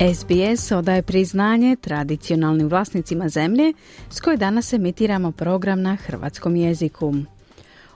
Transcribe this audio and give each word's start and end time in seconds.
SBS 0.00 0.72
odaje 0.72 1.02
priznanje 1.02 1.76
tradicionalnim 1.76 2.68
vlasnicima 2.68 3.28
zemlje 3.28 3.72
s 4.10 4.20
koje 4.20 4.36
danas 4.36 4.72
emitiramo 4.72 5.32
program 5.32 5.82
na 5.82 5.96
hrvatskom 5.96 6.56
jeziku. 6.56 7.14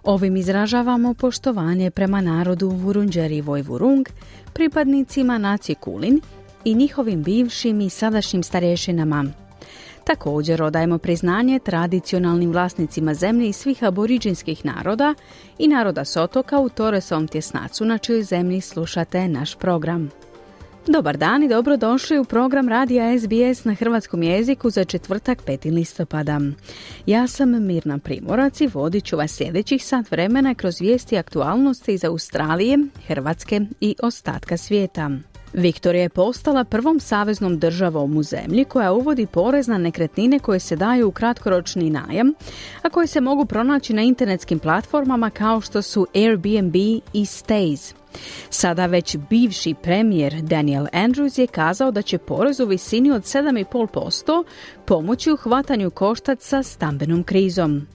Ovim 0.02 0.36
izražavamo 0.36 1.14
poštovanje 1.14 1.90
prema 1.90 2.20
narodu 2.20 2.68
Vurunđeri 2.68 3.36
i 3.36 3.40
Vojvurung, 3.40 4.08
pripadnicima 4.52 5.38
nacije 5.38 5.76
Kulin 5.76 6.20
i 6.64 6.74
njihovim 6.74 7.22
bivšim 7.22 7.80
i 7.80 7.90
sadašnjim 7.90 8.42
starješinama. 8.42 9.24
Također 10.04 10.62
odajemo 10.62 10.98
priznanje 10.98 11.58
tradicionalnim 11.58 12.50
vlasnicima 12.52 13.14
zemlje 13.14 13.48
i 13.48 13.52
svih 13.52 13.84
aboriđinskih 13.84 14.64
naroda 14.64 15.14
i 15.58 15.68
naroda 15.68 16.04
Sotoka 16.04 16.58
u 16.58 16.68
Toresom 16.68 17.28
tjesnacu 17.28 17.84
na 17.84 17.98
čijoj 17.98 18.22
zemlji 18.22 18.60
slušate 18.60 19.28
naš 19.28 19.54
program. 19.54 20.10
Dobar 20.90 21.16
dan 21.16 21.42
i 21.42 21.48
dobrodošli 21.48 22.18
u 22.18 22.24
program 22.24 22.68
Radija 22.68 23.18
SBS 23.18 23.64
na 23.64 23.74
hrvatskom 23.74 24.22
jeziku 24.22 24.70
za 24.70 24.84
četvrtak 24.84 25.44
5. 25.46 25.74
listopada. 25.74 26.40
Ja 27.06 27.26
sam 27.26 27.66
Mirna 27.66 27.98
Primorac 27.98 28.60
i 28.60 28.66
vodit 28.66 29.04
ću 29.04 29.16
vas 29.16 29.30
sljedećih 29.30 29.84
sat 29.84 30.10
vremena 30.10 30.54
kroz 30.54 30.80
vijesti 30.80 31.18
aktualnosti 31.18 31.92
iz 31.92 32.04
Australije, 32.04 32.78
Hrvatske 33.06 33.60
i 33.80 33.96
ostatka 34.02 34.56
svijeta. 34.56 35.10
Viktorija 35.52 36.02
je 36.02 36.08
postala 36.08 36.64
prvom 36.64 37.00
saveznom 37.00 37.58
državom 37.58 38.16
u 38.16 38.22
zemlji 38.22 38.64
koja 38.64 38.92
uvodi 38.92 39.26
porez 39.26 39.68
na 39.68 39.78
nekretnine 39.78 40.38
koje 40.38 40.60
se 40.60 40.76
daju 40.76 41.08
u 41.08 41.12
kratkoročni 41.12 41.90
najam, 41.90 42.34
a 42.82 42.88
koje 42.88 43.06
se 43.06 43.20
mogu 43.20 43.44
pronaći 43.44 43.92
na 43.92 44.02
internetskim 44.02 44.58
platformama 44.58 45.30
kao 45.30 45.60
što 45.60 45.82
su 45.82 46.06
Airbnb 46.14 46.76
i 46.76 47.02
Stays. 47.24 47.94
Sada 48.50 48.86
već 48.86 49.16
bivši 49.30 49.74
premijer 49.82 50.34
Daniel 50.42 50.86
Andrews 50.92 51.40
je 51.40 51.46
kazao 51.46 51.90
da 51.90 52.02
će 52.02 52.18
porez 52.18 52.60
u 52.60 52.66
visini 52.66 53.10
od 53.10 53.22
7,5% 53.22 54.44
pomoći 54.84 55.32
u 55.32 55.36
hvatanju 55.36 55.90
koštac 55.90 56.52
stambenom 56.62 57.22
krizom. 57.22 57.86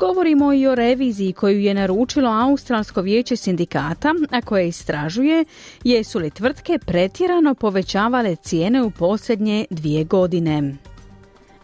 Govorimo 0.00 0.52
i 0.52 0.66
o 0.66 0.74
reviziji 0.74 1.32
koju 1.32 1.60
je 1.60 1.74
naručilo 1.74 2.30
Australsko 2.30 3.00
vijeće 3.02 3.36
sindikata, 3.36 4.14
a 4.30 4.40
koje 4.40 4.68
istražuje 4.68 5.44
jesu 5.84 6.18
li 6.18 6.30
tvrtke 6.30 6.78
pretjerano 6.86 7.54
povećavale 7.54 8.36
cijene 8.36 8.82
u 8.82 8.90
posljednje 8.90 9.66
dvije 9.70 10.04
godine. 10.04 10.76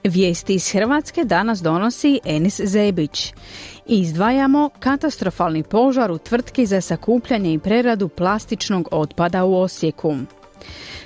Vijesti 0.04 0.54
iz 0.54 0.72
Hrvatske 0.72 1.24
danas 1.24 1.62
donosi 1.62 2.20
Enis 2.24 2.60
Zebić. 2.64 3.32
Izdvajamo 3.86 4.70
katastrofalni 4.80 5.62
požar 5.62 6.10
u 6.10 6.18
tvrtki 6.18 6.66
za 6.66 6.80
sakupljanje 6.80 7.52
i 7.52 7.58
preradu 7.58 8.08
plastičnog 8.08 8.88
otpada 8.90 9.44
u 9.44 9.54
Osijeku. 9.54 10.14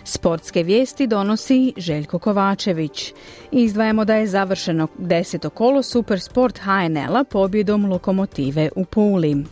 Sportske 0.05 0.63
vijesti 0.63 1.07
donosi 1.07 1.73
Željko 1.77 2.19
Kovačević. 2.19 3.13
Izdvajamo 3.53 4.05
da 4.05 4.15
je 4.15 4.27
završeno 4.27 4.89
deseto 4.99 5.51
kolo 5.51 5.83
Supersport 5.83 6.59
HNL-a 6.59 7.25
pobjedom 7.25 7.87
lokomotive 7.87 8.69
u 8.77 8.85
Puli. 8.85 9.45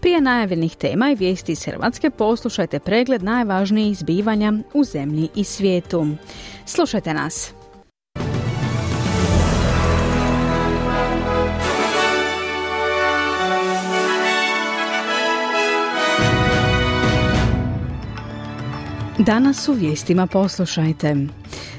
Prije 0.00 0.20
najavljenih 0.20 0.76
tema 0.76 1.10
i 1.10 1.14
vijesti 1.14 1.52
iz 1.52 1.64
Hrvatske 1.64 2.10
poslušajte 2.10 2.78
pregled 2.78 3.22
najvažnijih 3.22 3.98
zbivanja 3.98 4.52
u 4.74 4.84
zemlji 4.84 5.28
i 5.34 5.44
svijetu. 5.44 6.06
Slušajte 6.66 7.14
nas. 7.14 7.54
Danas 19.26 19.68
u 19.68 19.72
vijestima 19.72 20.26
poslušajte. 20.26 21.16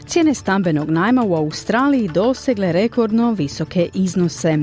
Cijene 0.06 0.34
stambenog 0.34 0.90
najma 0.90 1.24
u 1.24 1.36
Australiji 1.36 2.08
dosegle 2.08 2.72
rekordno 2.72 3.32
visoke 3.32 3.90
iznose. 3.94 4.58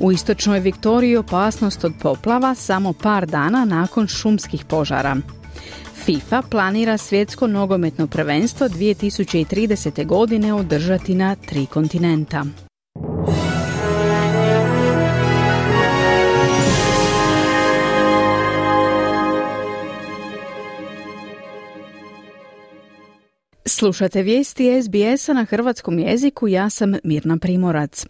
U 0.00 0.12
istočnoj 0.12 0.60
Viktoriji 0.60 1.16
opasnost 1.16 1.84
od 1.84 1.92
poplava 2.02 2.54
samo 2.54 2.92
par 2.92 3.26
dana 3.26 3.64
nakon 3.64 4.06
šumskih 4.06 4.64
požara. 4.64 5.16
FIFA 6.04 6.42
planira 6.50 6.98
svjetsko 6.98 7.46
nogometno 7.46 8.06
prvenstvo 8.06 8.68
2030. 8.68 10.06
godine 10.06 10.54
održati 10.54 11.14
na 11.14 11.34
tri 11.34 11.66
kontinenta. 11.66 12.44
Slušate 23.78 24.22
vijesti 24.22 24.82
SBS-a 24.82 25.32
na 25.32 25.44
hrvatskom 25.44 25.98
jeziku, 25.98 26.48
ja 26.48 26.70
sam 26.70 26.94
Mirna 27.04 27.36
Primorac. 27.36 28.06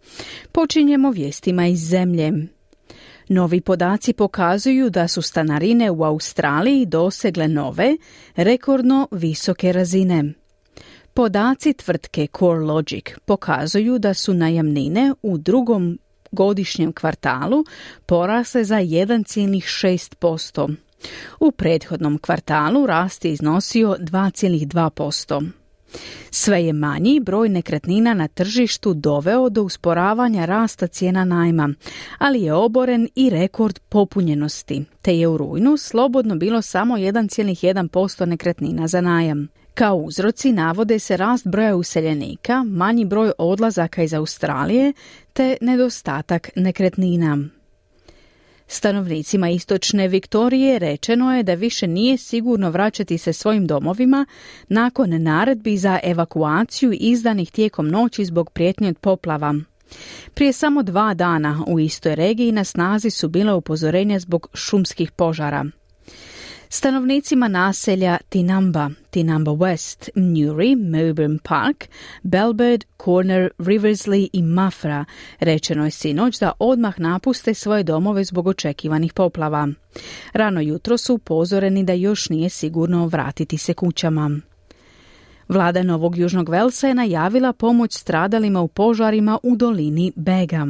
Počinjemo 0.52 1.10
vijestima 1.10 1.66
iz 1.66 1.80
zemlje. 1.80 2.32
Novi 3.28 3.60
podaci 3.60 4.12
pokazuju 4.12 4.90
da 4.90 5.08
su 5.08 5.22
stanarine 5.22 5.90
u 5.90 6.04
Australiji 6.04 6.86
dosegle 6.86 7.48
nove, 7.48 7.96
rekordno 8.36 9.08
visoke 9.10 9.72
razine. 9.72 10.32
Podaci 11.14 11.72
tvrtke 11.72 12.26
CoreLogic 12.38 13.04
pokazuju 13.24 13.98
da 13.98 14.14
su 14.14 14.34
najamnine 14.34 15.12
u 15.22 15.38
drugom 15.38 15.98
godišnjem 16.30 16.92
kvartalu 16.92 17.64
porasle 18.06 18.64
za 18.64 18.76
1,6%. 18.76 20.74
U 21.40 21.52
prethodnom 21.52 22.18
kvartalu 22.18 22.86
rast 22.86 23.24
je 23.24 23.32
iznosio 23.32 23.96
2,2%. 24.00 25.57
Sve 26.30 26.64
je 26.64 26.72
manji 26.72 27.20
broj 27.20 27.48
nekretnina 27.48 28.14
na 28.14 28.28
tržištu 28.28 28.94
doveo 28.94 29.48
do 29.48 29.62
usporavanja 29.62 30.44
rasta 30.44 30.86
cijena 30.86 31.24
najma, 31.24 31.74
ali 32.18 32.42
je 32.42 32.54
oboren 32.54 33.08
i 33.14 33.30
rekord 33.30 33.78
popunjenosti, 33.88 34.84
te 35.02 35.18
je 35.18 35.28
u 35.28 35.36
rujnu 35.36 35.76
slobodno 35.76 36.36
bilo 36.36 36.62
samo 36.62 36.96
1,1% 36.96 38.24
nekretnina 38.24 38.88
za 38.88 39.00
najam. 39.00 39.48
Kao 39.74 39.96
uzroci 39.96 40.52
navode 40.52 40.98
se 40.98 41.16
rast 41.16 41.48
broja 41.48 41.76
useljenika, 41.76 42.64
manji 42.64 43.04
broj 43.04 43.32
odlazaka 43.38 44.02
iz 44.02 44.14
Australije 44.14 44.92
te 45.32 45.56
nedostatak 45.60 46.50
nekretnina. 46.56 47.38
Stanovnicima 48.68 49.48
istočne 49.48 50.08
Viktorije 50.08 50.78
rečeno 50.78 51.36
je 51.36 51.42
da 51.42 51.54
više 51.54 51.86
nije 51.86 52.16
sigurno 52.16 52.70
vraćati 52.70 53.18
se 53.18 53.32
svojim 53.32 53.66
domovima 53.66 54.26
nakon 54.68 55.22
naredbi 55.22 55.76
za 55.76 55.98
evakuaciju 56.02 56.92
izdanih 56.92 57.50
tijekom 57.50 57.88
noći 57.88 58.24
zbog 58.24 58.50
prijetnje 58.50 58.88
od 58.88 58.98
poplava. 58.98 59.54
Prije 60.34 60.52
samo 60.52 60.82
dva 60.82 61.14
dana 61.14 61.64
u 61.66 61.80
istoj 61.80 62.14
regiji 62.14 62.52
na 62.52 62.64
snazi 62.64 63.10
su 63.10 63.28
bila 63.28 63.54
upozorenja 63.54 64.18
zbog 64.18 64.48
šumskih 64.54 65.12
požara. 65.12 65.64
Stanovnicima 66.70 67.48
naselja 67.48 68.18
Tinamba, 68.28 68.90
Tinamba 69.10 69.50
West, 69.50 70.08
Newry, 70.14 70.76
Melbourne 70.76 71.38
Park, 71.42 71.88
Belbird, 72.22 72.84
Corner, 73.04 73.50
Riversley 73.58 74.28
i 74.32 74.42
Mafra 74.42 75.04
rečeno 75.40 75.84
je 75.84 75.90
sinoć 75.90 76.38
da 76.38 76.52
odmah 76.58 77.00
napuste 77.00 77.54
svoje 77.54 77.82
domove 77.82 78.24
zbog 78.24 78.46
očekivanih 78.46 79.12
poplava. 79.12 79.68
Rano 80.32 80.60
jutro 80.60 80.98
su 80.98 81.14
upozoreni 81.14 81.84
da 81.84 81.92
još 81.92 82.28
nije 82.28 82.48
sigurno 82.48 83.06
vratiti 83.06 83.58
se 83.58 83.74
kućama. 83.74 84.40
Vlada 85.48 85.82
Novog 85.82 86.18
Južnog 86.18 86.48
Velsa 86.48 86.88
je 86.88 86.94
najavila 86.94 87.52
pomoć 87.52 87.98
stradalima 87.98 88.60
u 88.60 88.68
požarima 88.68 89.38
u 89.42 89.56
dolini 89.56 90.12
Bega. 90.16 90.66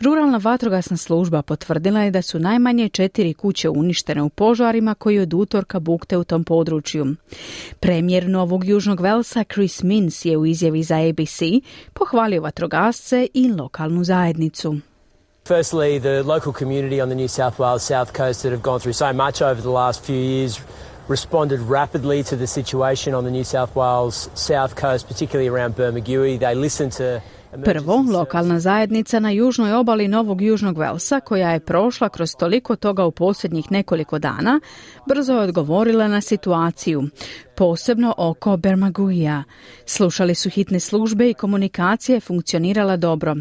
Ruralna 0.00 0.38
vatrogasna 0.38 0.96
služba 0.96 1.42
potvrdila 1.42 2.00
je 2.00 2.10
da 2.10 2.22
su 2.22 2.38
najmanje 2.38 2.88
četiri 2.88 3.34
kuće 3.34 3.68
uništene 3.68 4.22
u 4.22 4.28
požarima 4.28 4.94
koji 4.94 5.18
od 5.18 5.34
utorka 5.34 5.80
bukte 5.80 6.16
u 6.16 6.24
tom 6.24 6.44
području. 6.44 7.06
Premijer 7.80 8.28
Novog 8.28 8.64
Južnog 8.64 9.00
Velsa 9.00 9.44
Chris 9.52 9.82
Mins 9.82 10.24
je 10.24 10.36
u 10.36 10.46
izjavi 10.46 10.82
za 10.82 10.96
ABC 10.96 11.40
pohvalio 11.92 12.42
vatrogasce 12.42 13.28
i 13.34 13.52
lokalnu 13.52 14.04
zajednicu. 14.04 14.76
Firstly, 15.46 16.00
the 16.00 16.22
local 16.22 16.52
community 16.52 17.02
on 17.02 17.08
the 17.08 17.16
New 17.16 17.28
South 17.28 17.58
Wales 17.58 17.82
south 17.82 18.12
coast 18.16 18.42
that 18.42 18.52
have 18.52 18.62
gone 18.62 18.80
through 18.80 18.94
so 18.94 19.12
much 19.12 19.42
over 19.42 19.60
the 19.60 19.68
last 19.68 20.04
few 20.04 20.16
years 20.16 20.60
responded 21.08 21.60
rapidly 21.60 22.22
to 22.22 22.36
the 22.36 22.46
situation 22.46 23.14
on 23.14 23.24
the 23.24 23.30
New 23.30 23.44
South 23.44 23.76
Wales 23.76 24.30
south 24.34 24.74
coast, 24.74 25.06
particularly 25.06 25.48
around 25.48 25.76
Bermagui. 25.76 26.38
They 26.38 26.54
listened 26.54 26.92
to 26.92 27.20
Prvo, 27.62 28.04
lokalna 28.12 28.60
zajednica 28.60 29.20
na 29.20 29.30
južnoj 29.30 29.72
obali 29.72 30.08
Novog 30.08 30.42
Južnog 30.42 30.78
Velsa, 30.78 31.20
koja 31.20 31.50
je 31.50 31.60
prošla 31.60 32.08
kroz 32.08 32.30
toliko 32.38 32.76
toga 32.76 33.04
u 33.04 33.10
posljednjih 33.10 33.72
nekoliko 33.72 34.18
dana, 34.18 34.60
brzo 35.08 35.32
je 35.32 35.40
odgovorila 35.40 36.08
na 36.08 36.20
situaciju 36.20 37.02
posebno 37.56 38.14
oko 38.16 38.56
Bermaguija. 38.56 39.44
Slušali 39.86 40.34
su 40.34 40.50
hitne 40.50 40.80
službe 40.80 41.30
i 41.30 41.34
komunikacija 41.34 42.14
je 42.14 42.20
funkcionirala 42.20 42.96
dobro. 42.96 43.36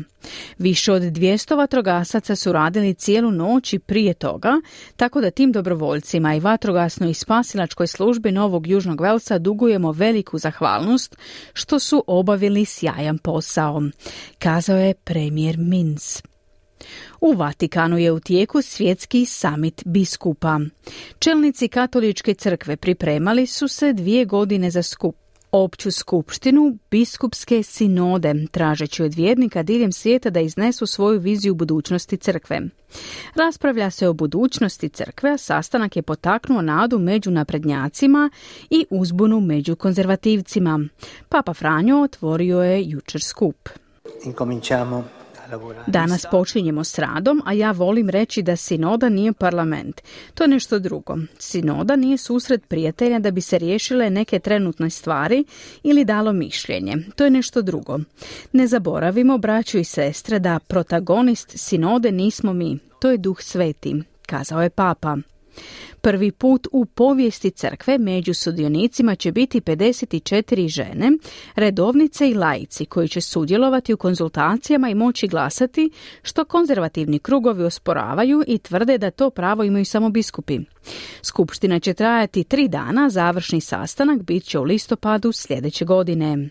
Više 0.57 0.91
od 0.91 1.01
200 1.01 1.57
vatrogasaca 1.57 2.35
su 2.35 2.51
radili 2.51 2.93
cijelu 2.93 3.31
noć 3.31 3.73
i 3.73 3.79
prije 3.79 4.13
toga, 4.13 4.61
tako 4.95 5.21
da 5.21 5.31
tim 5.31 5.51
dobrovoljcima 5.51 6.35
i 6.35 6.39
vatrogasnoj 6.39 7.11
i 7.11 7.13
spasilačkoj 7.13 7.87
službi 7.87 8.31
Novog 8.31 8.67
Južnog 8.67 9.01
Velsa 9.01 9.37
dugujemo 9.37 9.91
veliku 9.91 10.37
zahvalnost 10.37 11.15
što 11.53 11.79
su 11.79 12.03
obavili 12.07 12.65
sjajan 12.65 13.17
posao, 13.17 13.81
kazao 14.39 14.77
je 14.77 14.93
premijer 14.93 15.57
Mins. 15.57 16.32
U 17.21 17.33
Vatikanu 17.33 17.97
je 17.97 18.11
u 18.11 18.19
tijeku 18.19 18.61
svjetski 18.61 19.25
summit 19.25 19.81
biskupa. 19.85 20.59
Čelnici 21.19 21.67
katoličke 21.67 22.33
crkve 22.33 22.75
pripremali 22.75 23.47
su 23.47 23.67
se 23.67 23.93
dvije 23.93 24.25
godine 24.25 24.71
za 24.71 24.83
skup 24.83 25.15
opću 25.53 25.91
skupštinu 25.91 26.77
biskupske 26.91 27.63
sinode, 27.63 28.33
tražeći 28.51 29.03
od 29.03 29.13
vjernika 29.13 29.63
diljem 29.63 29.91
svijeta 29.91 30.29
da 30.29 30.39
iznesu 30.39 30.85
svoju 30.85 31.19
viziju 31.19 31.55
budućnosti 31.55 32.17
crkve. 32.17 32.61
Raspravlja 33.35 33.89
se 33.89 34.07
o 34.07 34.13
budućnosti 34.13 34.89
crkve, 34.89 35.31
a 35.31 35.37
sastanak 35.37 35.95
je 35.95 36.01
potaknuo 36.01 36.61
nadu 36.61 36.99
među 36.99 37.31
naprednjacima 37.31 38.29
i 38.69 38.85
uzbunu 38.89 39.39
među 39.39 39.75
konzervativcima. 39.75 40.79
Papa 41.29 41.53
Franjo 41.53 42.01
otvorio 42.01 42.63
je 42.63 42.89
jučer 42.89 43.21
skup. 43.21 43.69
Incominciamo 44.25 45.03
Danas 45.87 46.25
počinjemo 46.31 46.83
s 46.83 46.99
radom, 46.99 47.41
a 47.45 47.53
ja 47.53 47.71
volim 47.71 48.09
reći 48.09 48.41
da 48.41 48.55
sinoda 48.55 49.09
nije 49.09 49.33
parlament. 49.33 50.01
To 50.33 50.43
je 50.43 50.47
nešto 50.47 50.79
drugo. 50.79 51.17
Sinoda 51.39 51.95
nije 51.95 52.17
susret 52.17 52.67
prijatelja 52.67 53.19
da 53.19 53.31
bi 53.31 53.41
se 53.41 53.57
riješile 53.57 54.09
neke 54.09 54.39
trenutne 54.39 54.89
stvari 54.89 55.43
ili 55.83 56.05
dalo 56.05 56.33
mišljenje. 56.33 56.97
To 57.15 57.23
je 57.23 57.29
nešto 57.29 57.61
drugo. 57.61 57.99
Ne 58.51 58.67
zaboravimo, 58.67 59.37
braću 59.37 59.77
i 59.77 59.83
sestre, 59.83 60.39
da 60.39 60.59
protagonist 60.59 61.57
sinode 61.57 62.11
nismo 62.11 62.53
mi. 62.53 62.79
To 62.99 63.11
je 63.11 63.17
duh 63.17 63.41
sveti, 63.41 64.03
kazao 64.25 64.63
je 64.63 64.69
papa. 64.69 65.17
Prvi 66.01 66.31
put 66.31 66.67
u 66.71 66.85
povijesti 66.85 67.51
crkve 67.51 67.97
među 67.97 68.33
sudionicima 68.33 69.15
će 69.15 69.31
biti 69.31 69.61
54 69.61 70.67
žene, 70.67 71.11
redovnice 71.55 72.29
i 72.29 72.33
laici 72.33 72.85
koji 72.85 73.07
će 73.07 73.21
sudjelovati 73.21 73.93
u 73.93 73.97
konzultacijama 73.97 74.89
i 74.89 74.95
moći 74.95 75.27
glasati, 75.27 75.89
što 76.21 76.45
konzervativni 76.45 77.19
krugovi 77.19 77.63
osporavaju 77.63 78.43
i 78.47 78.57
tvrde 78.57 78.97
da 78.97 79.11
to 79.11 79.29
pravo 79.29 79.63
imaju 79.63 79.85
samo 79.85 80.09
biskupi. 80.09 80.59
Skupština 81.21 81.79
će 81.79 81.93
trajati 81.93 82.43
tri 82.43 82.67
dana, 82.67 83.09
završni 83.09 83.61
sastanak 83.61 84.21
bit 84.21 84.43
će 84.43 84.59
u 84.59 84.63
listopadu 84.63 85.31
sljedeće 85.31 85.85
godine. 85.85 86.49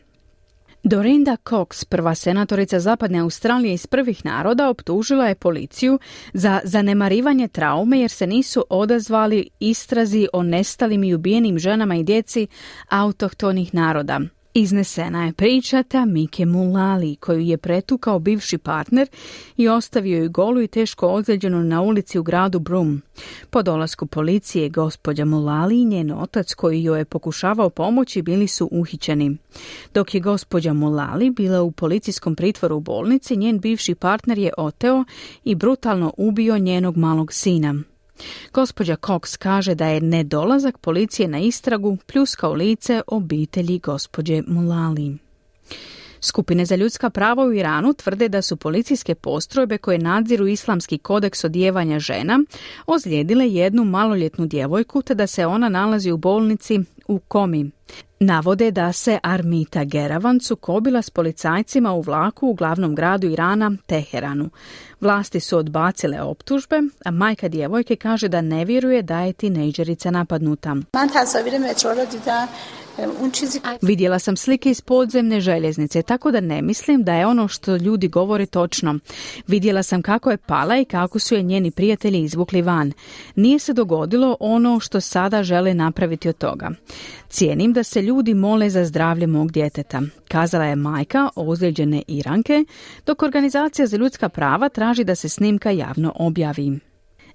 Dorinda 0.85 1.37
Cox, 1.49 1.85
prva 1.85 2.15
senatorica 2.15 2.81
Zapadne 2.81 3.19
Australije 3.19 3.75
iz 3.75 3.87
prvih 3.87 4.25
naroda, 4.25 4.69
optužila 4.69 5.29
je 5.29 5.35
policiju 5.35 5.99
za 6.33 6.61
zanemarivanje 6.65 7.49
traume 7.49 8.01
jer 8.01 8.11
se 8.11 8.27
nisu 8.27 8.65
odazvali 8.71 9.49
istrazi 9.61 10.29
o 10.33 10.43
nestalim 10.43 11.05
i 11.05 11.15
ubijenim 11.15 11.59
ženama 11.59 11.97
i 11.97 12.03
djeci 12.03 12.47
autohtonih 12.89 13.75
naroda. 13.75 14.21
Iznesena 14.55 15.25
je 15.25 15.33
pričata 15.33 16.05
Mike 16.05 16.47
Mulali, 16.47 17.17
koju 17.17 17.41
je 17.41 17.57
pretukao 17.59 18.19
bivši 18.19 18.59
partner 18.59 19.09
i 19.57 19.69
ostavio 19.69 20.23
ju 20.23 20.31
golu 20.31 20.63
i 20.63 20.67
teško 20.67 21.09
ozlijeđenu 21.09 21.63
na 21.65 21.83
ulici 21.83 22.19
u 22.19 22.23
gradu 22.23 22.59
Brum. 22.59 23.03
Po 23.51 23.63
dolasku 23.63 24.07
policije, 24.07 24.69
gospođa 24.69 25.25
Mulali 25.25 25.81
i 25.81 25.85
njen 25.85 26.13
otac 26.13 26.55
koji 26.55 26.83
joj 26.83 26.99
je 26.99 27.05
pokušavao 27.05 27.71
pomoći 27.71 28.23
bili 28.23 28.47
su 28.47 28.69
uhićeni. 28.73 29.37
Dok 29.95 30.15
je 30.15 30.21
gospođa 30.21 30.73
Mulali 30.73 31.31
bila 31.31 31.63
u 31.63 31.71
policijskom 31.71 32.37
pritvoru 32.37 32.77
u 32.77 32.81
bolnici, 32.81 33.37
njen 33.37 33.61
bivši 33.61 33.95
partner 33.95 34.39
je 34.39 34.53
oteo 34.59 35.05
i 35.45 35.55
brutalno 35.55 36.13
ubio 36.17 36.59
njenog 36.59 36.97
malog 36.97 37.33
sina. 37.33 37.75
Gospođa 38.53 38.97
Cox 38.97 39.37
kaže 39.37 39.75
da 39.75 39.87
je 39.87 40.01
nedolazak 40.01 40.79
policije 40.79 41.29
na 41.29 41.39
istragu 41.39 41.97
pljuskao 42.07 42.53
lice 42.53 43.03
obitelji 43.07 43.79
gospođe 43.79 44.43
Mulali. 44.47 45.19
Skupine 46.25 46.65
za 46.65 46.77
ljudska 46.77 47.11
prava 47.11 47.45
u 47.45 47.53
Iranu 47.53 47.95
tvrde 47.95 48.29
da 48.29 48.43
su 48.43 48.57
policijske 48.57 49.15
postrojbe 49.15 49.79
koje 49.79 49.99
nadziru 49.99 50.47
islamski 50.47 50.99
kodeks 50.99 51.45
odjevanja 51.45 51.99
žena 51.99 52.41
ozlijedile 52.87 53.49
jednu 53.49 53.85
maloljetnu 53.85 54.47
djevojku 54.47 55.03
te 55.03 55.15
da 55.15 55.27
se 55.27 55.47
ona 55.47 55.69
nalazi 55.69 56.11
u 56.11 56.17
bolnici 56.17 56.79
u 57.09 57.19
Komi. 57.19 57.71
Navode 58.21 58.71
da 58.71 58.93
se 58.93 59.19
Armita 59.23 59.85
Geravan 59.85 60.41
sukobila 60.41 61.03
s 61.03 61.11
policajcima 61.11 61.93
u 61.93 62.01
vlaku 62.01 62.49
u 62.49 62.55
glavnom 62.55 62.95
gradu 62.95 63.27
Irana, 63.27 63.73
Teheranu. 63.87 64.51
Vlasti 65.01 65.41
su 65.41 65.59
odbacile 65.59 66.23
optužbe, 66.23 66.81
a 67.05 67.11
majka 67.11 67.49
djevojke 67.49 67.97
kaže 67.97 68.29
da 68.29 68.41
ne 68.41 68.65
vjeruje 68.65 69.03
da 69.03 69.21
je 69.21 69.33
tinejdžerica 69.33 70.11
napadnuta. 70.11 70.77
Vidjela 73.83 74.19
sam 74.19 74.37
slike 74.37 74.71
iz 74.71 74.81
podzemne 74.81 75.41
željeznice, 75.41 76.03
tako 76.03 76.31
da 76.31 76.41
ne 76.41 76.63
mislim 76.63 77.03
da 77.03 77.15
je 77.15 77.27
ono 77.27 77.49
što 77.49 77.77
ljudi 77.77 78.09
govore 78.09 78.47
točno. 78.47 78.99
Vidjela 79.47 79.83
sam 79.83 80.03
kako 80.03 80.31
je 80.31 80.37
pala 80.37 80.77
i 80.77 80.85
kako 80.85 81.19
su 81.19 81.35
je 81.35 81.43
njeni 81.43 81.71
prijatelji 81.71 82.23
izvukli 82.23 82.63
van. 82.63 82.93
Nije 83.37 83.59
se 83.59 83.73
dogodilo 83.73 84.37
ono 84.41 84.81
što 84.81 85.01
sada 85.01 85.43
žele 85.43 85.75
napraviti 85.75 86.29
od 86.29 86.39
toga. 86.39 86.71
Cijenim 87.33 87.73
da 87.73 87.83
se 87.83 88.03
ljudi 88.03 88.35
mole 88.35 88.71
za 88.71 88.85
zdravlje 88.85 89.27
mog 89.27 89.53
djeteta, 89.53 90.03
kazala 90.29 90.65
je 90.65 90.77
majka 90.77 91.29
ozlijeđene 91.37 92.03
Iranke, 92.09 92.65
dok 93.07 93.23
organizacija 93.23 93.87
za 93.87 93.97
ljudska 93.97 94.29
prava 94.29 94.69
traži 94.69 95.05
da 95.05 95.15
se 95.15 95.29
snimka 95.29 95.71
javno 95.71 96.13
objavi. 96.17 96.92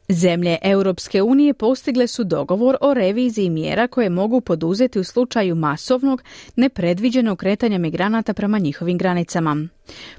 Zemlje 0.10 0.58
Europske 0.62 1.22
unije 1.22 1.54
postigle 1.54 2.08
su 2.08 2.24
dogovor 2.24 2.78
o 2.82 2.94
reviziji 2.94 3.50
mjera 3.50 3.88
koje 3.88 4.10
mogu 4.10 4.42
poduzeti 4.42 5.00
u 5.00 5.04
slučaju 5.04 5.56
masovnog, 5.56 6.24
nepredviđenog 6.56 7.38
kretanja 7.38 7.78
migranata 7.78 8.34
prema 8.34 8.60
njihovim 8.60 8.98
granicama. 8.98 9.68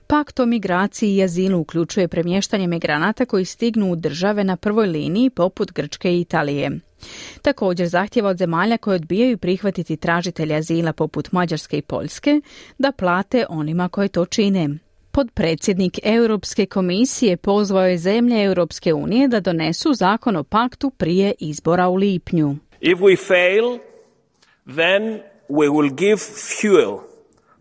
Pakt 0.06 0.40
o 0.40 0.46
migraciji 0.46 1.14
i 1.14 1.22
azilu 1.22 1.60
uključuje 1.60 2.08
premještanje 2.08 2.66
migranata 2.66 3.24
koji 3.24 3.44
stignu 3.44 3.92
u 3.92 3.96
države 3.96 4.44
na 4.44 4.56
prvoj 4.56 4.86
liniji 4.86 5.30
poput 5.30 5.72
Grčke 5.72 6.12
i 6.14 6.20
Italije. 6.20 6.70
Također 7.42 7.88
zahtjeva 7.88 8.30
od 8.30 8.38
zemalja 8.38 8.76
koje 8.76 8.94
odbijaju 8.94 9.38
prihvatiti 9.38 9.96
tražitelja 9.96 10.56
azila 10.56 10.92
poput 10.92 11.32
Mađarske 11.32 11.78
i 11.78 11.82
Poljske 11.82 12.40
da 12.78 12.92
plate 12.92 13.46
onima 13.48 13.88
koje 13.88 14.08
to 14.08 14.26
čine. 14.26 14.78
Podpredsjednik 15.10 15.98
Europske 16.02 16.66
komisije 16.66 17.36
pozvao 17.36 17.86
je 17.86 17.98
zemlje 17.98 18.44
Europske 18.44 18.94
unije 18.94 19.28
da 19.28 19.40
donesu 19.40 19.94
zakon 19.94 20.36
o 20.36 20.44
paktu 20.44 20.90
prije 20.90 21.34
izbora 21.38 21.88
u 21.88 21.94
lipnju. 21.94 22.56
If 22.80 22.98
we 22.98 23.16
fail, 23.26 23.78
then 24.66 25.20
we 25.48 25.68
will 25.68 25.94
give 25.94 26.18
fuel 26.60 26.98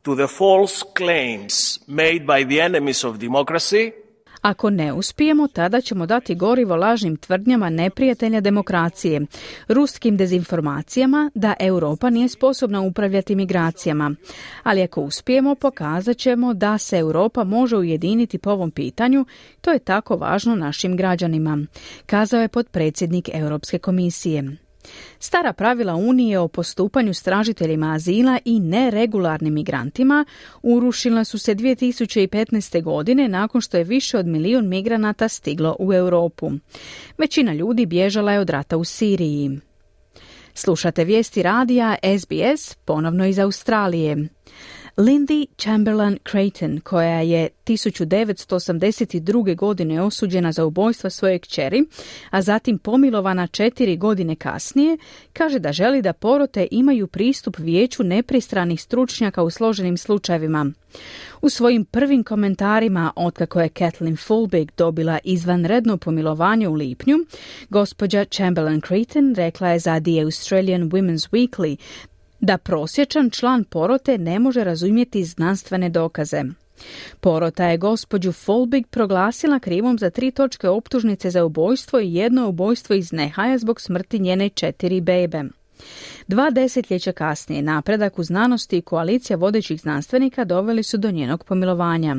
to 0.02 0.16
the 0.16 0.28
false 0.28 0.86
claims 0.98 1.80
made 1.88 2.20
by 2.20 2.46
the 2.50 2.66
enemies 2.66 3.04
of 3.04 3.18
democracy 3.18 3.92
ako 4.42 4.70
ne 4.70 4.94
uspijemo, 4.94 5.48
tada 5.48 5.82
ćemo 5.82 6.06
dati 6.06 6.36
gorivo 6.36 6.76
lažnim 6.76 7.18
tvrdnjama 7.18 7.70
neprijatelja 7.70 8.40
demokracije, 8.42 9.22
ruskim 9.68 10.18
dezinformacijama 10.18 11.32
da 11.36 11.54
Europa 11.60 12.10
nije 12.10 12.30
sposobna 12.30 12.82
upravljati 12.82 13.36
migracijama. 13.36 14.16
Ali 14.64 14.84
ako 14.84 15.02
uspijemo, 15.02 15.56
pokazat 15.56 16.18
ćemo 16.18 16.54
da 16.54 16.78
se 16.78 16.98
Europa 16.98 17.44
može 17.44 17.78
ujediniti 17.78 18.38
po 18.38 18.50
ovom 18.50 18.72
pitanju, 18.72 19.26
to 19.62 19.72
je 19.72 19.80
tako 19.80 20.16
važno 20.16 20.56
našim 20.56 20.98
građanima, 20.98 21.66
kazao 22.06 22.42
je 22.42 22.48
potpredsjednik 22.48 23.30
Europske 23.34 23.80
komisije. 23.80 24.58
Stara 25.20 25.54
pravila 25.54 25.96
Unije 25.96 26.40
o 26.40 26.48
postupanju 26.48 27.14
s 27.14 27.24
tražiteljima 27.24 27.94
azila 27.94 28.40
i 28.46 28.60
neregularnim 28.60 29.54
migrantima 29.54 30.26
urušila 30.64 31.24
su 31.24 31.38
se 31.40 31.56
2015. 31.56 32.84
godine 32.84 33.28
nakon 33.28 33.62
što 33.62 33.78
je 33.78 33.84
više 33.84 34.18
od 34.18 34.28
milijun 34.28 34.68
migranata 34.68 35.28
stiglo 35.28 35.76
u 35.80 35.94
Europu. 35.94 36.52
Većina 37.18 37.54
ljudi 37.54 37.86
bježala 37.86 38.32
je 38.32 38.40
od 38.40 38.50
rata 38.50 38.78
u 38.78 38.84
Siriji. 38.84 39.60
Slušate 40.54 41.04
vijesti 41.04 41.44
radija 41.44 41.96
SBS, 42.20 42.76
ponovno 42.86 43.26
iz 43.26 43.40
Australije. 43.40 44.28
Lindy 44.98 45.46
Chamberlain 45.58 46.18
Creighton, 46.32 46.80
koja 46.80 47.22
je 47.22 47.50
1982. 47.66 49.56
godine 49.56 50.02
osuđena 50.02 50.52
za 50.52 50.66
ubojstvo 50.66 51.10
svoje 51.10 51.40
kćeri, 51.40 51.84
a 52.30 52.42
zatim 52.42 52.78
pomilovana 52.78 53.48
četiri 53.48 53.98
godine 53.98 54.36
kasnije, 54.36 54.98
kaže 55.34 55.60
da 55.60 55.72
želi 55.72 56.02
da 56.02 56.14
porote 56.14 56.68
imaju 56.72 57.08
pristup 57.08 57.58
vijeću 57.60 58.04
nepristranih 58.04 58.82
stručnjaka 58.82 59.44
u 59.44 59.50
složenim 59.50 59.98
slučajevima. 59.98 60.72
U 61.42 61.50
svojim 61.50 61.86
prvim 61.86 62.24
komentarima, 62.24 63.12
otkako 63.16 63.62
je 63.62 63.70
Kathleen 63.70 64.18
Fulbig 64.18 64.72
dobila 64.78 65.20
izvanredno 65.24 65.98
pomilovanje 65.98 66.68
u 66.68 66.74
lipnju, 66.74 67.16
gospođa 67.70 68.26
Chamberlain 68.26 68.82
Creighton 68.82 69.36
rekla 69.36 69.70
je 69.70 69.80
za 69.80 70.00
The 70.00 70.22
Australian 70.24 70.90
Women's 70.90 71.30
Weekly 71.32 71.78
da 72.40 72.58
prosječan 72.58 73.30
član 73.30 73.64
porote 73.64 74.18
ne 74.18 74.40
može 74.40 74.64
razumjeti 74.64 75.24
znanstvene 75.24 75.90
dokaze. 75.90 76.44
Porota 77.20 77.66
je 77.66 77.78
gospođu 77.78 78.32
Folbig 78.32 78.88
proglasila 78.88 79.60
krivom 79.60 80.00
za 80.00 80.10
tri 80.10 80.32
točke 80.32 80.70
optužnice 80.70 81.30
za 81.30 81.46
ubojstvo 81.46 82.00
i 82.00 82.14
jedno 82.14 82.50
ubojstvo 82.50 82.96
iz 82.96 83.14
nehaja 83.14 83.58
zbog 83.58 83.82
smrti 83.82 84.20
njene 84.20 84.50
četiri 84.50 85.02
bebe. 85.02 85.44
Dva 86.28 86.50
desetljeća 86.50 87.12
kasnije 87.12 87.62
napredak 87.62 88.20
u 88.20 88.24
znanosti 88.24 88.78
i 88.78 88.82
koalicija 88.82 89.38
vodećih 89.38 89.82
znanstvenika 89.82 90.46
doveli 90.46 90.84
su 90.84 90.98
do 90.98 91.12
njenog 91.12 91.44
pomilovanja. 91.44 92.16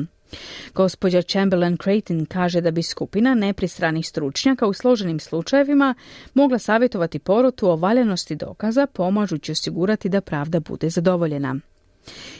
Gospođa 0.73 1.21
Chamberlain 1.21 1.77
Creighton 1.77 2.25
kaže 2.25 2.61
da 2.61 2.71
bi 2.71 2.83
skupina 2.83 3.35
nepristranih 3.35 4.07
stručnjaka 4.07 4.67
u 4.67 4.73
složenim 4.73 5.19
slučajevima 5.19 5.95
mogla 6.33 6.59
savjetovati 6.59 7.19
porotu 7.19 7.69
o 7.69 7.75
valjanosti 7.75 8.35
dokaza 8.35 8.87
pomažući 8.87 9.51
osigurati 9.51 10.09
da 10.09 10.21
pravda 10.21 10.59
bude 10.59 10.89
zadovoljena. 10.89 11.55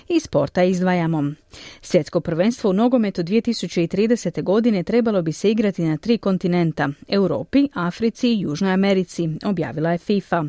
I 0.08 0.20
sporta 0.20 0.64
izdvajamo. 0.64 1.24
Svjetsko 1.82 2.20
prvenstvo 2.20 2.70
u 2.70 2.74
nogometu 2.74 3.24
2030. 3.24 4.44
godine 4.44 4.84
trebalo 4.84 5.22
bi 5.22 5.34
se 5.34 5.52
igrati 5.52 5.84
na 5.84 5.98
tri 5.98 6.18
kontinenta, 6.18 6.90
Europi, 7.08 7.68
Africi 7.74 8.34
i 8.34 8.40
Južnoj 8.40 8.74
Americi, 8.74 9.30
objavila 9.46 9.92
je 9.92 9.98
FIFA. 9.98 10.44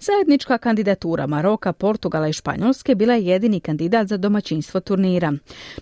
Zajednička 0.00 0.58
kandidatura 0.58 1.26
Maroka, 1.26 1.72
Portugala 1.72 2.28
i 2.28 2.32
Španjolske 2.32 2.94
bila 2.94 3.14
je 3.14 3.26
jedini 3.26 3.60
kandidat 3.60 4.06
za 4.06 4.16
domaćinstvo 4.16 4.80
turnira. 4.80 5.32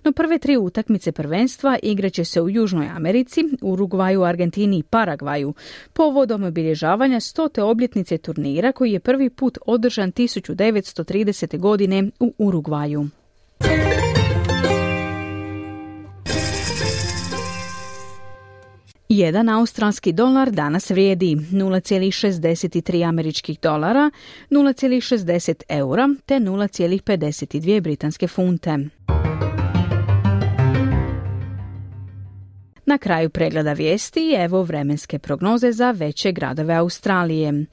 No 0.05 0.13
prve 0.13 0.39
tri 0.39 0.57
utakmice 0.57 1.13
prvenstva 1.13 1.79
igraće 1.83 2.25
se 2.25 2.43
u 2.43 2.51
Južnoj 2.51 2.89
Americi, 2.97 3.45
Urugvaju, 3.63 4.23
Argentini 4.23 4.79
i 4.79 4.83
Paragvaju, 4.83 5.55
povodom 5.93 6.45
obilježavanja 6.45 7.21
stote 7.21 7.63
obljetnice 7.63 8.19
turnira 8.19 8.73
koji 8.73 8.93
je 8.93 9.01
prvi 9.01 9.31
put 9.31 9.59
održan 9.67 10.13
1930. 10.13 11.59
godine 11.59 12.11
u 12.21 12.35
Urugvaju. 12.39 13.09
Jedan 19.09 19.49
australski 19.49 20.13
dolar 20.13 20.51
danas 20.51 20.91
vrijedi 20.91 21.37
0,63 21.37 23.09
američkih 23.09 23.61
dolara, 23.61 24.11
0,60 24.51 25.63
eura 25.69 26.09
te 26.27 26.35
0,52 26.35 27.81
britanske 27.81 28.29
funte. 28.29 28.79
Na 32.87 32.99
kraju 32.99 33.31
pregleda 33.31 33.73
vijesti 33.73 34.35
evo 34.39 34.63
vremenske 34.63 35.19
prognoze 35.19 35.73
za 35.73 35.91
veće 35.91 36.33
gradove 36.33 36.75
Australije. 36.75 37.67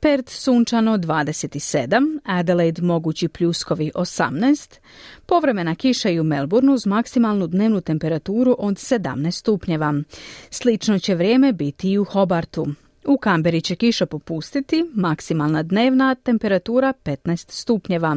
Perth 0.00 0.32
sunčano 0.32 0.98
27, 0.98 2.18
Adelaide 2.24 2.82
mogući 2.82 3.28
pljuskovi 3.28 3.90
18, 3.94 4.78
povremena 5.26 5.74
kiša 5.74 6.10
i 6.10 6.20
u 6.20 6.24
Melbourneu 6.24 6.74
uz 6.74 6.86
maksimalnu 6.86 7.46
dnevnu 7.46 7.80
temperaturu 7.80 8.56
od 8.58 8.74
17 8.74 9.30
stupnjeva. 9.30 9.94
Slično 10.50 10.98
će 10.98 11.14
vrijeme 11.14 11.52
biti 11.52 11.90
i 11.90 11.98
u 11.98 12.04
Hobartu. 12.04 12.66
U 13.06 13.18
Kamberi 13.18 13.60
će 13.60 13.76
kiša 13.76 14.06
popustiti, 14.06 14.84
maksimalna 14.94 15.62
dnevna 15.62 16.14
temperatura 16.14 16.92
15 17.04 17.50
stupnjeva. 17.50 18.16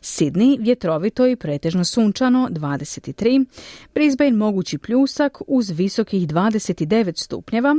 Sidni 0.00 0.58
vjetrovito 0.60 1.26
i 1.26 1.36
pretežno 1.36 1.84
sunčano 1.84 2.48
23, 2.50 3.44
Brisbane 3.94 4.32
mogući 4.32 4.78
pljusak 4.78 5.38
uz 5.46 5.70
visokih 5.70 6.28
29 6.28 7.22
stupnjeva, 7.24 7.76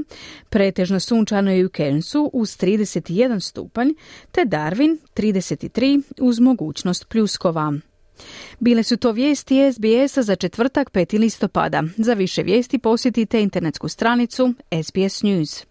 pretežno 0.50 1.00
sunčano 1.00 1.53
i 1.53 1.65
u 1.65 1.70
Cairnsu 1.70 2.29
uz 2.34 2.58
31 2.58 3.39
stupanj, 3.39 3.89
te 4.32 4.41
Darwin 4.41 4.98
33 5.15 6.01
uz 6.22 6.39
mogućnost 6.39 7.10
pljuskova. 7.10 7.74
Bile 8.60 8.84
su 8.84 8.98
to 8.98 9.12
vijesti 9.12 9.74
SBS-a 9.74 10.22
za 10.22 10.36
četvrtak 10.36 10.91
5. 10.91 11.20
listopada. 11.20 11.84
Za 11.98 12.13
više 12.13 12.44
vijesti 12.44 12.79
posjetite 12.79 13.41
internetsku 13.41 13.88
stranicu 13.88 14.53
SBS 14.84 15.24
News. 15.24 15.69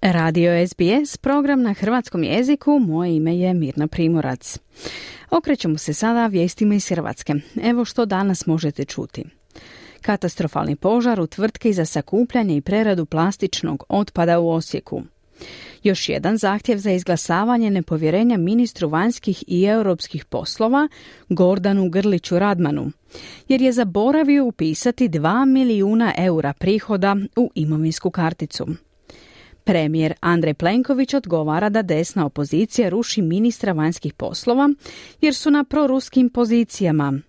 Radio 0.00 0.66
SBS, 0.66 1.16
program 1.16 1.62
na 1.62 1.74
hrvatskom 1.74 2.24
jeziku, 2.24 2.78
moje 2.78 3.16
ime 3.16 3.38
je 3.38 3.54
Mirna 3.54 3.86
Primorac. 3.86 4.58
Okrećemo 5.30 5.78
se 5.78 5.94
sada 5.94 6.26
vijestima 6.26 6.74
iz 6.74 6.88
Hrvatske. 6.88 7.34
Evo 7.62 7.84
što 7.84 8.06
danas 8.06 8.46
možete 8.46 8.84
čuti. 8.84 9.24
Katastrofalni 10.00 10.76
požar 10.76 11.20
u 11.20 11.26
tvrtki 11.26 11.72
za 11.72 11.84
sakupljanje 11.84 12.56
i 12.56 12.60
preradu 12.60 13.06
plastičnog 13.06 13.84
otpada 13.88 14.38
u 14.38 14.50
Osijeku. 14.50 15.02
Još 15.82 16.08
jedan 16.08 16.36
zahtjev 16.36 16.78
za 16.78 16.90
izglasavanje 16.90 17.70
nepovjerenja 17.70 18.36
ministru 18.36 18.88
vanjskih 18.88 19.44
i 19.46 19.64
europskih 19.64 20.24
poslova 20.24 20.88
Gordanu 21.28 21.88
Grliću 21.88 22.38
Radmanu, 22.38 22.90
jer 23.48 23.62
je 23.62 23.72
zaboravio 23.72 24.44
upisati 24.44 25.08
2 25.08 25.44
milijuna 25.44 26.12
eura 26.18 26.52
prihoda 26.52 27.16
u 27.36 27.50
imovinsku 27.54 28.10
karticu. 28.10 28.66
Premijer 29.64 30.14
Andrej 30.20 30.54
Plenković 30.54 31.14
odgovara 31.14 31.68
da 31.68 31.82
desna 31.82 32.26
opozicija 32.26 32.88
ruši 32.88 33.22
ministra 33.22 33.72
vanjskih 33.72 34.14
poslova 34.14 34.70
jer 35.20 35.34
su 35.34 35.50
na 35.50 35.64
proruskim 35.64 36.30
pozicijama. 36.30 37.20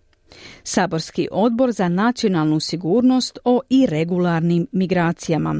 Saborski 0.64 1.28
odbor 1.32 1.72
za 1.72 1.90
nacionalnu 1.90 2.60
sigurnost 2.60 3.40
o 3.46 3.62
irregularnim 3.70 4.68
migracijama. 4.72 5.56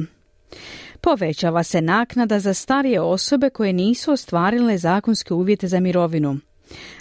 Povećava 1.04 1.62
se 1.62 1.80
naknada 1.80 2.38
za 2.40 2.54
starije 2.54 3.00
osobe 3.00 3.50
koje 3.50 3.72
nisu 3.72 4.12
ostvarile 4.12 4.78
zakonske 4.78 5.34
uvjete 5.34 5.68
za 5.68 5.80
mirovinu. 5.80 6.38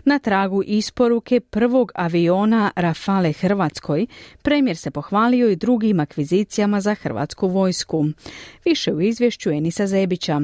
Na 0.06 0.20
tragu 0.20 0.64
isporuke 0.66 1.40
prvog 1.40 1.92
aviona 1.96 2.72
Rafale 2.76 3.32
Hrvatskoj, 3.32 4.08
premijer 4.42 4.78
se 4.78 4.92
pohvalio 4.92 5.50
i 5.50 5.56
drugim 5.56 6.00
akvizicijama 6.00 6.82
za 6.82 6.96
hrvatsku 6.96 7.48
vojsku. 7.48 8.06
Više 8.66 8.94
u 8.94 9.02
izvješću 9.02 9.50
Enisa 9.50 9.88
Zebića. 9.88 10.42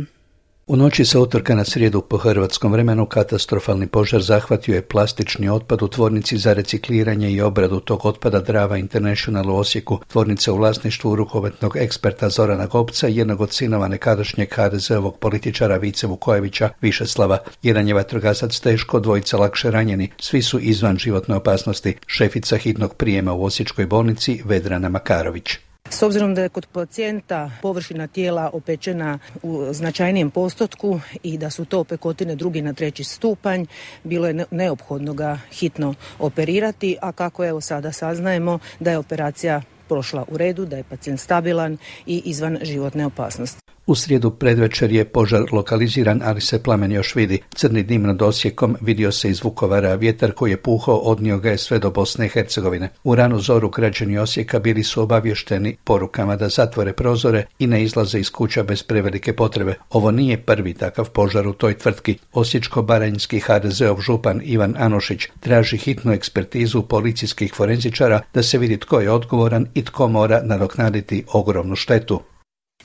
U 0.69 0.75
noći 0.75 1.05
sa 1.05 1.19
utorka 1.19 1.55
na 1.55 1.63
srijedu 1.63 2.01
po 2.01 2.17
hrvatskom 2.17 2.71
vremenu 2.71 3.05
katastrofalni 3.05 3.87
požar 3.87 4.21
zahvatio 4.21 4.75
je 4.75 4.81
plastični 4.81 5.49
otpad 5.49 5.81
u 5.81 5.87
tvornici 5.87 6.37
za 6.37 6.53
recikliranje 6.53 7.31
i 7.31 7.41
obradu 7.41 7.79
tog 7.79 8.05
otpada 8.05 8.39
Drava 8.39 8.77
International 8.77 9.49
u 9.49 9.55
Osijeku, 9.55 9.99
tvornica 10.07 10.53
u 10.53 10.57
vlasništvu 10.57 11.15
rukometnog 11.15 11.77
eksperta 11.77 12.29
Zorana 12.29 12.65
Gopca 12.65 13.07
i 13.07 13.15
jednog 13.15 13.41
od 13.41 13.53
sinova 13.53 13.87
nekadašnjeg 13.87 14.49
HDZ-ovog 14.49 15.17
političara 15.19 15.77
Vice 15.77 16.07
Vukojevića 16.07 16.69
Višeslava. 16.81 17.37
Jedan 17.63 17.87
je 17.87 17.93
vatrogasac 17.93 18.59
teško, 18.59 18.99
dvojica 18.99 19.37
lakše 19.37 19.71
ranjeni, 19.71 20.11
svi 20.19 20.41
su 20.41 20.59
izvan 20.59 20.97
životne 20.97 21.35
opasnosti. 21.35 21.95
Šefica 22.07 22.57
hitnog 22.57 22.93
prijema 22.93 23.33
u 23.33 23.43
Osječkoj 23.43 23.85
bolnici 23.85 24.41
Vedrana 24.45 24.89
Makarović. 24.89 25.68
S 25.89 26.03
obzirom 26.03 26.35
da 26.35 26.41
je 26.41 26.49
kod 26.49 26.65
pacijenta 26.65 27.51
površina 27.61 28.07
tijela 28.07 28.49
opečena 28.53 29.19
u 29.43 29.73
značajnijem 29.73 30.29
postotku 30.31 30.99
i 31.23 31.37
da 31.37 31.49
su 31.49 31.65
to 31.65 31.79
opekotine 31.79 32.35
drugi 32.35 32.61
na 32.61 32.73
treći 32.73 33.03
stupanj, 33.03 33.65
bilo 34.03 34.27
je 34.27 34.45
neophodno 34.51 35.13
ga 35.13 35.39
hitno 35.51 35.93
operirati, 36.19 36.97
a 37.01 37.11
kako 37.11 37.45
evo 37.45 37.61
sada 37.61 37.91
saznajemo 37.91 38.59
da 38.79 38.91
je 38.91 38.97
operacija 38.97 39.61
prošla 39.87 40.25
u 40.27 40.37
redu, 40.37 40.65
da 40.65 40.77
je 40.77 40.83
pacijent 40.83 41.19
stabilan 41.19 41.77
i 42.05 42.21
izvan 42.25 42.57
životne 42.61 43.05
opasnosti. 43.05 43.61
U 43.89 43.95
srijedu 43.95 44.29
predvečer 44.31 44.91
je 44.91 45.05
požar 45.05 45.43
lokaliziran, 45.51 46.21
ali 46.25 46.41
se 46.41 46.63
plamen 46.63 46.91
još 46.91 47.15
vidi. 47.15 47.39
Crni 47.55 47.83
dim 47.83 48.03
nad 48.03 48.21
Osijekom 48.21 48.75
vidio 48.81 49.11
se 49.11 49.29
iz 49.29 49.43
Vukovara, 49.43 49.95
vjetar 49.95 50.31
koji 50.31 50.51
je 50.51 50.61
puhao 50.61 50.95
odnio 50.95 51.37
ga 51.37 51.49
je 51.49 51.57
sve 51.57 51.79
do 51.79 51.89
Bosne 51.91 52.25
i 52.25 52.29
Hercegovine. 52.29 52.89
U 53.03 53.15
ranu 53.15 53.39
zoru 53.39 53.69
građani 53.69 54.17
Osijeka 54.17 54.59
bili 54.59 54.83
su 54.83 55.01
obavješteni 55.01 55.77
porukama 55.83 56.35
da 56.35 56.49
zatvore 56.49 56.93
prozore 56.93 57.45
i 57.59 57.67
ne 57.67 57.83
izlaze 57.83 58.19
iz 58.19 58.31
kuća 58.31 58.63
bez 58.63 58.83
prevelike 58.83 59.33
potrebe. 59.35 59.75
Ovo 59.89 60.11
nije 60.11 60.37
prvi 60.37 60.73
takav 60.73 61.09
požar 61.09 61.47
u 61.47 61.53
toj 61.53 61.77
tvrtki. 61.77 62.17
Osječko-baranjski 62.33 63.39
HDZ-ov 63.39 64.01
župan 64.01 64.41
Ivan 64.43 64.75
Anošić 64.77 65.27
traži 65.39 65.77
hitnu 65.77 66.13
ekspertizu 66.13 66.81
policijskih 66.81 67.53
forenzičara 67.53 68.21
da 68.33 68.43
se 68.43 68.57
vidi 68.57 68.77
tko 68.77 68.99
je 68.99 69.11
odgovoran 69.11 69.67
i 69.73 69.85
tko 69.85 70.07
mora 70.07 70.41
nadoknaditi 70.43 71.23
ogromnu 71.33 71.75
štetu. 71.75 72.21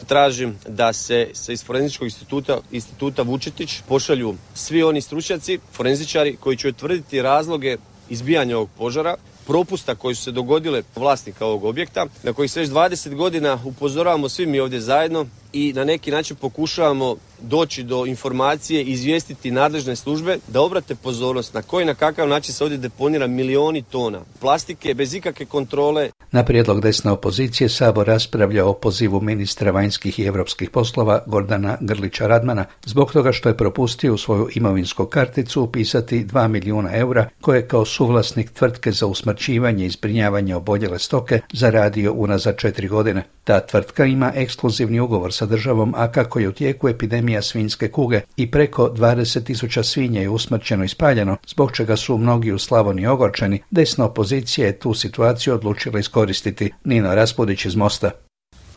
Tražim 0.06 0.58
da 0.68 0.92
se 0.92 1.28
sa 1.32 1.52
iz 1.52 1.64
Forenzičkog 1.64 2.06
instituta, 2.06 2.58
instituta 2.72 3.22
Vučetić 3.22 3.82
pošalju 3.88 4.34
svi 4.54 4.82
oni 4.82 5.00
stručnjaci, 5.00 5.58
forenzičari 5.72 6.36
koji 6.40 6.56
će 6.56 6.68
utvrditi 6.68 7.22
razloge 7.22 7.76
izbijanja 8.08 8.56
ovog 8.56 8.68
požara, 8.78 9.16
propusta 9.46 9.94
koji 9.94 10.14
su 10.14 10.22
se 10.22 10.32
dogodile 10.32 10.82
vlasnika 10.96 11.46
ovog 11.46 11.64
objekta, 11.64 12.06
na 12.22 12.32
koji 12.32 12.48
se 12.48 12.60
već 12.60 12.70
20 12.70 13.14
godina 13.14 13.58
upozoravamo 13.64 14.28
svi 14.28 14.46
mi 14.46 14.60
ovdje 14.60 14.80
zajedno 14.80 15.26
i 15.54 15.72
na 15.72 15.84
neki 15.84 16.10
način 16.10 16.36
pokušavamo 16.36 17.16
doći 17.40 17.82
do 17.82 18.06
informacije 18.06 18.82
i 18.82 18.90
izvijestiti 18.92 19.50
nadležne 19.50 19.96
službe 19.96 20.38
da 20.48 20.60
obrate 20.60 20.94
pozornost 20.94 21.54
na 21.54 21.62
koji 21.62 21.86
na 21.86 21.94
kakav 21.94 22.28
način 22.28 22.54
se 22.54 22.64
ovdje 22.64 22.78
deponira 22.78 23.26
milioni 23.26 23.82
tona 23.82 24.20
plastike 24.40 24.94
bez 24.94 25.14
ikakve 25.14 25.46
kontrole. 25.46 26.10
Na 26.32 26.44
prijedlog 26.44 26.80
desne 26.80 27.10
opozicije 27.10 27.68
Sabor 27.68 28.06
raspravlja 28.06 28.66
o 28.66 28.72
pozivu 28.72 29.20
ministra 29.20 29.70
vanjskih 29.70 30.18
i 30.18 30.24
europskih 30.24 30.70
poslova 30.70 31.22
Gordana 31.26 31.76
Grlića 31.80 32.26
Radmana 32.26 32.64
zbog 32.84 33.12
toga 33.12 33.32
što 33.32 33.48
je 33.48 33.56
propustio 33.56 34.14
u 34.14 34.18
svoju 34.18 34.48
imovinsku 34.54 35.06
karticu 35.06 35.62
upisati 35.62 36.24
2 36.24 36.48
milijuna 36.48 36.96
eura 36.96 37.28
koje 37.40 37.68
kao 37.68 37.84
suvlasnik 37.84 38.50
tvrtke 38.50 38.92
za 38.92 39.06
usmrćivanje 39.06 39.86
i 39.86 39.90
zbrinjavanje 39.90 40.56
oboljele 40.56 40.98
stoke 40.98 41.40
zaradio 41.52 42.12
unazad 42.12 42.56
četiri 42.58 42.88
godine. 42.88 43.24
Ta 43.44 43.60
tvrtka 43.60 44.04
ima 44.04 44.32
ekskluzivni 44.34 45.00
ugovor 45.00 45.32
sa 45.32 45.43
državom, 45.46 45.94
a 45.96 46.12
kako 46.12 46.38
je 46.38 46.48
u 46.48 46.52
tijeku 46.52 46.88
epidemija 46.88 47.42
svinjske 47.42 47.88
kuge 47.90 48.20
i 48.36 48.50
preko 48.50 48.88
20.000 48.88 49.82
svinja 49.82 50.20
je 50.20 50.28
usmrćeno 50.28 50.84
i 50.84 50.88
spaljeno, 50.88 51.36
zbog 51.46 51.72
čega 51.72 51.96
su 51.96 52.18
mnogi 52.18 52.52
u 52.52 52.58
Slavoniji 52.58 53.06
ogorčeni, 53.06 53.62
desna 53.70 54.04
opozicija 54.04 54.66
je 54.66 54.78
tu 54.78 54.94
situaciju 54.94 55.54
odlučila 55.54 55.98
iskoristiti. 55.98 56.72
Nino 56.84 57.14
Raspudić 57.14 57.64
iz 57.64 57.76
Mosta. 57.76 58.10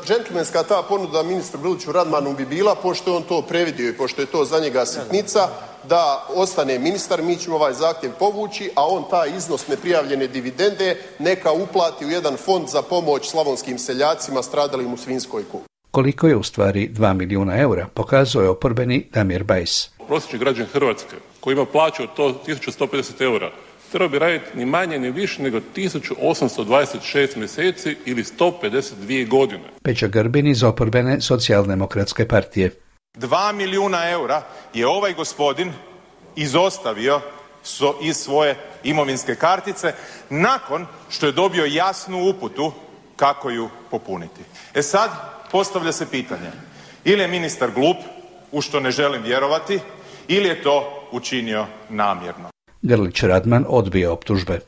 Džentlmenska 0.05 0.63
ta 0.63 0.83
ponuda 0.89 1.23
ministru 1.23 1.59
Grliću 1.61 1.91
Radmanu 1.91 2.33
bi 2.33 2.45
bila, 2.45 2.75
pošto 2.75 3.11
je 3.11 3.17
on 3.17 3.23
to 3.23 3.41
previdio 3.41 3.89
i 3.89 3.97
pošto 3.97 4.21
je 4.21 4.25
to 4.25 4.45
za 4.45 4.59
njega 4.59 4.85
sitnica, 4.85 5.49
da 5.89 6.25
ostane 6.35 6.79
ministar, 6.79 7.21
mi 7.21 7.35
ćemo 7.35 7.55
ovaj 7.55 7.73
zahtjev 7.73 8.11
povući, 8.19 8.71
a 8.75 8.87
on 8.87 9.03
taj 9.09 9.35
iznos 9.37 9.67
neprijavljene 9.67 10.27
dividende 10.27 10.97
neka 11.19 11.51
uplati 11.51 12.05
u 12.05 12.09
jedan 12.09 12.37
fond 12.37 12.69
za 12.69 12.81
pomoć 12.81 13.29
slavonskim 13.29 13.79
seljacima 13.79 14.43
stradalim 14.43 14.93
u 14.93 14.97
svinskoj 14.97 15.43
kugi. 15.51 15.76
Koliko 15.91 16.27
je 16.27 16.35
u 16.35 16.43
stvari 16.43 16.89
2 16.93 17.13
milijuna 17.13 17.57
eura, 17.57 17.87
pokazuje 17.93 18.43
je 18.43 18.49
oporbeni 18.49 19.07
Damir 19.13 19.43
Bajs. 19.43 19.89
Prosječni 20.07 20.39
građan 20.39 20.65
Hrvatske 20.65 21.15
koji 21.39 21.53
ima 21.53 21.65
plaću 21.65 22.03
od 22.03 22.13
to 22.15 22.43
1150 22.47 23.21
eura 23.21 23.51
trebao 23.91 24.09
bi 24.09 24.19
raditi 24.19 24.57
ni 24.57 24.65
manje 24.65 24.99
ni 24.99 25.11
više 25.11 25.43
nego 25.43 25.59
1826 25.75 27.37
mjeseci 27.37 27.97
ili 28.05 28.23
152 28.23 29.27
godine. 29.27 29.63
Peća 29.83 30.07
Grbin 30.07 30.47
iz 30.47 30.63
oporbene 30.63 31.21
socijaldemokratske 31.21 32.27
partije. 32.27 32.71
2 33.15 33.53
milijuna 33.53 34.09
eura 34.09 34.43
je 34.73 34.87
ovaj 34.87 35.13
gospodin 35.13 35.73
izostavio 36.35 37.21
iz 38.01 38.17
svoje 38.17 38.55
imovinske 38.83 39.35
kartice 39.35 39.93
nakon 40.29 40.85
što 41.09 41.25
je 41.25 41.31
dobio 41.31 41.65
jasnu 41.65 42.29
uputu 42.29 42.71
kako 43.15 43.49
ju 43.49 43.69
popuniti. 43.91 44.41
E 44.73 44.81
sad, 44.81 45.09
postavlja 45.51 45.91
se 45.91 46.05
pitanje 46.11 46.51
ili 47.05 47.21
je 47.21 47.27
ministar 47.27 47.71
glup, 47.71 47.97
u 48.51 48.61
što 48.61 48.79
ne 48.79 48.91
želim 48.91 49.23
vjerovati, 49.23 49.79
ili 50.27 50.47
je 50.47 50.63
to 50.63 51.07
učinio 51.11 51.65
namjerno. 51.89 52.49
Grlić 52.81 53.23
Radman 53.23 53.65
odbije 53.67 54.09
optužbe. 54.09 54.59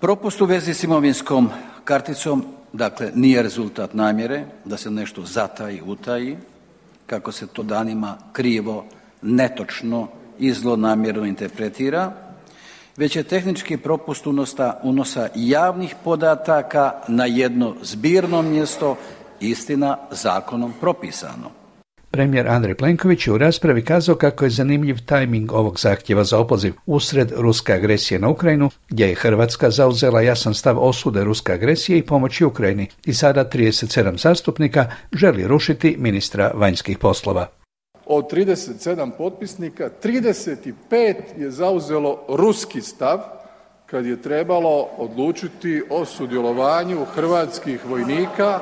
Propust 0.00 0.40
u 0.40 0.44
vezi 0.44 0.74
s 0.74 0.84
imovinskom 0.84 1.50
karticom, 1.84 2.44
dakle, 2.72 3.10
nije 3.14 3.42
rezultat 3.42 3.94
namjere 3.94 4.44
da 4.64 4.76
se 4.76 4.90
nešto 4.90 5.22
zataji, 5.22 5.82
utaji, 5.86 6.36
kako 7.06 7.32
se 7.32 7.46
to 7.46 7.62
danima 7.62 8.18
krivo, 8.32 8.84
netočno 9.22 10.08
i 10.38 10.52
zlonamjerno 10.52 11.24
interpretira, 11.24 12.12
već 12.96 13.16
je 13.16 13.22
tehnički 13.22 13.76
propust 13.76 14.26
unosa, 14.26 14.80
unosa 14.82 15.28
javnih 15.34 15.94
podataka 16.04 16.92
na 17.08 17.26
jedno 17.26 17.74
zbirno 17.82 18.42
mjesto, 18.42 18.96
istina 19.40 19.98
zakonom 20.10 20.72
propisano. 20.80 21.50
Premijer 22.10 22.48
Andrej 22.48 22.74
Plenković 22.74 23.26
je 23.26 23.32
u 23.32 23.38
raspravi 23.38 23.84
kazao 23.84 24.14
kako 24.14 24.44
je 24.44 24.50
zanimljiv 24.50 24.96
tajming 25.06 25.52
ovog 25.52 25.80
zahtjeva 25.80 26.24
za 26.24 26.38
opoziv 26.38 26.74
usred 26.86 27.32
ruske 27.36 27.72
agresije 27.72 28.18
na 28.18 28.28
Ukrajinu, 28.28 28.70
gdje 28.88 29.08
je 29.08 29.14
Hrvatska 29.14 29.70
zauzela 29.70 30.20
jasan 30.20 30.54
stav 30.54 30.78
osude 30.78 31.24
ruske 31.24 31.52
agresije 31.52 31.98
i 31.98 32.06
pomoći 32.06 32.44
Ukrajini 32.44 32.88
i 33.04 33.14
sada 33.14 33.44
37 33.44 34.18
zastupnika 34.22 34.86
želi 35.12 35.46
rušiti 35.46 35.96
ministra 35.98 36.50
vanjskih 36.54 36.98
poslova. 36.98 37.46
Od 38.06 38.32
37 38.32 39.10
potpisnika 39.18 39.90
35 40.02 40.72
je 41.36 41.50
zauzelo 41.50 42.24
ruski 42.28 42.80
stav 42.80 43.18
kad 43.86 44.06
je 44.06 44.22
trebalo 44.22 44.88
odlučiti 44.98 45.82
o 45.90 46.04
sudjelovanju 46.04 47.04
hrvatskih 47.14 47.86
vojnika 47.86 48.60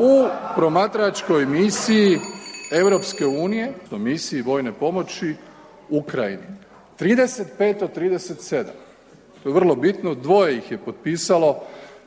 u 0.00 0.26
promatračkoj 0.54 1.46
misiji 1.46 2.18
Europske 2.72 3.26
unije 3.26 3.72
misiji 3.98 4.42
vojne 4.42 4.72
pomoći 4.72 5.34
Ukrajini. 5.90 6.42
35 6.98 7.82
od 7.82 7.96
37. 7.96 8.64
To 9.42 9.48
je 9.48 9.52
vrlo 9.52 9.74
bitno, 9.74 10.14
dvoje 10.14 10.56
ih 10.56 10.70
je 10.70 10.78
potpisalo, 10.78 11.60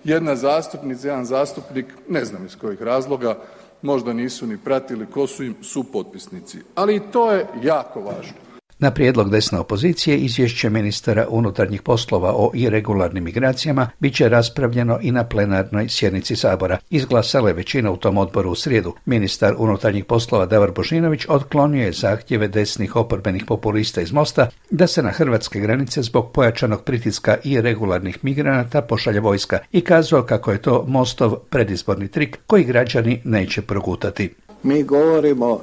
jedna 0.04 0.36
zastupnica, 0.36 1.08
jedan 1.08 1.26
zastupnik, 1.26 1.86
ne 2.10 2.26
znam 2.26 2.46
iz 2.46 2.56
kojih 2.56 2.82
razloga, 2.82 3.38
možda 3.82 4.14
nisu 4.14 4.48
ni 4.48 4.58
pratili 4.58 5.06
ko 5.06 5.28
su 5.28 5.44
im 5.44 5.56
supotpisnici. 5.62 6.58
Ali 6.76 6.96
i 6.96 7.02
to 7.12 7.32
je 7.32 7.48
jako 7.64 8.02
važno. 8.02 8.51
Na 8.82 8.92
prijedlog 8.92 9.30
desne 9.30 9.60
opozicije 9.60 10.18
izvješće 10.18 10.70
ministara 10.70 11.28
unutarnjih 11.30 11.82
poslova 11.82 12.34
o 12.36 12.52
irregularnim 12.54 13.24
migracijama 13.24 13.90
bit 14.00 14.16
će 14.16 14.30
raspravljeno 14.30 15.00
i 15.02 15.12
na 15.12 15.24
plenarnoj 15.24 15.90
sjednici 15.90 16.36
Sabora. 16.36 16.78
Izglasala 16.90 17.48
je 17.50 17.54
većina 17.54 17.92
u 17.92 17.98
tom 17.98 18.18
odboru 18.18 18.52
u 18.52 18.56
srijedu. 18.56 18.94
Ministar 19.06 19.56
unutarnjih 19.58 20.06
poslova 20.06 20.46
Davor 20.46 20.72
Božinović 20.72 21.26
otklonio 21.30 21.86
je 21.86 21.92
zahtjeve 21.92 22.48
desnih 22.48 22.96
oporbenih 22.96 23.44
populista 23.48 24.02
iz 24.02 24.12
Mosta 24.12 24.50
da 24.70 24.88
se 24.88 25.04
na 25.04 25.12
hrvatske 25.12 25.60
granice 25.60 26.02
zbog 26.02 26.32
pojačanog 26.32 26.84
pritiska 26.84 27.38
i 27.44 27.62
regularnih 27.62 28.18
migranata 28.24 28.82
pošalje 28.82 29.20
vojska 29.20 29.60
i 29.72 29.82
kazao 29.82 30.24
kako 30.24 30.52
je 30.52 30.62
to 30.62 30.86
Mostov 30.88 31.36
predizborni 31.36 32.08
trik 32.08 32.40
koji 32.48 32.64
građani 32.64 33.22
neće 33.24 33.62
progutati. 33.62 34.34
Mi 34.64 34.84
govorimo 34.84 35.62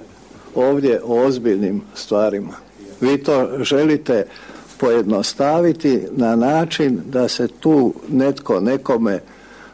ovdje 0.54 1.00
o 1.04 1.26
ozbiljnim 1.26 1.82
stvarima 1.94 2.67
vi 3.00 3.22
to 3.22 3.48
želite 3.60 4.26
pojednostaviti 4.80 6.02
na 6.10 6.36
način 6.36 7.00
da 7.06 7.28
se 7.28 7.48
tu 7.48 7.94
netko 8.08 8.60
nekome 8.60 9.20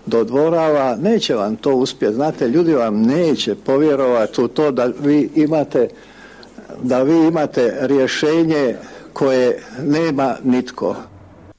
dodvorava, 0.07 0.97
neće 0.97 1.35
vam 1.35 1.57
to 1.57 1.75
uspjeti. 1.75 2.15
Znate, 2.15 2.49
ljudi 2.49 2.75
vam 2.75 3.03
neće 3.03 3.55
povjerovati 3.55 4.43
u 4.43 4.49
to 4.49 4.71
da 4.71 4.91
vi 5.01 5.31
imate 5.35 5.89
da 6.83 7.03
vi 7.03 7.27
imate 7.27 7.77
rješenje 7.81 8.77
koje 9.13 9.63
nema 9.83 10.37
nitko. 10.45 10.97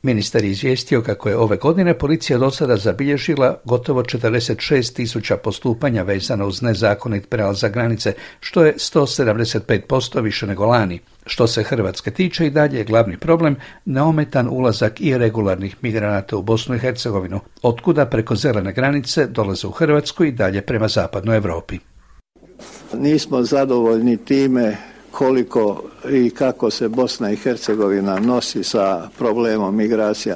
Ministar 0.06 0.44
je 0.44 0.52
izvijestio 0.52 1.02
kako 1.02 1.30
je 1.30 1.38
ove 1.38 1.58
godine 1.58 1.98
policija 1.98 2.40
do 2.40 2.52
sada 2.52 2.78
zabilježila 2.78 3.58
gotovo 3.64 4.04
46 4.04 4.96
tisuća 4.96 5.38
postupanja 5.38 6.04
vezano 6.04 6.48
uz 6.48 6.62
nezakonit 6.62 7.30
prelazak 7.30 7.74
granice, 7.74 8.14
što 8.40 8.66
je 8.66 8.74
175% 8.74 10.22
više 10.22 10.48
nego 10.48 10.66
lani. 10.66 11.00
Što 11.26 11.48
se 11.48 11.64
Hrvatske 11.64 12.12
tiče 12.12 12.48
i 12.48 12.50
dalje 12.50 12.78
je 12.78 12.84
glavni 12.84 13.18
problem 13.18 13.56
neometan 13.86 14.48
ulazak 14.52 15.02
i 15.02 15.18
regularnih 15.18 15.76
migranata 15.82 16.38
u 16.38 16.42
Bosnu 16.42 16.76
i 16.76 16.80
Hercegovinu, 16.80 17.40
otkuda 17.62 18.06
preko 18.06 18.36
zelene 18.36 18.74
granice 18.74 19.28
dolaze 19.28 19.68
u 19.68 19.72
Hrvatsku 19.72 20.24
i 20.24 20.32
dalje 20.32 20.62
prema 20.62 20.88
zapadnoj 20.88 21.38
Europi. 21.38 21.80
Nismo 22.94 23.44
zadovoljni 23.44 24.18
time 24.18 24.78
koliko 25.16 25.84
i 26.10 26.30
kako 26.30 26.72
se 26.72 26.88
Bosna 26.88 27.32
i 27.32 27.36
Hercegovina 27.36 28.20
nosi 28.20 28.64
sa 28.64 29.10
problemom 29.18 29.76
migracija. 29.76 30.36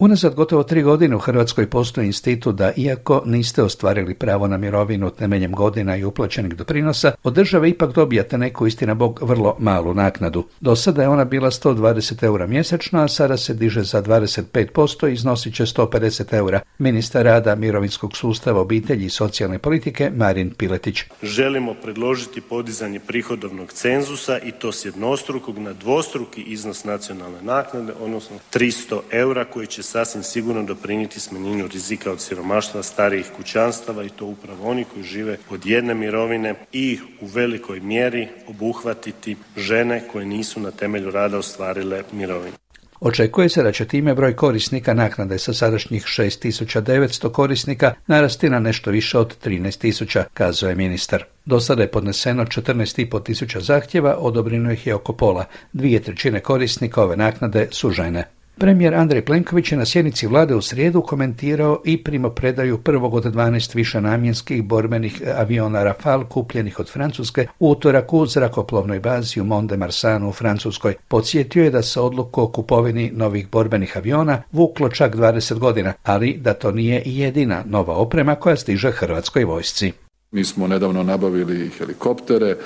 Unazad 0.00 0.34
gotovo 0.34 0.62
tri 0.62 0.82
godine 0.82 1.16
u 1.16 1.18
Hrvatskoj 1.18 1.70
postoji 1.70 2.06
institut 2.06 2.56
da 2.56 2.72
iako 2.76 3.22
niste 3.26 3.62
ostvarili 3.62 4.14
pravo 4.14 4.46
na 4.46 4.56
mirovinu 4.56 5.10
temeljem 5.10 5.52
godina 5.52 5.96
i 5.96 6.04
uplaćenih 6.04 6.56
doprinosa, 6.56 7.12
od 7.22 7.34
države 7.34 7.70
ipak 7.70 7.94
dobijate 7.94 8.38
neku 8.38 8.66
istina 8.66 8.94
bog 8.94 9.18
vrlo 9.22 9.56
malu 9.58 9.94
naknadu. 9.94 10.44
Do 10.60 10.76
sada 10.76 11.02
je 11.02 11.08
ona 11.08 11.24
bila 11.24 11.50
120 11.50 12.24
eura 12.24 12.46
mjesečno, 12.46 13.02
a 13.02 13.08
sada 13.08 13.36
se 13.36 13.54
diže 13.54 13.82
za 13.82 14.02
25% 14.02 15.08
i 15.08 15.12
iznosit 15.12 15.54
će 15.54 15.62
150 15.62 16.34
eura. 16.34 16.60
Ministar 16.78 17.24
rada 17.24 17.54
mirovinskog 17.54 18.16
sustava 18.16 18.60
obitelji 18.60 19.04
i 19.04 19.10
socijalne 19.10 19.58
politike 19.58 20.10
Marin 20.16 20.50
Piletić. 20.50 20.98
Želimo 21.22 21.74
predložiti 21.74 22.40
podizanje 22.40 23.00
prihodovnog 23.00 23.72
cenzusa 23.72 24.38
i 24.38 24.52
to 24.52 24.72
s 24.72 24.84
jednostrukog 24.84 25.58
na 25.58 25.72
dvostruki 25.72 26.42
iznos 26.42 26.84
nacionalne 26.84 27.42
naknade, 27.42 27.92
odnosno 28.00 28.36
300 28.52 29.00
eura 29.10 29.44
koji 29.44 29.66
će 29.66 29.87
sasvim 29.88 30.22
sigurno 30.22 30.62
doprinijeti 30.62 31.20
smanjenju 31.20 31.66
rizika 31.66 32.12
od 32.12 32.20
siromaštva 32.20 32.82
starijih 32.82 33.26
kućanstava 33.36 34.04
i 34.04 34.08
to 34.08 34.26
upravo 34.26 34.70
oni 34.70 34.84
koji 34.84 35.04
žive 35.04 35.36
od 35.50 35.66
jedne 35.66 35.94
mirovine 35.94 36.54
i 36.72 36.98
u 37.20 37.26
velikoj 37.26 37.80
mjeri 37.80 38.28
obuhvatiti 38.46 39.36
žene 39.56 40.02
koje 40.12 40.26
nisu 40.26 40.60
na 40.60 40.70
temelju 40.70 41.10
rada 41.10 41.38
ostvarile 41.38 42.02
mirovinu. 42.12 42.56
Očekuje 43.00 43.48
se 43.48 43.62
da 43.62 43.72
će 43.72 43.84
time 43.84 44.14
broj 44.14 44.36
korisnika 44.36 44.94
naknade 44.94 45.38
sa 45.38 45.52
sadašnjih 45.52 46.04
6900 46.04 47.32
korisnika 47.32 47.94
narasti 48.06 48.50
na 48.50 48.58
nešto 48.60 48.90
više 48.90 49.18
od 49.18 49.36
13000, 49.44 50.24
kazao 50.34 50.68
je 50.68 50.74
ministar. 50.74 51.24
Do 51.44 51.60
sada 51.60 51.82
je 51.82 51.90
podneseno 51.90 52.44
14,5 52.44 53.24
tisuća 53.24 53.60
zahtjeva, 53.60 54.16
odobreno 54.18 54.72
ih 54.72 54.86
je 54.86 54.94
oko 54.94 55.12
pola. 55.12 55.44
Dvije 55.72 56.02
trećine 56.02 56.40
korisnika 56.40 57.02
ove 57.02 57.16
naknade 57.16 57.68
su 57.70 57.90
žene. 57.90 58.37
Premijer 58.58 58.94
Andrej 58.94 59.24
Plenković 59.24 59.72
je 59.72 59.78
na 59.78 59.84
sjednici 59.84 60.26
vlade 60.26 60.54
u 60.54 60.62
srijedu 60.62 61.02
komentirao 61.02 61.82
i 61.84 62.04
primopredaju 62.04 62.78
prvog 62.78 63.14
od 63.14 63.24
12 63.24 63.76
višenamjenskih 63.76 64.64
borbenih 64.64 65.22
aviona 65.36 65.84
Rafale 65.84 66.24
kupljenih 66.28 66.80
od 66.80 66.90
Francuske 66.90 67.46
u 67.58 67.70
utorak 67.70 68.12
u 68.12 68.26
zrakoplovnoj 68.26 69.00
bazi 69.00 69.40
u 69.40 69.44
Mont 69.44 69.70
de 69.70 69.76
Marsanu 69.76 70.28
u 70.28 70.32
Francuskoj. 70.32 70.94
Podsjetio 71.08 71.64
je 71.64 71.70
da 71.70 71.82
se 71.82 72.00
odluku 72.00 72.42
o 72.42 72.48
kupovini 72.48 73.10
novih 73.14 73.48
borbenih 73.50 73.96
aviona 73.96 74.42
vuklo 74.52 74.88
čak 74.88 75.16
20 75.16 75.58
godina, 75.58 75.92
ali 76.02 76.36
da 76.36 76.54
to 76.54 76.72
nije 76.72 77.02
jedina 77.06 77.62
nova 77.66 77.94
oprema 77.94 78.34
koja 78.34 78.56
stiže 78.56 78.90
Hrvatskoj 78.90 79.44
vojsci. 79.44 79.92
Mi 80.30 80.44
smo 80.44 80.66
nedavno 80.66 81.02
nabavili 81.02 81.70
helikoptere, 81.78 82.56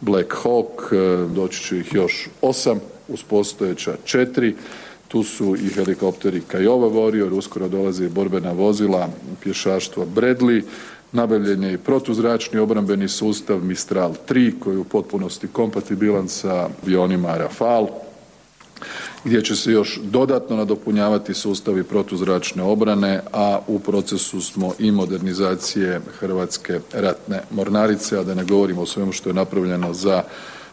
Black 0.00 0.34
Hawk, 0.44 0.94
doći 1.34 1.62
će 1.62 1.78
ih 1.78 1.94
još 1.94 2.28
osam 2.40 2.80
uz 3.08 3.22
postojeća 3.22 3.92
četiri. 4.04 4.54
Tu 5.12 5.22
su 5.22 5.56
i 5.56 5.68
helikopteri 5.68 6.40
Kajova 6.40 6.88
Warrior, 6.88 7.32
uskoro 7.32 7.68
dolaze 7.68 8.04
i 8.04 8.08
borbena 8.08 8.52
vozila 8.52 9.08
pješaštva 9.42 10.06
Bradley, 10.06 10.62
nabavljen 11.12 11.62
je 11.62 11.72
i 11.72 11.78
protuzračni 11.78 12.58
obrambeni 12.58 13.08
sustav 13.08 13.64
Mistral 13.64 14.14
3 14.28 14.58
koji 14.58 14.74
je 14.74 14.78
u 14.78 14.84
potpunosti 14.84 15.48
kompatibilan 15.48 16.28
sa 16.28 16.68
avionima 16.82 17.36
Rafale 17.36 17.88
gdje 19.24 19.44
će 19.44 19.56
se 19.56 19.72
još 19.72 20.00
dodatno 20.02 20.56
nadopunjavati 20.56 21.34
sustavi 21.34 21.82
protuzračne 21.82 22.62
obrane, 22.62 23.20
a 23.32 23.60
u 23.66 23.78
procesu 23.78 24.40
smo 24.40 24.72
i 24.78 24.90
modernizacije 24.90 26.00
Hrvatske 26.18 26.80
ratne 26.92 27.40
mornarice, 27.50 28.18
a 28.18 28.24
da 28.24 28.34
ne 28.34 28.44
govorimo 28.44 28.82
o 28.82 28.86
svemu 28.86 29.12
što 29.12 29.30
je 29.30 29.34
napravljeno 29.34 29.94
za 29.94 30.22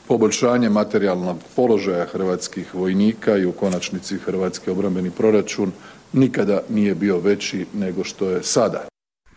poboljšanje 0.10 0.69
materijalnog 0.69 1.38
položaja 1.56 2.06
hrvatskih 2.06 2.76
vojnika 2.76 3.38
i 3.38 3.45
u 3.45 3.52
konačnici 3.52 4.17
hrvatski 4.17 4.69
obrambeni 4.69 5.12
proračun 5.12 5.72
nikada 6.13 6.62
nije 6.69 6.95
bio 6.95 7.19
veći 7.19 7.65
nego 7.74 8.04
što 8.04 8.30
je 8.30 8.43
sada. 8.43 8.88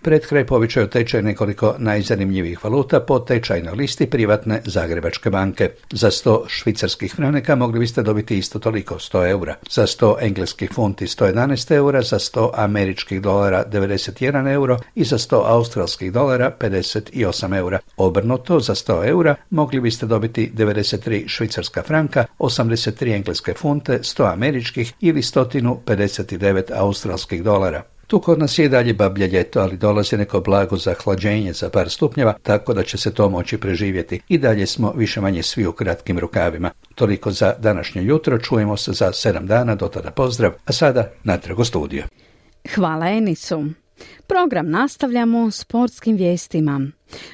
Pred 0.02 0.26
kraj 0.26 0.46
povećaju 0.46 0.86
tečaj 0.86 1.22
nekoliko 1.22 1.74
najzanimljivih 1.78 2.64
valuta 2.64 3.00
po 3.00 3.18
tečajnoj 3.18 3.74
listi 3.74 4.06
privatne 4.10 4.60
Zagrebačke 4.64 5.30
banke. 5.30 5.70
Za 5.90 6.10
100 6.10 6.38
švicarskih 6.48 7.14
franaka 7.14 7.56
mogli 7.56 7.80
biste 7.80 8.02
dobiti 8.02 8.38
isto 8.38 8.58
toliko, 8.58 8.94
100 8.94 9.30
eura. 9.30 9.54
Za 9.70 9.86
100 9.86 10.16
engleskih 10.20 10.70
funti 10.74 11.06
111 11.06 11.74
eura, 11.74 12.02
za 12.02 12.18
100 12.18 12.50
američkih 12.54 13.22
dolara 13.22 13.64
91 13.70 14.52
euro 14.52 14.78
i 14.94 15.04
za 15.04 15.18
100 15.18 15.42
australskih 15.46 16.12
dolara 16.12 16.52
58 16.60 17.56
eura. 17.56 17.78
Obrnuto, 17.96 18.60
za 18.60 18.74
100 18.74 19.08
eura 19.08 19.34
mogli 19.50 19.80
biste 19.80 20.06
dobiti 20.06 20.52
93 20.54 21.28
švicarska 21.28 21.82
franka, 21.82 22.24
83 22.38 23.14
engleske 23.14 23.54
funte, 23.54 23.98
100 23.98 24.32
američkih 24.32 24.92
ili 25.00 25.22
159 25.22 26.62
australskih 26.74 27.42
dolara. 27.42 27.91
Tu 28.12 28.20
kod 28.20 28.38
nas 28.38 28.58
je 28.58 28.68
dalje 28.68 28.94
bablje 28.94 29.26
ljeto, 29.26 29.60
ali 29.60 29.76
dolazi 29.76 30.16
neko 30.16 30.40
blago 30.40 30.76
zahlađenje 30.76 31.52
za 31.52 31.70
par 31.70 31.90
stupnjeva, 31.90 32.34
tako 32.42 32.74
da 32.74 32.82
će 32.82 32.98
se 32.98 33.14
to 33.14 33.28
moći 33.28 33.58
preživjeti. 33.58 34.20
I 34.28 34.38
dalje 34.38 34.66
smo 34.66 34.92
više 34.96 35.20
manje 35.20 35.42
svi 35.42 35.66
u 35.66 35.72
kratkim 35.72 36.18
rukavima. 36.18 36.70
Toliko 36.94 37.30
za 37.30 37.54
današnje 37.58 38.02
jutro, 38.02 38.38
čujemo 38.38 38.76
se 38.76 38.92
za 38.92 39.12
sedam 39.12 39.46
dana, 39.46 39.74
do 39.74 39.88
tada 39.88 40.10
pozdrav, 40.10 40.52
a 40.64 40.72
sada 40.72 41.10
natrag 41.24 41.58
u 41.58 41.64
studiju. 41.64 42.02
Hvala 42.74 43.06
Enisu. 43.06 43.64
Program 44.26 44.70
nastavljamo 44.70 45.50
sportskim 45.50 46.16
vijestima. 46.16 46.80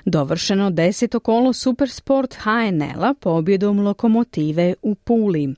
Dovršeno 0.04 0.70
deseto 0.70 1.20
kolo 1.20 1.52
Supersport 1.52 2.34
HNL-a 2.34 3.14
pobjedom 3.20 3.80
lokomotive 3.80 4.74
u 4.82 4.94
Puli. 4.94 5.54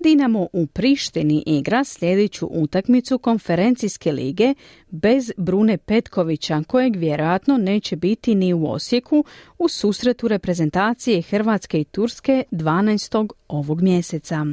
Dinamo 0.00 0.48
u 0.52 0.66
Prištini 0.66 1.42
igra 1.46 1.84
sljedeću 1.84 2.46
utakmicu 2.50 3.18
konferencijske 3.18 4.12
lige 4.12 4.54
bez 4.88 5.32
Brune 5.36 5.78
Petkovića, 5.78 6.62
kojeg 6.66 6.96
vjerojatno 6.96 7.56
neće 7.56 7.96
biti 7.96 8.34
ni 8.34 8.54
u 8.54 8.66
Osijeku 8.66 9.24
u 9.58 9.68
susretu 9.68 10.28
reprezentacije 10.28 11.22
Hrvatske 11.22 11.80
i 11.80 11.84
Turske 11.84 12.42
12. 12.50 13.28
ovog 13.48 13.82
mjeseca. 13.82 14.46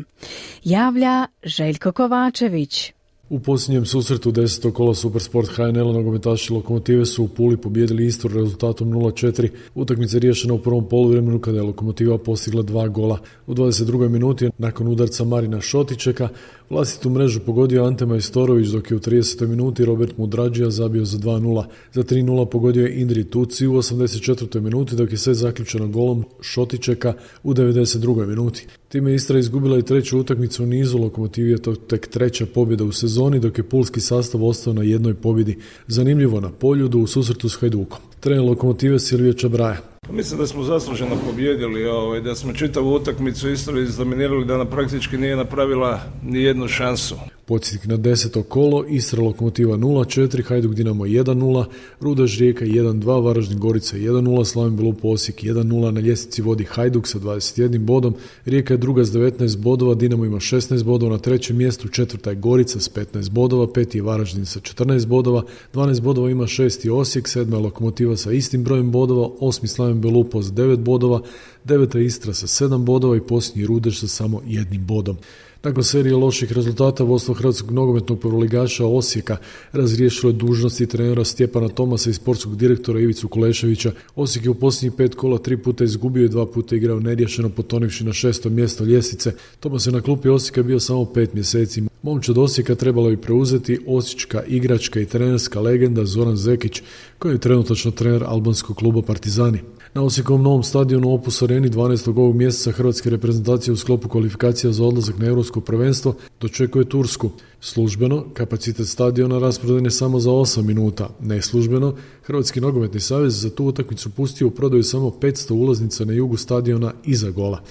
Javlja 0.63 1.27
Željko 1.43 1.91
Kovačević. 1.91 2.93
U 3.29 3.39
posljednjem 3.39 3.85
susretu 3.85 4.31
10. 4.31 4.71
kola 4.71 4.93
Supersport 4.95 5.49
HNL 5.49 5.93
nogometaši 5.93 6.53
Lokomotive 6.53 7.05
su 7.05 7.23
u 7.23 7.27
Puli 7.27 7.57
pobjedili 7.57 8.05
isto 8.05 8.27
rezultatom 8.27 8.87
0-4. 8.87 9.49
Utakmica 9.75 10.15
je 10.17 10.19
riješena 10.19 10.53
u 10.53 10.59
prvom 10.59 10.89
poluvremenu 10.89 11.39
kada 11.39 11.57
je 11.57 11.63
Lokomotiva 11.63 12.17
postigla 12.17 12.61
dva 12.61 12.87
gola. 12.87 13.19
U 13.47 13.53
22. 13.53 14.09
minuti 14.09 14.49
nakon 14.57 14.87
udarca 14.87 15.23
Marina 15.23 15.61
Šotičeka 15.61 16.29
Vlastitu 16.69 17.09
mrežu 17.09 17.39
pogodio 17.39 17.83
Ante 17.83 18.05
Majstorović 18.05 18.67
dok 18.67 18.91
je 18.91 18.97
u 18.97 18.99
30. 18.99 19.47
minuti 19.47 19.85
Robert 19.85 20.17
Mudrađija 20.17 20.69
zabio 20.69 21.05
za 21.05 21.17
2-0. 21.17 21.65
Za 21.93 22.03
3-0 22.03 22.45
pogodio 22.45 22.85
je 22.85 23.01
Indri 23.01 23.23
Tuci 23.23 23.67
u 23.67 23.73
84. 23.73 24.59
minuti 24.59 24.95
dok 24.95 25.11
je 25.11 25.17
sve 25.17 25.33
zaključeno 25.33 25.87
golom 25.87 26.23
Šotičeka 26.41 27.13
u 27.43 27.53
92. 27.53 28.25
minuti. 28.25 28.67
Time 28.89 29.13
Istra 29.13 29.39
izgubila 29.39 29.77
i 29.77 29.81
treću 29.81 30.19
utakmicu 30.19 30.63
u 30.63 30.67
nizu, 30.67 30.97
Lokomotiv 30.97 31.47
je 31.47 31.61
to 31.61 31.75
tek 31.75 32.07
treća 32.07 32.45
pobjeda 32.45 32.83
u 32.83 32.91
sezoni, 32.91 33.39
dok 33.39 33.57
je 33.57 33.63
pulski 33.63 34.01
sastav 34.01 34.45
ostao 34.45 34.73
na 34.73 34.83
jednoj 34.83 35.13
pobjedi. 35.13 35.57
Zanimljivo 35.87 36.41
na 36.41 36.51
poljudu 36.51 36.99
u 36.99 37.07
susretu 37.07 37.49
s 37.49 37.55
Hajdukom. 37.55 38.12
Trener 38.23 38.43
Lokomotive 38.43 38.99
Silvija 38.99 39.33
Čabraja. 39.33 39.77
Pa 40.07 40.13
mislim 40.13 40.39
da 40.39 40.47
smo 40.47 40.63
zasluženo 40.63 41.15
pobjedili, 41.25 41.85
ovaj, 41.85 42.21
da 42.21 42.35
smo 42.35 42.53
čitavu 42.53 42.93
utakmicu 42.93 43.49
Istru 43.49 43.79
izdominirali, 43.79 44.45
da 44.45 44.57
nam 44.57 44.67
praktički 44.67 45.17
nije 45.17 45.35
napravila 45.35 46.01
ni 46.23 46.43
jednu 46.43 46.67
šansu. 46.67 47.15
Podsjetnik 47.45 47.85
na 47.85 47.97
deseto 47.97 48.43
kolo, 48.43 48.85
Istra 48.87 49.21
Lokomotiva 49.21 49.77
0-4, 49.77 50.43
Hajduk 50.43 50.73
Dinamo 50.73 51.05
1-0, 51.05 51.65
Rudaž 51.99 52.39
Rijeka 52.39 52.65
1-2, 52.65 53.23
Varaždin 53.23 53.59
Gorica 53.59 53.97
1-0, 53.97 54.45
Slavim 54.45 54.77
Belup 54.77 55.05
Osijek 55.05 55.43
1-0, 55.43 55.91
na 55.91 55.99
ljestvici 55.99 56.41
vodi 56.41 56.63
Hajduk 56.63 57.07
sa 57.07 57.19
21 57.19 57.77
bodom, 57.77 58.15
Rijeka 58.45 58.73
je 58.73 58.77
druga 58.77 59.03
s 59.03 59.11
19 59.11 59.57
bodova, 59.57 59.95
Dinamo 59.95 60.25
ima 60.25 60.37
16 60.37 60.83
bodova, 60.83 61.11
na 61.11 61.17
trećem 61.17 61.57
mjestu 61.57 61.87
četvrta 61.87 62.29
je 62.29 62.35
Gorica 62.35 62.79
s 62.79 62.89
15 62.89 63.29
bodova, 63.29 63.73
peti 63.73 63.97
je 63.97 64.01
Varaždin 64.01 64.45
sa 64.45 64.59
14 64.59 65.05
bodova, 65.07 65.43
12 65.73 66.01
bodova 66.01 66.29
ima 66.29 66.47
šesti 66.47 66.89
Osijek, 66.89 67.27
sedma 67.27 67.57
je 67.57 67.63
Lokomotiva 67.63 68.17
sa 68.17 68.31
istim 68.31 68.63
brojem 68.63 68.91
bodova, 68.91 69.29
osmi 69.39 69.67
Slavim 69.67 70.01
Belupo 70.01 70.41
s 70.41 70.51
9 70.51 70.77
bodova, 70.77 71.21
deveta 71.63 71.99
Istra 71.99 72.33
sa 72.33 72.47
7 72.47 72.77
bodova 72.77 73.17
i 73.17 73.21
posljednji 73.21 73.65
Rudež 73.65 73.99
sa 73.99 74.07
samo 74.07 74.41
jednim 74.45 74.85
bodom. 74.85 75.17
Nakon 75.63 75.83
serije 75.83 76.15
loših 76.15 76.51
rezultata 76.51 77.03
vodstvo 77.03 77.33
Hrvatskog 77.33 77.71
nogometnog 77.71 78.19
prvoligaša 78.19 78.85
Osijeka 78.85 79.37
razriješilo 79.71 80.29
je 80.29 80.33
dužnosti 80.33 80.87
trenera 80.87 81.23
Stjepana 81.25 81.67
Tomasa 81.67 82.09
i 82.09 82.13
sportskog 82.13 82.57
direktora 82.57 82.99
Ivicu 82.99 83.27
Kuleševića. 83.27 83.91
Osijek 84.15 84.45
je 84.45 84.51
u 84.51 84.55
posljednjih 84.55 84.93
pet 84.97 85.15
kola 85.15 85.37
tri 85.37 85.57
puta 85.57 85.83
izgubio 85.83 86.25
i 86.25 86.29
dva 86.29 86.45
puta 86.45 86.75
igrao 86.75 86.99
neriješeno 86.99 87.49
potonivši 87.49 88.03
na 88.03 88.13
šesto 88.13 88.49
mjesto 88.49 88.83
ljestvice. 88.83 89.33
Tomas 89.59 89.87
je 89.87 89.91
na 89.91 90.01
klupi 90.01 90.29
Osijeka 90.29 90.63
bio 90.63 90.79
samo 90.79 91.05
pet 91.05 91.33
mjeseci. 91.33 91.83
Momčad 92.01 92.37
Osijeka 92.37 92.75
trebalo 92.75 93.09
bi 93.09 93.17
preuzeti 93.17 93.79
osječka 93.87 94.43
igračka 94.47 94.99
i 94.99 95.05
trenerska 95.05 95.59
legenda 95.59 96.05
Zoran 96.05 96.35
Zekić, 96.35 96.81
koji 97.19 97.33
je 97.33 97.39
trenutačno 97.39 97.91
trener 97.91 98.23
albanskog 98.23 98.75
kluba 98.75 99.01
Partizani. 99.01 99.59
Na 99.95 100.03
Osijekom 100.03 100.43
novom 100.43 100.63
stadionu 100.63 101.13
Opus 101.13 101.41
Areni 101.41 101.69
12. 101.69 102.09
ovog 102.09 102.35
mjeseca 102.35 102.71
hrvatske 102.71 103.09
reprezentacije 103.09 103.73
u 103.73 103.77
sklopu 103.77 104.09
kvalifikacija 104.09 104.73
za 104.73 104.85
odlazak 104.85 105.17
na 105.17 105.25
europsko 105.25 105.61
prvenstvo 105.61 106.15
dočekuje 106.41 106.89
Tursku. 106.89 107.29
Službeno, 107.61 108.25
kapacitet 108.33 108.87
stadiona 108.87 109.39
rasprodan 109.39 109.85
je 109.85 109.91
samo 109.91 110.19
za 110.19 110.29
8 110.29 110.61
minuta. 110.61 111.09
Neslužbeno, 111.21 111.95
Hrvatski 112.23 112.61
nogometni 112.61 112.99
savez 112.99 113.41
za 113.41 113.49
tu 113.49 113.65
utakmicu 113.65 114.09
pustio 114.09 114.47
u 114.47 114.51
prodaju 114.51 114.83
samo 114.83 115.09
500 115.09 115.53
ulaznica 115.53 116.05
na 116.05 116.13
jugu 116.13 116.37
stadiona 116.37 116.93
iza 117.03 117.29
gola. 117.29 117.61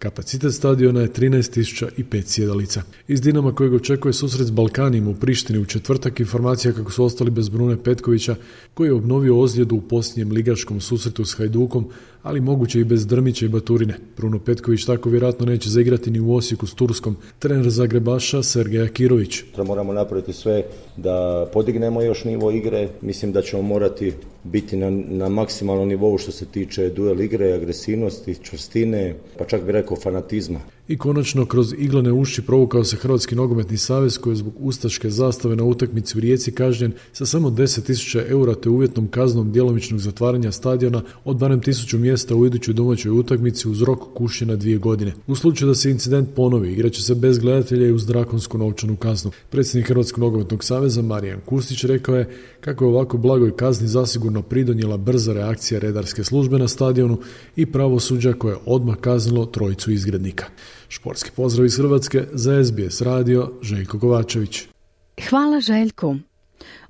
Kapacitet 0.00 0.54
stadiona 0.54 1.00
je 1.00 1.08
13.005 1.08 2.22
sjedalica. 2.26 2.82
Iz 3.08 3.20
Dinama 3.20 3.54
kojeg 3.54 3.74
očekuje 3.74 4.12
susret 4.12 4.46
s 4.46 4.50
Balkanim 4.50 5.08
u 5.08 5.14
Prištini 5.14 5.58
u 5.58 5.64
četvrtak 5.64 6.20
informacija 6.20 6.72
kako 6.72 6.92
su 6.92 7.04
ostali 7.04 7.30
bez 7.30 7.48
Brune 7.48 7.76
Petkovića 7.82 8.36
koji 8.74 8.88
je 8.88 8.94
obnovio 8.94 9.38
ozljedu 9.38 9.76
u 9.76 9.80
posljednjem 9.80 10.32
ligaškom 10.32 10.80
susretu 10.80 11.24
s 11.24 11.34
Hajdukom 11.34 11.88
ali 12.22 12.40
moguće 12.40 12.80
i 12.80 12.84
bez 12.84 13.06
Drmića 13.06 13.44
i 13.46 13.48
Baturine. 13.48 13.94
Bruno 14.16 14.38
Petković 14.38 14.84
tako 14.84 15.08
vjerojatno 15.08 15.46
neće 15.46 15.70
zaigrati 15.70 16.10
ni 16.10 16.20
u 16.20 16.34
Osijeku 16.34 16.66
s 16.66 16.74
Turskom. 16.74 17.16
Trener 17.38 17.70
Zagrebaša 17.70 18.42
Sergeja 18.42 18.88
Kirović. 18.88 19.42
Moramo 19.66 19.92
napraviti 19.92 20.32
sve 20.32 20.62
da 20.96 21.46
podignemo 21.52 22.02
još 22.02 22.24
nivo 22.24 22.50
igre. 22.50 22.88
Mislim 23.00 23.32
da 23.32 23.42
ćemo 23.42 23.62
morati 23.62 24.12
biti 24.44 24.76
na, 24.76 24.90
na 24.90 25.28
maksimalnom 25.28 25.88
nivou 25.88 26.18
što 26.18 26.32
se 26.32 26.46
tiče 26.46 26.88
duel 26.88 27.20
igre, 27.20 27.52
agresivnosti, 27.52 28.34
čvrstine, 28.42 29.14
pa 29.38 29.44
čak 29.44 29.62
bi 29.62 29.72
rekao 29.72 29.96
fanatizma. 29.96 30.60
I 30.90 30.98
konačno, 30.98 31.46
kroz 31.46 31.74
iglane 31.78 32.12
uši 32.12 32.42
provukao 32.42 32.84
se 32.84 32.96
Hrvatski 32.96 33.34
nogometni 33.34 33.76
savez 33.76 34.18
koji 34.18 34.32
je 34.32 34.36
zbog 34.36 34.54
ustaške 34.58 35.10
zastave 35.10 35.56
na 35.56 35.64
utakmici 35.64 36.18
u 36.18 36.20
Rijeci 36.20 36.52
kažnjen 36.52 36.92
sa 37.12 37.26
samo 37.26 37.50
10.000 37.50 38.30
eura 38.30 38.54
te 38.54 38.68
uvjetnom 38.68 39.08
kaznom 39.08 39.52
djelomičnog 39.52 40.00
zatvaranja 40.00 40.52
stadiona 40.52 41.02
od 41.24 41.36
barem 41.36 41.60
tisuću 41.60 41.98
mjesta 41.98 42.34
u 42.34 42.46
idućoj 42.46 42.74
domaćoj 42.74 43.10
utakmici 43.10 43.68
uz 43.68 43.82
rok 43.82 43.98
kušnje 44.14 44.46
na 44.46 44.56
dvije 44.56 44.78
godine. 44.78 45.12
U 45.26 45.34
slučaju 45.34 45.68
da 45.68 45.74
se 45.74 45.90
incident 45.90 46.28
ponovi, 46.36 46.72
igraće 46.72 47.02
se 47.02 47.14
bez 47.14 47.38
gledatelja 47.38 47.86
i 47.86 47.92
uz 47.92 48.06
drakonsku 48.06 48.58
novčanu 48.58 48.96
kaznu. 48.96 49.30
Predsjednik 49.50 49.88
Hrvatskog 49.88 50.20
nogometnog 50.20 50.64
saveza 50.64 51.02
Marijan 51.02 51.40
Kustić 51.46 51.84
rekao 51.84 52.16
je 52.16 52.28
kako 52.60 52.84
je 52.84 52.88
ovako 52.88 53.18
blagoj 53.18 53.56
kazni 53.56 53.88
zasigurno 53.88 54.42
pridonijela 54.42 54.96
brza 54.96 55.32
reakcija 55.32 55.80
redarske 55.80 56.24
službe 56.24 56.58
na 56.58 56.68
stadionu 56.68 57.18
i 57.56 57.66
pravosuđa 57.66 58.32
koje 58.32 58.52
je 58.52 58.58
odmah 58.66 58.96
kaznilo 58.96 59.46
trojicu 59.46 59.92
izgrednika. 59.92 60.46
Športski 60.92 61.30
pozdrav 61.36 61.66
iz 61.66 61.76
Hrvatske 61.76 62.24
za 62.32 62.64
SBS 62.64 63.00
radio 63.00 63.50
Željko 63.62 63.98
Kovačević. 63.98 64.62
Hvala 65.28 65.60
Željku. 65.60 66.16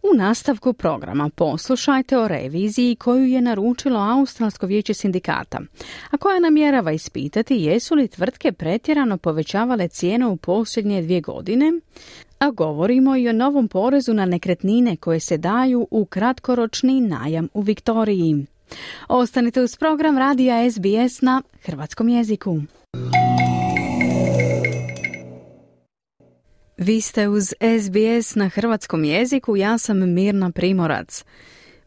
U 0.03 0.17
nastavku 0.17 0.73
programa 0.73 1.29
poslušajte 1.29 2.19
o 2.19 2.29
reviziji 2.29 2.97
koju 2.97 3.25
je 3.25 3.41
naručilo 3.41 4.01
Australsko 4.01 4.67
vijeće 4.67 4.95
sindikata, 4.95 5.61
a 6.11 6.17
koja 6.17 6.41
namjerava 6.41 6.93
ispitati 6.93 7.57
jesu 7.57 7.95
li 7.95 8.09
tvrtke 8.09 8.53
pretjerano 8.53 9.19
povećavale 9.19 9.89
cijenu 9.89 10.31
u 10.31 10.37
posljednje 10.37 11.03
dvije 11.03 11.21
godine, 11.21 11.73
a 12.39 12.51
govorimo 12.51 13.17
i 13.17 13.29
o 13.29 13.33
novom 13.33 13.69
porezu 13.69 14.15
na 14.15 14.25
nekretnine 14.25 14.97
koje 14.97 15.21
se 15.21 15.37
daju 15.37 15.89
u 15.91 16.05
kratkoročni 16.05 17.01
najam 17.01 17.49
u 17.55 17.61
Viktoriji. 17.61 18.47
Ostanite 19.09 19.63
uz 19.63 19.77
program 19.77 20.19
radija 20.19 20.71
SBS 20.71 21.21
na 21.21 21.43
hrvatskom 21.65 22.09
jeziku. 22.09 22.61
Vi 26.81 27.01
ste 27.01 27.29
uz 27.29 27.45
SBS 27.81 28.35
na 28.35 28.49
hrvatskom 28.49 29.05
jeziku, 29.05 29.57
ja 29.57 29.79
sam 29.79 30.13
Mirna 30.15 30.51
Primorac. 30.51 31.25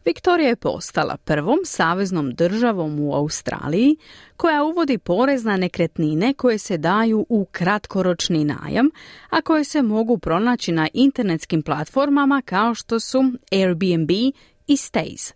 Viktorija 0.04 0.48
je 0.48 0.56
postala 0.56 1.16
prvom 1.16 1.58
saveznom 1.64 2.34
državom 2.34 3.00
u 3.00 3.14
Australiji 3.14 3.96
koja 4.36 4.64
uvodi 4.64 4.98
porez 4.98 5.44
na 5.44 5.56
nekretnine 5.56 6.34
koje 6.34 6.58
se 6.58 6.78
daju 6.78 7.26
u 7.28 7.46
kratkoročni 7.52 8.44
najam, 8.44 8.90
a 9.30 9.40
koje 9.40 9.64
se 9.64 9.82
mogu 9.82 10.18
pronaći 10.18 10.72
na 10.72 10.88
internetskim 10.92 11.62
platformama 11.62 12.42
kao 12.44 12.74
što 12.74 13.00
su 13.00 13.32
Airbnb 13.52 14.10
i 14.66 14.76
Stays. 14.76 15.32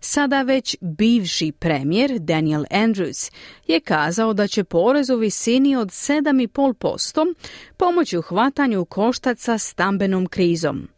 Sada 0.00 0.42
već 0.42 0.76
bivši 0.80 1.52
premijer 1.52 2.18
Daniel 2.18 2.64
Andrews 2.70 3.32
je 3.66 3.80
kazao 3.80 4.32
da 4.32 4.46
će 4.46 4.64
porez 4.64 5.10
u 5.10 5.16
visini 5.16 5.76
od 5.76 5.88
7,5% 5.88 7.34
pomoći 7.76 8.18
u 8.18 8.22
hvatanju 8.22 8.84
koštaca 8.84 9.58
stambenom 9.58 10.26
krizom. 10.26 10.88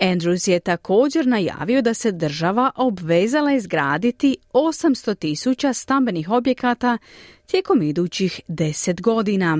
Andrews 0.00 0.48
je 0.48 0.60
također 0.60 1.26
najavio 1.26 1.82
da 1.82 1.94
se 1.94 2.12
država 2.12 2.70
obvezala 2.76 3.52
izgraditi 3.52 4.36
800 4.52 5.14
tisuća 5.14 5.72
stambenih 5.72 6.30
objekata 6.30 6.98
tijekom 7.46 7.82
idućih 7.82 8.40
10 8.48 9.00
godina. 9.00 9.58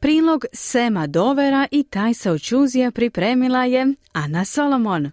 Prilog 0.00 0.44
Sema 0.52 1.06
Dovera 1.06 1.66
i 1.70 1.82
Tajsa 1.82 2.32
Očuzija 2.32 2.90
pripremila 2.90 3.64
je 3.64 3.94
Ana 4.12 4.44
Solomon. 4.44 5.10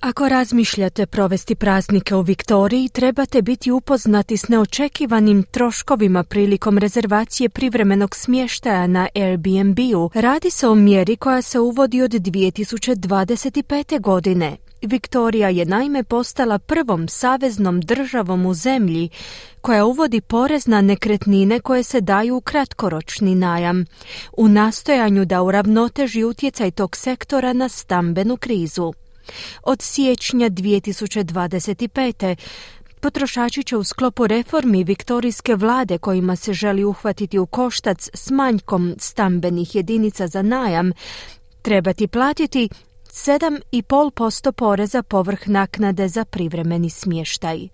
Ako 0.00 0.28
razmišljate 0.28 1.06
provesti 1.06 1.54
praznike 1.54 2.14
u 2.14 2.20
Viktoriji, 2.20 2.88
trebate 2.88 3.42
biti 3.42 3.70
upoznati 3.70 4.36
s 4.36 4.48
neočekivanim 4.48 5.42
troškovima 5.42 6.24
prilikom 6.24 6.78
rezervacije 6.78 7.48
privremenog 7.48 8.16
smještaja 8.16 8.86
na 8.86 9.08
Airbnb-u. 9.14 10.10
Radi 10.14 10.50
se 10.50 10.68
o 10.68 10.74
mjeri 10.74 11.16
koja 11.16 11.42
se 11.42 11.58
uvodi 11.60 12.02
od 12.02 12.10
2025. 12.10 14.00
godine. 14.00 14.56
Viktorija 14.82 15.48
je 15.48 15.64
naime 15.64 16.04
postala 16.04 16.58
prvom 16.58 17.08
saveznom 17.08 17.80
državom 17.80 18.46
u 18.46 18.54
zemlji 18.54 19.08
koja 19.60 19.84
uvodi 19.84 20.20
porez 20.20 20.66
na 20.66 20.80
nekretnine 20.80 21.60
koje 21.60 21.82
se 21.82 22.00
daju 22.00 22.36
u 22.36 22.40
kratkoročni 22.40 23.34
najam, 23.34 23.84
u 24.36 24.48
nastojanju 24.48 25.24
da 25.24 25.42
uravnoteži 25.42 26.24
utjecaj 26.24 26.70
tog 26.70 26.96
sektora 26.96 27.52
na 27.52 27.68
stambenu 27.68 28.36
krizu. 28.36 28.92
Od 29.62 29.82
siječnja 29.82 30.50
2025. 30.50 32.36
Potrošači 33.00 33.64
će 33.64 33.76
u 33.76 33.84
sklopu 33.84 34.26
reformi 34.26 34.84
viktorijske 34.84 35.54
vlade 35.54 35.98
kojima 35.98 36.36
se 36.36 36.52
želi 36.52 36.84
uhvatiti 36.84 37.38
u 37.38 37.46
koštac 37.46 38.08
s 38.14 38.30
manjkom 38.30 38.94
stambenih 38.98 39.74
jedinica 39.74 40.26
za 40.26 40.42
najam 40.42 40.92
trebati 41.62 42.06
platiti 42.06 42.68
7,5% 43.14 44.52
poreza 44.52 45.02
povrh 45.02 45.48
naknade 45.48 46.08
za 46.08 46.24
privremeni 46.24 46.90
smještaj. 46.90 47.68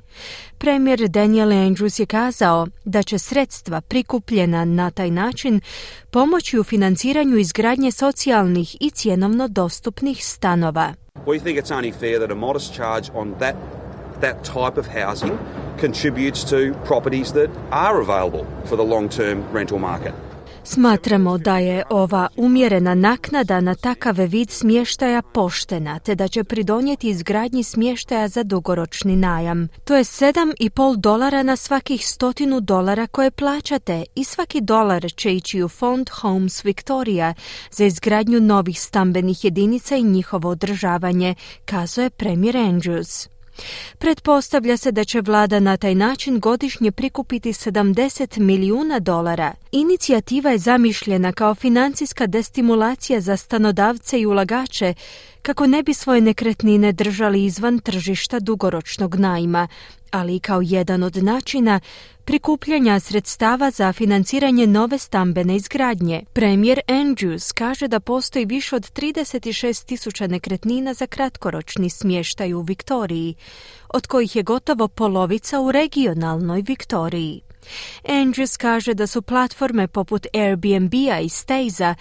Premijer 0.59 1.09
Daniel 1.09 1.53
Andrews 1.53 2.01
je 2.01 2.07
kazao 2.07 2.67
da 2.85 3.03
će 3.03 3.19
sredstva 3.19 3.81
prikupljena 3.81 4.65
na 4.65 4.91
taj 4.91 5.11
način 5.11 5.61
pomoći 6.11 6.59
u 6.59 6.65
financiranju 6.65 7.37
izgradnje 7.37 7.93
socijalnih 7.93 8.77
i 8.81 8.91
cjenovno 8.91 9.49
dostupnih 9.49 10.27
stanova. 10.27 10.95
We 11.27 11.43
think 11.43 11.59
it's 11.59 11.75
only 11.75 11.93
fair 12.01 12.19
that 12.19 12.31
a 12.31 12.35
modest 12.35 12.75
charge 12.75 13.11
on 13.15 13.35
that 13.39 13.55
that 14.21 14.37
type 14.45 14.81
of 14.81 14.87
housing 14.87 15.39
contributes 15.81 16.51
to 16.51 16.57
properties 16.87 17.33
that 17.33 17.51
are 17.71 18.01
available 18.01 18.45
for 18.67 18.77
the 18.77 18.85
long-term 18.85 19.43
rental 19.53 19.79
market. 19.79 20.30
Smatramo 20.65 21.39
da 21.39 21.59
je 21.59 21.83
ova 21.91 22.29
umjerena 22.37 22.95
naknada 22.95 23.61
na 23.61 23.75
takav 23.75 24.15
vid 24.19 24.51
smještaja 24.51 25.23
poštena, 25.23 25.99
te 25.99 26.15
da 26.15 26.29
će 26.29 26.45
pridonijeti 26.45 27.09
izgradnji 27.09 27.63
smještaja 27.63 28.29
za 28.29 28.43
dugoročni 28.43 29.17
najam. 29.17 29.69
To 29.85 29.97
je 29.97 30.05
7,5 30.05 30.97
dolara 30.97 31.43
na 31.43 31.57
svakih 31.57 32.09
stotinu 32.09 32.61
dolara 32.61 33.07
koje 33.07 33.31
plaćate 33.31 34.05
i 34.15 34.25
svaki 34.25 34.61
dolar 34.61 35.13
će 35.17 35.35
ići 35.35 35.63
u 35.63 35.69
fond 35.69 36.11
Homes 36.11 36.65
Victoria 36.65 37.35
za 37.71 37.85
izgradnju 37.85 38.41
novih 38.41 38.81
stambenih 38.81 39.45
jedinica 39.45 39.97
i 39.97 40.03
njihovo 40.03 40.49
održavanje, 40.49 41.35
kazuje 41.65 42.11
premijer 42.11 42.57
Andrews. 42.57 43.29
Pretpostavlja 43.99 44.77
se 44.77 44.93
da 44.93 45.05
će 45.05 45.21
vlada 45.21 45.61
na 45.61 45.77
taj 45.77 45.95
način 45.95 46.41
godišnje 46.41 46.93
prikupiti 46.93 47.53
70 47.53 48.39
milijuna 48.39 48.99
dolara. 48.99 49.53
Inicijativa 49.73 50.51
je 50.51 50.59
zamišljena 50.59 51.33
kao 51.33 51.55
financijska 51.55 52.27
destimulacija 52.27 53.21
za 53.21 53.37
stanodavce 53.37 54.21
i 54.21 54.27
ulagače 54.27 54.95
kako 55.43 55.67
ne 55.67 55.83
bi 55.83 55.95
svoje 55.95 56.21
nekretnine 56.21 56.93
držali 56.93 57.45
izvan 57.45 57.79
tržišta 57.79 58.41
dugoročnog 58.41 59.15
najma, 59.15 59.69
ali 60.11 60.37
i 60.37 60.41
kao 60.41 60.61
jedan 60.65 61.03
od 61.03 61.17
načina 61.17 61.81
prikupljanja 62.31 63.01
sredstava 63.01 63.71
za 63.71 63.93
financiranje 63.93 64.67
nove 64.67 64.99
stambene 64.99 65.57
izgradnje. 65.57 66.25
Premijer 66.33 66.81
Andrews 66.89 67.53
kaže 67.53 67.89
da 67.89 68.01
postoji 68.01 68.45
više 68.45 68.77
od 68.77 68.93
36 68.93 69.85
tisuća 69.85 70.27
nekretnina 70.27 70.95
za 70.95 71.07
kratkoročni 71.07 71.91
smještaj 71.91 72.55
u 72.55 72.61
Viktoriji, 72.61 73.35
od 73.89 74.07
kojih 74.07 74.37
je 74.37 74.43
gotovo 74.43 74.89
polovica 74.89 75.61
u 75.61 75.73
regionalnoj 75.73 76.63
Viktoriji. 76.67 77.41
Andrews 78.05 78.57
kaže 78.57 78.95
da 78.95 79.07
su 79.07 79.23
platforme 79.23 79.89
poput 79.89 80.27
Airbnb-a 80.35 81.21
i 81.21 81.29
Stays-a 81.29 81.95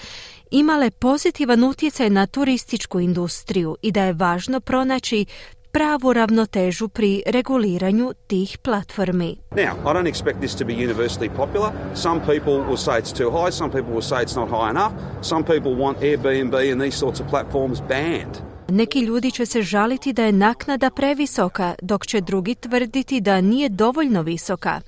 imale 0.52 0.92
pozitivan 0.92 1.64
utjecaj 1.64 2.10
na 2.10 2.28
turističku 2.28 3.00
industriju 3.00 3.78
i 3.82 3.92
da 3.92 4.04
je 4.04 4.14
važno 4.14 4.60
pronaći 4.60 5.26
pravu 5.72 6.14
ravnotežu 6.14 6.90
pri 6.90 7.24
reguliranju 7.26 8.14
tih 8.28 8.58
platformi. 8.58 9.38
Now, 9.56 9.78
I 9.86 9.94
don't 9.94 10.08
expect 10.08 10.42
this 10.42 10.56
to 10.56 10.66
be 10.66 10.74
universally 10.74 11.30
popular. 11.30 11.72
Some 11.96 12.20
people 12.22 12.54
will 12.70 12.78
say 12.78 12.98
it's 12.98 13.14
too 13.14 13.32
high, 13.32 13.52
some 13.52 13.72
people 13.72 13.94
will 13.94 14.02
say 14.02 14.22
it's 14.22 14.36
not 14.36 14.50
high 14.50 14.70
enough. 14.70 14.94
Some 15.22 15.44
people 15.44 15.76
want 15.76 16.00
Airbnb 16.00 16.72
and 16.72 16.82
these 16.82 16.98
sorts 16.98 17.20
of 17.20 17.28
platforms 17.28 17.82
banned. 17.82 18.49
Neki 18.72 19.00
ljudi 19.00 19.32
će 19.32 19.46
se 19.46 19.62
žaliti 19.62 20.14
da 20.14 20.24
je 20.24 20.32
naknada 20.32 20.90
previsoka, 20.90 21.76
dok 21.82 22.08
će 22.08 22.22
drugi 22.22 22.56
tvrditi 22.56 23.22
da 23.22 23.42
nije 23.42 23.70
dovoljno 23.70 24.22
visoka. 24.22 24.82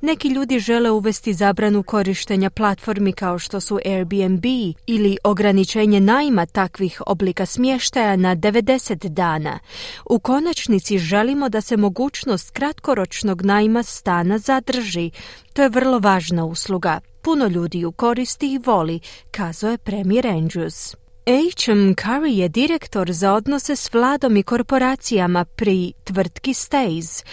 Neki 0.00 0.28
ljudi 0.28 0.58
žele 0.58 0.90
uvesti 0.90 1.34
zabranu 1.34 1.82
korištenja 1.82 2.50
platformi 2.50 3.12
kao 3.12 3.38
što 3.38 3.60
su 3.60 3.78
Airbnb 3.84 4.44
ili 4.86 5.18
ograničenje 5.24 6.00
najma 6.00 6.46
takvih 6.46 7.02
oblika 7.06 7.46
smještaja 7.46 8.16
na 8.16 8.36
90 8.36 9.08
dana. 9.08 9.58
U 10.04 10.18
konačnici 10.18 10.98
želimo 10.98 11.48
da 11.48 11.60
se 11.60 11.76
mogućnost 11.76 12.50
kratkoročnog 12.50 13.42
najma 13.42 13.82
stana 13.82 14.38
zadrži. 14.38 15.10
To 15.52 15.62
je 15.62 15.68
vrlo 15.68 15.98
važna 15.98 16.44
usluga. 16.44 17.00
Puno 17.22 17.46
ljudi 17.46 17.78
ju 17.78 17.92
koristi 17.92 18.52
i 18.52 18.58
voli, 18.58 19.00
kazao 19.30 19.70
je 19.70 19.78
premijer 19.78 20.26
Andrews. 20.26 21.05
H.M. 21.28 21.94
Curry 21.94 22.38
je 22.38 22.48
direktor 22.48 23.12
za 23.12 23.32
odnose 23.32 23.76
s 23.76 23.92
vladom 23.92 24.36
i 24.36 24.42
korporacijama 24.42 25.44
pri 25.44 25.92
tvrtki 26.04 26.54
Stays. 26.54 27.24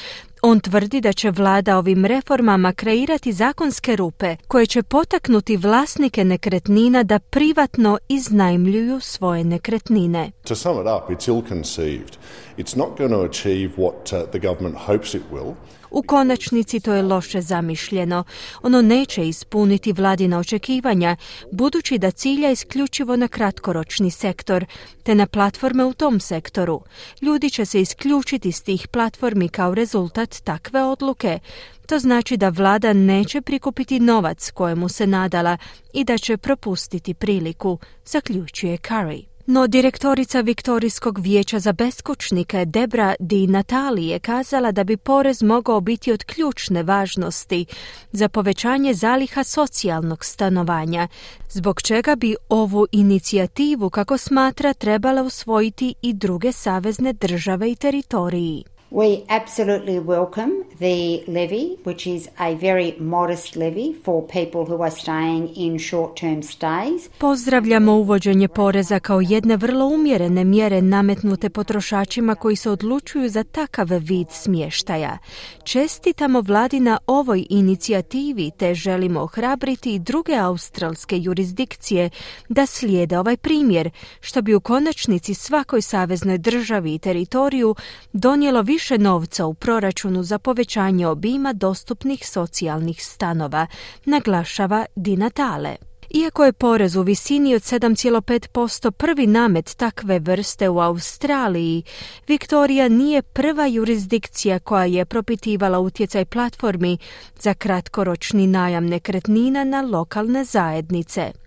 On 0.42 0.60
tvrdi 0.60 1.02
da 1.02 1.14
će 1.14 1.32
vlada 1.32 1.78
ovim 1.78 2.06
reformama 2.06 2.74
kreirati 2.74 3.32
zakonske 3.32 3.96
rupe 3.96 4.36
koje 4.48 4.66
će 4.66 4.84
potaknuti 4.84 5.58
vlasnike 5.58 6.24
nekretnina 6.24 7.04
da 7.04 7.20
privatno 7.20 7.98
iznajmljuju 8.10 9.00
svoje 9.00 9.44
nekretnine. 9.44 10.32
To 10.44 10.56
sum 10.56 10.74
it 10.74 10.88
up, 10.98 11.10
it's 11.10 11.28
ill-conceived. 11.28 12.18
It's 12.58 12.78
not 12.78 12.98
going 12.98 13.12
to 13.12 13.22
achieve 13.22 13.72
what 13.78 14.24
uh, 14.24 14.30
the 14.30 14.40
government 14.40 14.78
hopes 14.78 15.14
it 15.14 15.24
will. 15.32 15.54
U 15.94 16.02
konačnici 16.02 16.80
to 16.80 16.94
je 16.94 17.02
loše 17.02 17.42
zamišljeno. 17.42 18.24
Ono 18.62 18.82
neće 18.82 19.28
ispuniti 19.28 19.94
vladina 19.94 20.40
očekivanja, 20.40 21.16
budući 21.52 21.98
da 21.98 22.12
cilja 22.12 22.52
isključivo 22.52 23.16
na 23.16 23.28
kratkoročni 23.28 24.12
sektor, 24.12 24.66
te 25.04 25.16
na 25.16 25.28
platforme 25.28 25.86
u 25.86 25.94
tom 25.94 26.20
sektoru. 26.20 26.82
Ljudi 27.22 27.50
će 27.50 27.66
se 27.66 27.82
isključiti 27.82 28.52
s 28.52 28.62
tih 28.62 28.88
platformi 28.88 29.50
kao 29.50 29.76
rezultat 29.76 30.38
takve 30.44 30.84
odluke. 30.84 31.40
To 31.88 32.00
znači 32.00 32.38
da 32.38 32.50
vlada 32.50 32.94
neće 32.94 33.42
prikupiti 33.42 34.00
novac 34.00 34.52
kojemu 34.52 34.90
se 34.90 35.08
nadala 35.08 35.58
i 35.94 36.04
da 36.04 36.18
će 36.18 36.38
propustiti 36.38 37.14
priliku, 37.14 37.80
zaključuje 38.06 38.78
Curry. 38.78 39.33
No 39.46 39.68
direktorica 39.68 40.42
Viktorijskog 40.42 41.20
vijeća 41.20 41.60
za 41.60 41.74
beskućnike 41.74 42.66
Debra 42.66 43.16
Di 43.20 43.48
Natali 43.48 44.08
je 44.08 44.20
kazala 44.20 44.72
da 44.72 44.84
bi 44.84 44.98
porez 44.98 45.42
mogao 45.42 45.82
biti 45.82 46.12
od 46.12 46.24
ključne 46.24 46.84
važnosti 46.84 47.66
za 48.12 48.30
povećanje 48.30 48.94
zaliha 48.94 49.44
socijalnog 49.44 50.26
stanovanja, 50.26 51.08
zbog 51.50 51.82
čega 51.82 52.16
bi 52.16 52.36
ovu 52.50 52.88
inicijativu, 52.92 53.90
kako 53.90 54.18
smatra, 54.18 54.74
trebala 54.74 55.24
usvojiti 55.24 55.96
i 56.02 56.14
druge 56.14 56.52
savezne 56.52 57.14
države 57.14 57.72
i 57.72 57.76
teritoriji. 57.76 58.64
We 58.94 59.26
absolutely 59.28 60.00
welcome 60.00 60.52
the 60.80 61.24
levy, 61.28 61.78
which 61.84 62.08
is 62.08 62.30
a 62.38 62.56
very 62.56 62.96
modest 63.00 63.56
levy 63.56 63.96
for 64.06 64.28
people 64.28 64.66
who 64.66 64.84
are 64.84 64.92
staying 64.92 65.50
in 65.56 65.80
short-term 65.80 66.44
stays. 66.44 67.10
Pozdravljamo 67.18 67.96
uvođenje 67.96 68.48
poreza 68.48 69.00
kao 69.00 69.22
jedne 69.22 69.58
vrlo 69.58 69.86
umjerene 69.86 70.44
mjere 70.44 70.82
nametnute 70.82 71.50
potrošačima 71.50 72.36
koji 72.36 72.56
se 72.56 72.70
odlučuju 72.70 73.30
za 73.30 73.44
takav 73.44 73.88
vid 73.92 74.28
smještaja. 74.32 75.18
Čestitamo 75.64 76.42
vladi 76.42 76.80
na 76.80 76.98
ovoj 77.08 77.46
inicijativi 77.50 78.52
te 78.58 78.76
želimo 78.76 79.22
ohrabriti 79.22 79.94
i 79.94 80.00
druge 80.00 80.36
australske 80.36 81.18
jurisdikcije 81.20 82.10
da 82.50 82.66
slijede 82.66 83.20
ovaj 83.20 83.38
primjer, 83.38 83.90
što 84.20 84.42
bi 84.42 84.56
u 84.56 84.60
konačnici 84.60 85.34
svakoj 85.34 85.82
saveznoj 85.82 86.38
državi 86.38 86.94
i 86.94 87.00
teritoriju 87.00 87.76
donijelo 88.14 88.62
više 88.62 88.83
više 88.84 88.98
novca 88.98 89.46
u 89.46 89.54
proračunu 89.54 90.24
za 90.24 90.40
povećanje 90.40 91.08
obima 91.08 91.54
dostupnih 91.54 92.28
socijalnih 92.28 93.06
stanova, 93.06 93.68
naglašava 94.06 94.86
Di 94.96 95.16
Natale. 95.18 95.76
Iako 96.10 96.46
je 96.46 96.54
porez 96.54 96.96
u 96.96 97.02
visini 97.02 97.56
od 97.56 97.62
7,5% 97.62 98.92
prvi 98.92 99.28
namet 99.28 99.76
takve 99.78 100.20
vrste 100.20 100.70
u 100.70 100.80
Australiji, 100.80 101.84
Viktorija 102.28 102.88
nije 102.88 103.22
prva 103.22 103.66
jurisdikcija 103.66 104.60
koja 104.60 104.86
je 104.86 105.06
propitivala 105.06 105.80
utjecaj 105.80 106.26
platformi 106.26 106.98
za 107.40 107.54
kratkoročni 107.54 108.48
najam 108.48 108.86
nekretnina 108.86 109.64
na 109.64 109.82
lokalne 109.82 110.44
zajednice. 110.44 111.43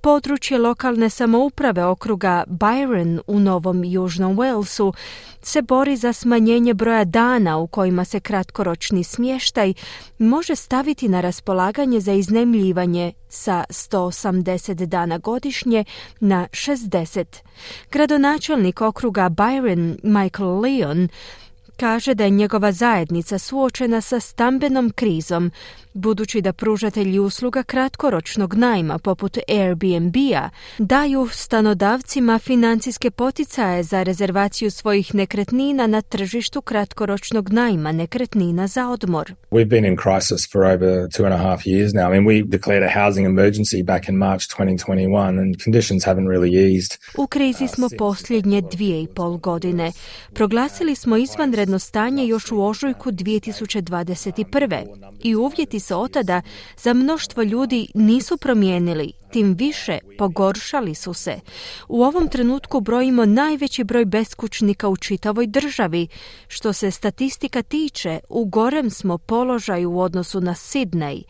Područje 0.00 0.58
lokalne 0.58 1.10
samouprave 1.10 1.84
okruga 1.84 2.44
Byron 2.46 3.20
u 3.26 3.40
Novom 3.40 3.84
Južnom 3.84 4.36
Walesu 4.36 4.92
se 5.42 5.62
bori 5.62 5.96
za 5.96 6.12
smanjenje 6.12 6.74
broja 6.74 7.04
dana 7.04 7.58
u 7.58 7.66
kojima 7.66 8.04
se 8.04 8.20
kratkoročni 8.20 9.04
smještaj 9.04 9.74
može 10.18 10.56
staviti 10.56 11.08
na 11.08 11.20
raspolaganje 11.20 12.00
za 12.00 12.12
iznemljivanje 12.12 13.12
sa 13.28 13.64
180 13.68 14.86
dana 14.86 15.18
godišnje 15.18 15.84
na 16.20 16.48
60. 16.50 17.24
Gradonačelnik 17.90 18.80
okruga 18.80 19.30
Byron 19.30 19.98
Michael 20.02 20.60
Leon 20.60 21.08
kaže 21.76 22.14
da 22.14 22.24
je 22.24 22.30
njegova 22.30 22.72
zajednica 22.72 23.38
suočena 23.38 24.00
sa 24.00 24.20
stambenom 24.20 24.90
krizom, 24.90 25.50
budući 25.94 26.40
da 26.40 26.52
pružatelji 26.52 27.18
usluga 27.18 27.62
kratkoročnog 27.62 28.54
najma 28.54 28.98
poput 28.98 29.38
Airbnb-a 29.48 30.50
daju 30.78 31.28
stanodavcima 31.32 32.38
financijske 32.38 33.10
poticaje 33.10 33.82
za 33.82 34.02
rezervaciju 34.02 34.70
svojih 34.70 35.14
nekretnina 35.14 35.86
na 35.86 36.02
tržištu 36.02 36.62
kratkoročnog 36.62 37.52
najma 37.52 37.92
nekretnina 37.92 38.66
za 38.66 38.88
odmor. 38.88 39.32
We've 39.50 39.68
been 39.68 39.84
in 39.84 39.96
crisis 39.96 40.52
for 40.52 40.64
over 40.64 41.08
two 41.08 41.24
and 41.24 41.34
a 41.34 41.38
half 41.38 41.60
years 41.60 41.88
now. 41.94 42.06
I 42.08 42.20
mean, 42.20 42.24
we 42.24 42.50
declared 42.50 42.82
a 42.82 43.04
housing 43.04 43.26
emergency 43.26 43.84
back 43.84 44.08
in 44.08 44.16
March 44.16 44.48
2021 44.48 45.38
and 45.38 45.62
conditions 45.64 46.06
haven't 46.06 46.28
really 46.28 46.74
eased. 46.74 46.98
U 47.18 47.26
krizi 47.26 47.68
smo 47.68 47.88
posljednje 47.98 48.62
dvije 48.72 49.02
i 49.02 49.06
pol 49.06 49.36
godine. 49.36 49.92
Proglasili 50.32 50.94
smo 50.94 51.16
izvanredno 51.16 51.78
stanje 51.78 52.26
još 52.26 52.52
u 52.52 52.64
ožujku 52.64 53.10
2021. 53.10 54.84
i 55.22 55.34
uvjeti 55.34 55.80
se 55.84 55.94
otada 55.94 56.42
za 56.76 56.92
mnoštvo 56.92 57.42
ljudi 57.42 57.88
nisu 57.94 58.36
promijenili, 58.36 59.12
tim 59.32 59.54
više 59.54 59.98
pogoršali 60.18 60.94
su 60.94 61.14
se. 61.14 61.40
U 61.88 62.02
ovom 62.02 62.28
trenutku 62.28 62.80
brojimo 62.80 63.24
najveći 63.24 63.84
broj 63.84 64.04
beskućnika 64.04 64.88
u 64.88 64.96
čitavoj 64.96 65.46
državi. 65.46 66.06
Što 66.48 66.72
se 66.72 66.90
statistika 66.90 67.62
tiče, 67.62 68.20
u 68.28 68.44
gorem 68.44 68.90
smo 68.90 69.18
položaju 69.18 69.90
u 69.90 70.00
odnosu 70.00 70.40
na 70.40 70.54
Sidney. 70.54 71.22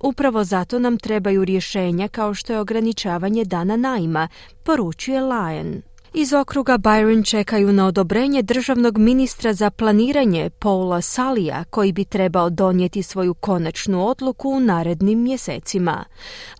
Upravo 0.00 0.44
zato 0.44 0.78
nam 0.78 0.98
trebaju 0.98 1.44
rješenja 1.44 2.08
kao 2.08 2.34
što 2.34 2.52
je 2.52 2.60
ograničavanje 2.60 3.44
dana 3.44 3.76
najma, 3.76 4.28
poručuje 4.64 5.20
Lion. 5.20 5.82
Iz 6.14 6.32
okruga 6.32 6.78
Byron 6.78 7.30
čekaju 7.30 7.72
na 7.72 7.86
odobrenje 7.86 8.42
državnog 8.42 8.98
ministra 8.98 9.52
za 9.52 9.70
planiranje 9.70 10.50
Paula 10.58 11.00
Salija 11.00 11.64
koji 11.64 11.92
bi 11.92 12.04
trebao 12.04 12.50
donijeti 12.50 13.02
svoju 13.02 13.34
konačnu 13.34 14.06
odluku 14.06 14.48
u 14.48 14.60
narednim 14.60 15.22
mjesecima. 15.22 16.04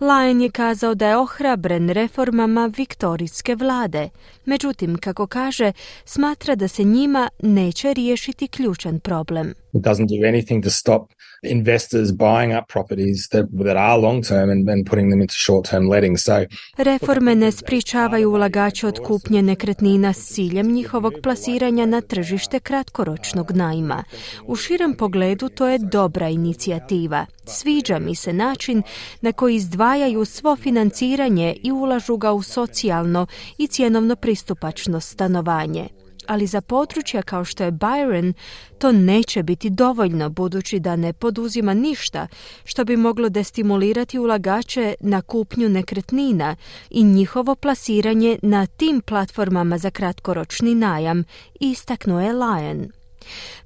Lyon 0.01 0.41
je 0.43 0.51
kazao 0.51 0.95
da 0.95 1.09
je 1.09 1.17
ohrabren 1.17 1.89
reformama 1.89 2.71
viktorijske 2.77 3.55
vlade, 3.55 4.09
međutim, 4.45 4.99
kako 4.99 5.27
kaže, 5.27 5.73
smatra 6.05 6.55
da 6.55 6.69
se 6.69 6.85
njima 6.85 7.29
neće 7.43 7.95
riješiti 7.95 8.49
ključan 8.49 9.01
problem. 9.01 9.55
It 9.73 9.83
doesn't 9.83 10.09
do 10.09 10.27
anything 10.29 10.63
to 10.63 10.71
stop 10.71 11.11
investors 11.43 12.13
buying 12.13 12.53
up 12.53 12.69
properties 12.69 13.29
that, 13.29 13.47
that 13.65 13.77
are 13.77 14.01
long 14.01 14.23
term 14.23 14.51
and, 14.51 14.69
and 14.69 14.87
putting 14.87 15.11
them 15.11 15.21
into 15.21 15.35
short 15.35 15.71
term 15.71 15.89
letting. 15.89 16.19
So, 16.19 16.45
Reforme 16.77 17.35
ne 17.35 17.53
spričavaju 17.53 18.31
ulagače 18.31 18.87
od 18.87 18.99
kupnje 19.07 19.43
nekretnina 19.43 20.13
s 20.13 20.27
ciljem 20.27 20.73
njihovog 20.73 21.15
plasiranja 21.23 21.87
na 21.87 22.01
tržište 22.01 22.61
kratkoročnog 22.61 23.51
najma. 23.51 24.05
U 24.47 24.57
širem 24.57 24.95
pogledu 24.95 25.49
to 25.49 25.69
je 25.69 25.79
dobra 25.79 26.29
inicijativa. 26.29 27.27
Sviđa 27.51 27.99
mi 27.99 28.15
se 28.15 28.33
način 28.33 28.83
na 29.21 29.33
koji 29.33 29.55
izdvajaju 29.57 30.25
svo 30.25 30.57
financiranje 30.57 31.57
i 31.63 31.73
ulažu 31.73 32.17
ga 32.17 32.33
u 32.33 32.43
socijalno 32.43 33.27
i 33.59 33.67
cjenovno 33.67 34.17
pristupačno 34.17 35.01
stanovanje 35.01 35.89
ali 36.31 36.47
za 36.47 36.61
područja 36.61 37.23
kao 37.23 37.45
što 37.45 37.65
je 37.65 37.73
Byron 37.73 38.33
to 38.79 38.93
neće 38.93 39.43
biti 39.43 39.71
dovoljno 39.71 40.29
budući 40.29 40.81
da 40.81 40.97
ne 40.97 41.13
poduzima 41.13 41.75
ništa 41.75 42.27
što 42.65 42.85
bi 42.85 42.97
moglo 42.97 43.29
destimulirati 43.29 44.19
ulagače 44.19 44.95
na 45.01 45.23
kupnju 45.23 45.69
nekretnina 45.69 46.57
i 46.91 47.03
njihovo 47.03 47.55
plasiranje 47.55 48.39
na 48.43 48.67
tim 48.67 49.01
platformama 49.01 49.79
za 49.79 49.91
kratkoročni 49.91 50.75
najam, 50.75 51.25
istaknuo 51.61 52.21
je 52.21 52.33
Lion. 52.33 53.00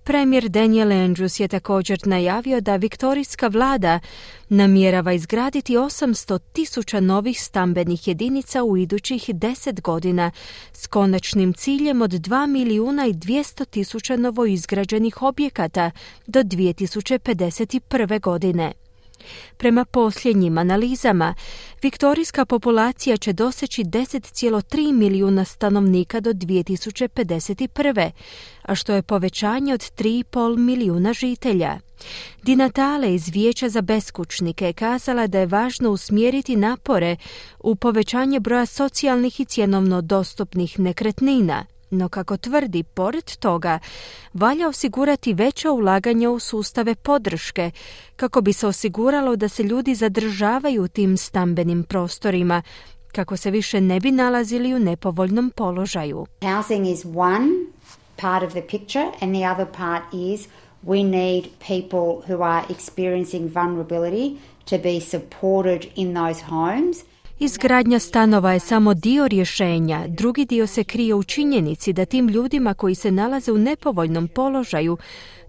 Premijer 0.05 0.49
Daniel 0.49 0.89
Andrews 0.89 1.41
je 1.41 1.49
također 1.49 1.99
najavio 2.05 2.61
da 2.61 2.77
viktorijska 2.77 3.49
vlada 3.49 4.01
namjerava 4.49 5.13
izgraditi 5.13 5.77
800 5.77 6.39
tisuća 6.53 7.01
novih 7.01 7.43
stambenih 7.43 8.09
jedinica 8.09 8.63
u 8.63 8.77
idućih 8.77 9.29
10 9.29 9.81
godina 9.81 10.31
s 10.73 10.87
konačnim 10.87 11.53
ciljem 11.53 12.03
od 12.03 12.11
2 12.11 12.47
milijuna 12.47 13.07
i 13.07 13.13
200 13.13 13.65
tisuća 13.65 14.17
novoizgrađenih 14.17 15.23
objekata 15.23 15.91
do 16.27 16.41
2051. 16.41 18.21
godine. 18.21 18.73
Prema 19.57 19.85
posljednjim 19.85 20.59
analizama, 20.59 21.35
viktorijska 21.83 22.45
populacija 22.45 23.17
će 23.17 23.33
doseći 23.33 23.85
10,3 23.85 24.93
milijuna 24.93 25.45
stanovnika 25.45 26.21
do 26.21 26.31
2051. 26.31 28.11
a 28.63 28.75
što 28.75 28.95
je 28.95 29.03
povećanje 29.03 29.75
od 29.75 29.81
3,5 29.81 30.59
milijuna 30.59 31.13
žitelja. 31.13 31.79
Dinatale 32.43 33.15
iz 33.15 33.29
Vijeća 33.29 33.69
za 33.69 33.81
beskućnike 33.81 34.73
kazala 34.73 35.27
da 35.27 35.39
je 35.41 35.47
važno 35.47 35.91
usmjeriti 35.91 36.57
napore 36.57 37.17
u 37.59 37.77
povećanje 37.77 38.41
broja 38.41 38.67
socijalnih 38.67 39.41
i 39.41 39.45
cjenovno 39.45 40.01
dostupnih 40.01 40.79
nekretnina, 40.79 41.67
no 41.95 42.09
kako 42.09 42.37
tvrdi, 42.37 42.83
pored 42.83 43.37
toga, 43.37 43.79
valja 44.33 44.69
osigurati 44.69 45.35
veće 45.35 45.71
ulaganje 45.71 46.29
u 46.29 46.39
sustave 46.39 46.95
podrške, 46.95 47.71
kako 48.17 48.41
bi 48.41 48.53
se 48.53 48.67
osiguralo 48.67 49.37
da 49.37 49.49
se 49.49 49.63
ljudi 49.63 49.95
zadržavaju 49.95 50.83
u 50.83 50.89
tim 50.89 51.17
stambenim 51.17 51.85
prostorima, 51.85 52.63
kako 53.13 53.37
se 53.37 53.51
više 53.51 53.81
ne 53.81 54.01
bi 54.01 54.11
nalazili 54.11 54.75
u 54.75 54.79
nepovoljnom 54.79 55.51
položaju. 55.51 56.27
Housing 56.43 56.87
is 56.87 57.05
one 57.05 57.49
part 58.17 58.45
of 58.45 58.51
the 58.51 58.63
picture 58.63 59.07
and 59.21 59.35
the 59.35 59.47
other 59.53 59.67
part 59.67 60.03
is 60.13 60.49
we 60.87 61.03
need 61.03 61.45
people 61.59 62.23
who 62.29 62.43
are 62.43 62.67
experiencing 62.69 63.49
vulnerability 63.49 64.37
to 64.65 64.79
be 64.79 65.01
supported 65.01 65.87
in 65.97 66.15
those 66.15 66.45
homes– 66.45 66.97
Izgradnja 67.39 67.99
stanova 67.99 68.53
je 68.53 68.61
samo 68.61 68.95
dio 68.95 69.29
rješenja, 69.29 70.05
drugi 70.09 70.45
dio 70.45 70.67
se 70.67 70.85
krije 70.85 71.15
u 71.15 71.23
činjenici 71.23 71.93
da 71.93 72.05
tim 72.05 72.29
ljudima 72.29 72.75
koji 72.75 72.95
se 72.95 73.11
nalaze 73.11 73.53
u 73.53 73.59
nepovoljnom 73.59 74.29
položaju 74.29 74.99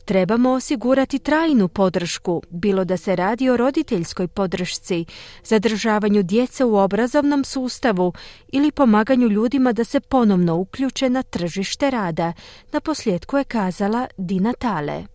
trebamo 0.05 0.51
osigurati 0.51 1.19
trajnu 1.19 1.67
podršku, 1.67 2.41
bilo 2.49 2.86
da 2.86 2.97
se 2.97 3.15
radi 3.15 3.49
o 3.49 3.57
roditeljskoj 3.57 4.27
podršci, 4.27 5.05
zadržavanju 5.43 6.23
djece 6.23 6.65
u 6.65 6.75
obrazovnom 6.75 7.43
sustavu 7.43 8.13
ili 8.51 8.71
pomaganju 8.71 9.27
ljudima 9.27 9.73
da 9.73 9.83
se 9.83 9.99
ponovno 9.99 10.55
uključe 10.55 11.09
na 11.09 11.23
tržište 11.23 11.91
rada, 11.91 12.33
na 12.71 12.79
posljedku 12.79 13.38
je 13.38 13.43
kazala 13.43 14.07
Dina 14.17 14.53
Tale. 14.53 15.05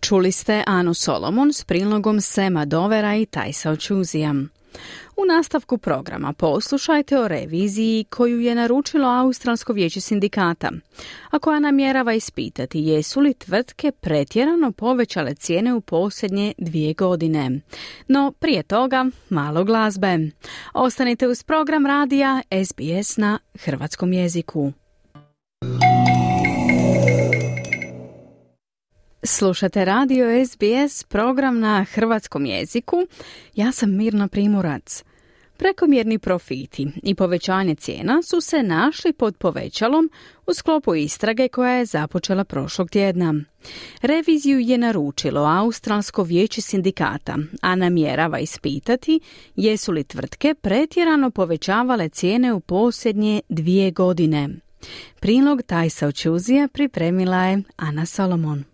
Čuli 0.00 0.32
ste 0.32 0.62
Anu 0.66 0.94
Solomon 0.94 1.52
s 1.52 1.64
prilogom 1.64 2.20
Sema 2.20 2.64
Dovera 2.64 3.16
i 3.16 3.26
Tajsa 3.26 3.70
Očuzijam. 3.70 4.48
U 5.16 5.24
nastavku 5.24 5.78
programa 5.78 6.32
poslušajte 6.32 7.18
o 7.18 7.28
reviziji 7.28 8.04
koju 8.04 8.40
je 8.40 8.54
naručilo 8.54 9.08
Australsko 9.08 9.72
vijeće 9.72 10.00
sindikata, 10.00 10.70
a 11.30 11.38
koja 11.38 11.60
namjerava 11.60 12.12
ispitati 12.12 12.80
jesu 12.80 13.20
li 13.20 13.34
tvrtke 13.34 13.92
pretjerano 14.00 14.72
povećale 14.72 15.34
cijene 15.34 15.74
u 15.74 15.80
posljednje 15.80 16.54
dvije 16.58 16.94
godine. 16.94 17.60
No 18.08 18.32
prije 18.38 18.62
toga 18.62 19.06
malo 19.28 19.64
glazbe. 19.64 20.18
Ostanite 20.74 21.28
uz 21.28 21.42
program 21.42 21.86
radija 21.86 22.42
SBS 22.64 23.16
na 23.16 23.38
hrvatskom 23.54 24.12
jeziku. 24.12 24.72
Slušate 29.24 29.84
radio 29.84 30.26
SBS, 30.46 31.04
program 31.04 31.60
na 31.60 31.84
hrvatskom 31.84 32.46
jeziku. 32.46 32.96
Ja 33.54 33.72
sam 33.72 33.96
Mirna 33.96 34.28
Primurac. 34.28 35.04
Prekomjerni 35.56 36.18
profiti 36.18 36.88
i 37.02 37.14
povećanje 37.14 37.74
cijena 37.74 38.22
su 38.22 38.40
se 38.40 38.62
našli 38.62 39.12
pod 39.12 39.36
povećalom 39.36 40.10
u 40.46 40.54
sklopu 40.54 40.94
istrage 40.94 41.48
koja 41.48 41.72
je 41.72 41.84
započela 41.84 42.44
prošlog 42.44 42.90
tjedna. 42.90 43.34
Reviziju 44.00 44.60
je 44.60 44.78
naručilo 44.78 45.40
Australsko 45.40 46.22
vijeće 46.22 46.60
sindikata, 46.60 47.36
a 47.60 47.74
namjerava 47.74 48.38
ispitati 48.38 49.20
jesu 49.56 49.92
li 49.92 50.04
tvrtke 50.04 50.54
pretjerano 50.54 51.30
povećavale 51.30 52.08
cijene 52.08 52.52
u 52.52 52.60
posljednje 52.60 53.40
dvije 53.48 53.90
godine. 53.90 54.48
Prilog 55.20 55.62
Tajsa 55.62 56.06
Očuzija 56.06 56.68
pripremila 56.68 57.44
je 57.44 57.62
Ana 57.76 58.06
Solomon. 58.06 58.71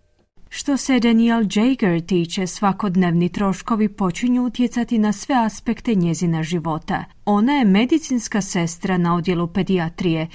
Što 0.51 0.77
se 0.77 0.99
Daniel 0.99 1.45
Jager 1.55 2.01
tiče, 2.05 2.47
svakodnevni 2.47 3.29
troškovi 3.29 3.89
počinju 3.89 4.45
utjecati 4.45 4.97
na 4.97 5.13
sve 5.13 5.35
aspekte 5.35 5.95
njezina 5.95 6.43
života. 6.43 7.03
Ona 7.25 7.53
je 7.53 7.65
medicinska 7.65 8.41
sestra 8.41 8.97
na 8.97 9.15
odjelu 9.15 9.47
pedijatrije 9.47 10.27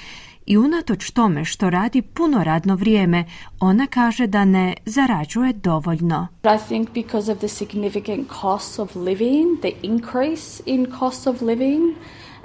i 0.46 0.58
unatoč 0.58 1.10
tome 1.10 1.44
što 1.44 1.70
radi 1.70 2.02
puno 2.02 2.44
radno 2.44 2.76
vrijeme, 2.76 3.24
ona 3.60 3.86
kaže 3.86 4.26
da 4.26 4.44
ne 4.44 4.74
zarađuje 4.86 5.52
dovoljno. 5.52 6.26
I 6.44 6.68
think 6.68 6.90
because 6.90 7.32
of 7.32 7.38
the 7.38 7.48
significant 7.48 8.28
cost 8.40 8.78
of 8.78 8.96
living, 8.96 9.60
the 9.60 9.72
increase 9.82 10.62
in 10.66 10.86
cost 10.98 11.26
of 11.26 11.42
living 11.42 11.82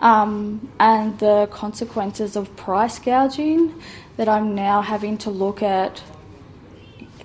um, 0.01 0.59
and 0.77 1.13
the 1.17 1.47
consequences 1.59 2.35
of 2.35 2.47
price 2.55 3.01
gouging 3.05 3.69
that 4.17 4.27
I'm 4.27 4.55
now 4.55 4.83
having 4.83 5.23
to 5.23 5.31
look 5.31 5.61
at 5.61 6.18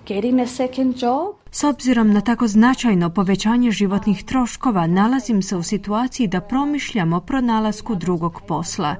getting 0.06 0.48
second 0.48 1.02
job. 1.02 1.34
S 1.50 1.64
obzirom 1.64 2.12
na 2.12 2.20
tako 2.20 2.46
značajno 2.46 3.10
povećanje 3.10 3.70
životnih 3.70 4.24
troškova, 4.24 4.86
nalazim 4.86 5.42
se 5.42 5.56
u 5.56 5.62
situaciji 5.62 6.26
da 6.26 6.40
promišljam 6.40 7.12
o 7.12 7.20
pronalasku 7.20 7.94
drugog 7.94 8.40
posla 8.48 8.96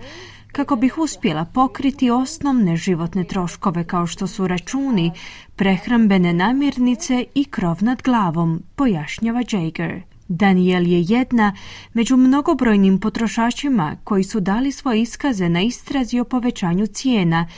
kako 0.55 0.77
bih 0.77 0.99
uspjela 0.99 1.45
pokriti 1.45 2.11
osnovne 2.11 2.77
životne 2.77 3.25
troškove 3.25 3.85
kao 3.85 4.07
što 4.07 4.27
su 4.27 4.47
računi, 4.47 5.13
prehrambene 5.57 6.33
namirnice 6.33 7.25
i 7.35 7.45
krov 7.45 7.77
nad 7.81 8.03
glavom, 8.03 8.63
pojašnjava 8.77 9.43
Jager. 9.53 10.03
Daniel 10.29 10.87
je 10.87 11.05
jedna 11.09 11.57
među 11.93 12.17
mnogobrojnim 12.17 13.01
potrošačima 13.01 13.97
koji 14.05 14.25
su 14.25 14.41
dali 14.41 14.73
svoje 14.73 15.03
iskaze 15.03 15.49
na 15.49 15.63
istrazi 15.63 16.21
o 16.21 16.25
povećanju 16.25 16.87
cijena, 16.87 17.49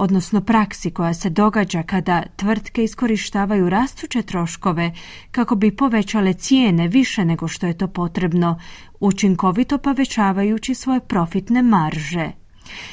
odnosno 0.00 0.40
praksi 0.40 0.90
koja 0.90 1.14
se 1.14 1.30
događa 1.30 1.82
kada 1.82 2.22
tvrtke 2.36 2.84
iskorištavaju 2.84 3.70
rastuće 3.70 4.22
troškove 4.22 4.92
kako 5.30 5.54
bi 5.54 5.76
povećale 5.76 6.32
cijene 6.32 6.88
više 6.88 7.24
nego 7.24 7.48
što 7.48 7.66
je 7.66 7.78
to 7.78 7.88
potrebno, 7.88 8.60
učinkovito 9.00 9.78
povećavajući 9.78 10.74
svoje 10.74 11.00
profitne 11.00 11.62
marže. 11.62 12.30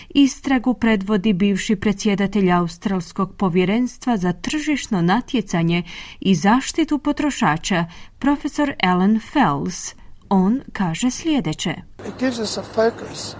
Istragu 0.09 0.73
predvodi 0.73 1.33
bivši 1.33 1.75
predsjedatelj 1.75 2.51
Australskog 2.51 3.35
povjerenstva 3.35 4.17
za 4.17 4.33
tržišno 4.33 5.01
natjecanje 5.01 5.83
i 6.19 6.35
zaštitu 6.35 6.97
potrošača, 6.97 7.85
profesor 8.19 8.73
Alan 8.83 9.19
Fells. 9.33 9.95
On 10.29 10.61
kaže 10.73 11.11
sljedeće. 11.11 11.75
It 12.07 12.13
gives 12.19 12.39
us 12.39 12.57
a 12.57 12.63
focus 12.63 13.35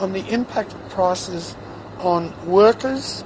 on 0.00 0.10
the 0.10 0.34
impact 0.34 0.70
of 0.74 0.94
prices 0.94 1.65
on 2.02 2.30
workers 2.46 3.24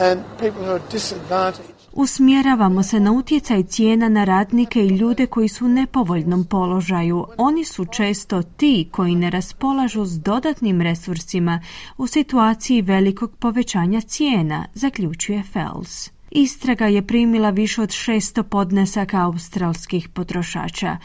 and 0.00 0.20
people 0.38 0.62
who 0.62 0.72
are 0.72 0.82
disadvantaged. 0.92 1.76
Usmjeravamo 1.92 2.82
se 2.82 3.00
na 3.00 3.12
utjecaj 3.12 3.62
cijena 3.62 4.08
na 4.08 4.24
radnike 4.24 4.80
i 4.80 4.88
ljude 4.88 5.26
koji 5.26 5.48
su 5.48 5.64
u 5.64 5.68
nepovoljnom 5.68 6.44
položaju. 6.44 7.26
Oni 7.38 7.64
su 7.64 7.84
često 7.84 8.42
ti 8.42 8.88
koji 8.92 9.14
ne 9.14 9.30
raspolažu 9.30 10.04
s 10.04 10.18
dodatnim 10.20 10.80
resursima 10.80 11.60
u 11.96 12.06
situaciji 12.06 12.82
velikog 12.82 13.36
povećanja 13.38 14.00
cijena, 14.00 14.66
zaključuje 14.74 15.42
Fells. 15.52 16.15
Istraga 16.30 16.86
je 16.86 17.06
primila 17.06 17.50
više 17.50 17.82
od 17.82 17.88
600 17.88 18.42
podnesaka 18.42 19.22
australskih 19.22 20.08
potrošača. 20.08 20.96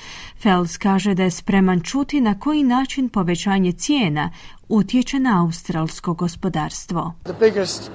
Fells 0.42 0.78
kaže 0.78 1.14
da 1.14 1.24
je 1.24 1.32
spreman 1.32 1.82
čuti 1.82 2.22
na 2.22 2.40
koji 2.40 2.64
način 2.64 3.10
povećanje 3.10 3.72
cijena 3.72 4.30
utječe 4.70 5.20
na 5.20 5.44
australsko 5.46 6.14
gospodarstvo. 6.14 7.14
The 7.24 7.34
biggest 7.40 7.92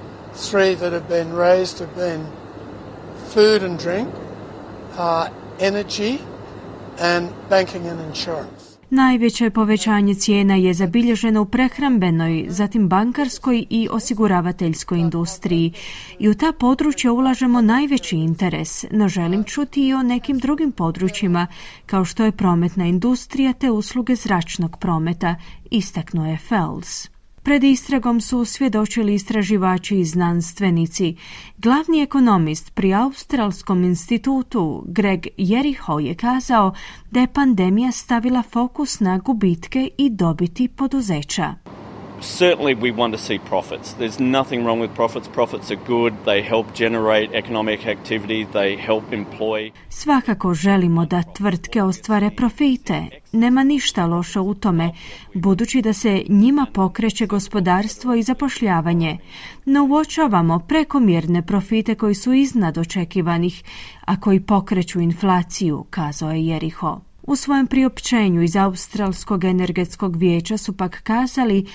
three 0.51 0.75
that 0.75 0.91
have 0.91 1.07
been 1.09 1.35
raised 1.35 1.79
have 1.79 1.95
been 1.95 2.25
food 3.33 3.63
and 3.63 3.79
drink, 3.79 4.07
uh, 4.97 5.27
energy 5.59 6.17
and 6.99 7.29
banking 7.49 7.85
and 7.87 7.99
insurance. 8.01 8.56
Najveće 8.89 9.49
povećanje 9.49 10.13
cijena 10.13 10.55
je 10.55 10.73
zabilježeno 10.73 11.41
u 11.41 11.45
prehrambenoj, 11.45 12.45
zatim 12.49 12.87
bankarskoj 12.89 13.65
i 13.69 13.87
osiguravateljskoj 13.91 14.99
industriji 14.99 15.73
i 16.19 16.29
u 16.29 16.33
ta 16.33 16.51
područja 16.51 17.11
ulažemo 17.11 17.61
najveći 17.61 18.15
interes, 18.15 18.85
no 18.91 19.07
želim 19.07 19.43
čuti 19.43 19.87
i 19.87 19.93
o 19.93 20.03
nekim 20.03 20.37
drugim 20.37 20.71
područjima 20.71 21.47
kao 21.85 22.05
što 22.05 22.25
je 22.25 22.31
prometna 22.31 22.85
industrija 22.85 23.53
te 23.53 23.71
usluge 23.71 24.15
zračnog 24.15 24.77
prometa, 24.79 25.35
istaknuo 25.71 26.25
je 26.25 26.37
Fels. 26.37 27.16
Pred 27.47 27.63
istragom 27.63 28.21
su 28.21 28.45
svjedočili 28.45 29.13
istraživači 29.13 29.99
i 29.99 30.05
znanstvenici. 30.05 31.15
Glavni 31.57 32.01
ekonomist 32.01 32.73
pri 32.73 32.93
Australskom 32.93 33.83
institutu 33.83 34.83
Greg 34.87 35.27
Jeriho 35.37 35.99
je 35.99 36.15
kazao 36.15 36.73
da 37.11 37.19
je 37.19 37.33
pandemija 37.33 37.91
stavila 37.91 38.43
fokus 38.43 38.99
na 38.99 39.17
gubitke 39.17 39.89
i 39.97 40.09
dobiti 40.09 40.67
poduzeća. 40.67 41.66
Certainly 42.21 42.75
we 42.75 42.91
want 42.91 43.13
to 43.13 43.19
see 43.19 43.39
profits. 43.39 43.93
There's 43.93 44.19
nothing 44.19 44.65
wrong 44.65 44.81
with 44.81 44.95
profits. 44.95 45.27
Profits 45.27 45.71
are 45.71 45.79
good. 45.87 46.13
They 46.25 46.41
help 46.41 46.65
generate 46.75 47.29
economic 47.33 47.87
activity. 47.87 48.45
They 48.53 48.77
help 48.77 49.03
employ. 49.13 49.71
Svakako 49.89 50.53
želimo 50.53 51.05
da 51.05 51.23
tvrtke 51.23 51.83
ostvare 51.83 52.31
profite. 52.31 53.05
Nema 53.31 53.63
ništa 53.63 54.05
loše 54.05 54.39
u 54.39 54.53
tome, 54.53 54.91
budući 55.33 55.81
da 55.81 55.93
se 55.93 56.23
njima 56.29 56.65
pokreće 56.73 57.25
gospodarstvo 57.25 58.15
i 58.15 58.23
zapošljavanje. 58.23 59.17
No 59.65 59.87
uočavamo 59.91 60.59
prekomjerne 60.59 61.45
profite 61.45 61.95
koji 61.95 62.15
su 62.15 62.33
iznad 62.33 62.77
očekivanih, 62.77 63.63
a 64.05 64.19
koji 64.19 64.39
pokreću 64.39 64.99
inflaciju, 64.99 65.85
kazao 65.89 66.31
je 66.31 66.45
Jeriho. 66.45 66.99
U 67.23 67.35
svojem 67.35 67.67
priopćenju 67.67 68.41
iz 68.41 68.55
Australskog 68.55 69.43
energetskog 69.43 70.15
vijeća 70.15 70.57
su 70.57 70.77
pak 70.77 71.01
kazali 71.03 71.65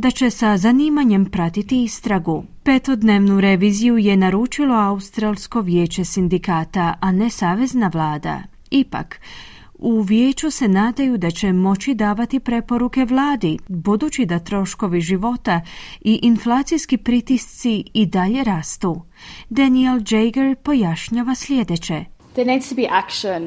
da 0.00 0.10
će 0.10 0.30
sa 0.30 0.56
zanimanjem 0.56 1.26
pratiti 1.26 1.82
istragu. 1.84 2.44
Petodnevnu 2.62 3.40
reviziju 3.40 3.98
je 3.98 4.16
naručilo 4.16 4.74
Australsko 4.74 5.60
vijeće 5.60 6.04
sindikata, 6.04 6.94
a 7.00 7.12
ne 7.12 7.30
savezna 7.30 7.90
vlada. 7.94 8.42
Ipak, 8.70 9.20
u 9.74 10.00
vijeću 10.00 10.50
se 10.50 10.68
nadaju 10.68 11.18
da 11.18 11.30
će 11.30 11.52
moći 11.52 11.94
davati 11.94 12.40
preporuke 12.40 13.04
vladi, 13.04 13.58
budući 13.68 14.26
da 14.26 14.38
troškovi 14.38 15.00
života 15.00 15.60
i 16.00 16.20
inflacijski 16.22 16.96
pritisci 16.96 17.84
i 17.94 18.06
dalje 18.06 18.44
rastu. 18.44 19.02
Daniel 19.50 20.00
Jager 20.10 20.56
pojašnjava 20.56 21.34
sljedeće. 21.34 22.04
There 22.32 22.52
needs 22.52 22.68
to 22.68 22.74
be 22.74 22.86
action. 22.90 23.42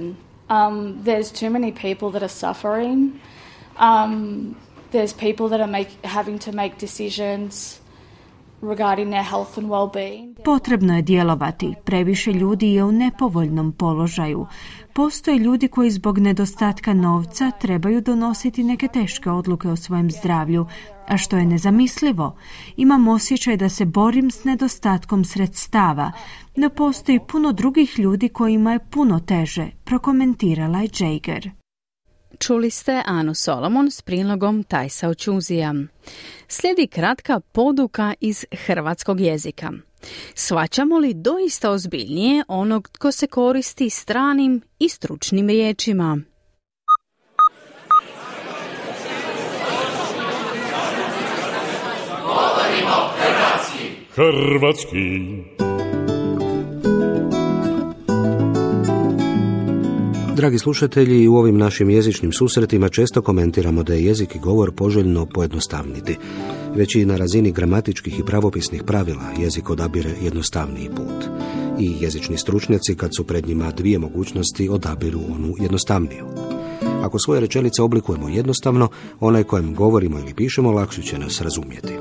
Um, 0.50 1.04
there's 1.04 1.40
too 1.40 1.50
many 1.50 1.72
people 1.72 2.20
that 2.20 2.24
are 2.24 2.54
suffering. 2.54 3.12
Um, 3.80 4.56
there's 4.94 5.14
people 5.14 5.50
that 5.50 5.60
are 5.60 5.72
make, 5.72 5.90
having 6.04 6.40
to 6.40 6.52
make 6.52 6.78
decisions 6.80 7.80
regarding 8.62 9.10
their 9.10 9.24
health 9.24 9.58
and 9.58 9.70
well-being. 9.70 10.36
Potrebno 10.46 10.96
je 10.96 11.02
djelovati. 11.02 11.74
Previše 11.86 12.32
ljudi 12.32 12.74
je 12.74 12.84
u 12.84 12.92
nepovoljnom 12.92 13.72
položaju. 13.72 14.48
Postoje 14.94 15.38
ljudi 15.38 15.68
koji 15.68 15.92
zbog 15.92 16.18
nedostatka 16.18 16.94
novca 16.94 17.52
trebaju 17.52 18.02
donositi 18.02 18.64
neke 18.64 18.88
teške 18.88 19.30
odluke 19.30 19.70
o 19.70 19.76
svojem 19.76 20.12
zdravlju, 20.12 20.66
a 21.08 21.18
što 21.18 21.38
je 21.38 21.46
nezamislivo. 21.46 22.36
Imam 22.78 23.08
osjećaj 23.08 23.58
da 23.58 23.70
se 23.70 23.86
borim 23.86 24.32
s 24.32 24.44
nedostatkom 24.44 25.26
sredstava, 25.26 26.12
no 26.56 26.70
postoji 26.70 27.20
puno 27.32 27.52
drugih 27.52 28.00
ljudi 28.00 28.30
kojima 28.30 28.72
je 28.74 28.80
puno 28.80 29.20
teže, 29.20 29.72
prokomentirala 29.84 30.80
je 30.80 30.90
Jager. 31.00 31.63
Čuli 32.40 32.70
ste 32.70 33.02
Anu 33.06 33.34
Solomon 33.34 33.92
s 33.92 34.02
prilogom 34.02 34.64
Tajsa 34.64 35.10
Očuzija. 35.10 35.74
Slijedi 36.48 36.88
kratka 36.88 37.40
poduka 37.40 38.14
iz 38.20 38.46
hrvatskog 38.52 39.20
jezika. 39.20 39.72
Svaćamo 40.34 40.98
li 40.98 41.14
doista 41.14 41.72
ozbiljnije 41.72 42.44
onog 42.48 42.90
tko 42.90 43.12
se 43.12 43.28
koristi 43.28 43.90
stranim 43.90 44.62
i 44.80 44.90
stručnim 44.90 45.48
riječima? 45.48 46.22
Hrvatski. 54.16 55.53
Dragi 60.44 60.60
slušatelji, 60.60 61.28
u 61.28 61.36
ovim 61.36 61.58
našim 61.58 61.90
jezičnim 61.90 62.32
susretima 62.32 62.90
često 62.90 63.22
komentiramo 63.22 63.84
da 63.84 63.94
je 63.94 64.06
jezik 64.06 64.36
i 64.36 64.40
govor 64.40 64.72
poželjno 64.72 65.26
pojednostavniti. 65.26 66.18
Već 66.76 66.96
i 66.96 67.06
na 67.06 67.18
razini 67.18 67.52
gramatičkih 67.52 68.20
i 68.20 68.26
pravopisnih 68.26 68.84
pravila 68.84 69.32
jezik 69.40 69.70
odabire 69.70 70.10
jednostavniji 70.22 70.90
put. 70.96 71.30
I 71.80 71.92
jezični 72.00 72.38
stručnjaci 72.38 72.96
kad 72.96 73.12
su 73.18 73.24
pred 73.24 73.48
njima 73.48 73.72
dvije 73.72 74.00
mogućnosti 74.00 74.70
odabiru 74.70 75.20
onu 75.30 75.54
jednostavniju. 75.60 76.26
Ako 77.04 77.20
svoje 77.20 77.42
rečenice 77.42 77.82
oblikujemo 77.82 78.30
jednostavno, 78.30 78.88
onaj 79.20 79.44
kojem 79.44 79.76
govorimo 79.76 80.20
ili 80.20 80.34
pišemo 80.34 80.72
lakše 80.72 81.02
će 81.02 81.20
nas 81.20 81.42
razumjeti. 81.42 81.94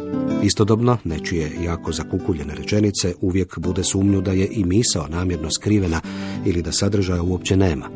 Istodobno, 0.43 0.99
nečije 1.05 1.51
jako 1.65 1.93
zakukuljene 1.93 2.55
rečenice 2.55 3.15
uvijek 3.21 3.59
bude 3.59 3.85
sumnju 3.85 4.21
da 4.21 4.33
je 4.33 4.49
i 4.51 4.65
misao 4.65 5.09
namjerno 5.09 5.51
skrivena 5.51 6.01
ili 6.45 6.63
da 6.63 6.73
sadržaja 6.73 7.23
uopće 7.23 7.57
nema. 7.57 7.89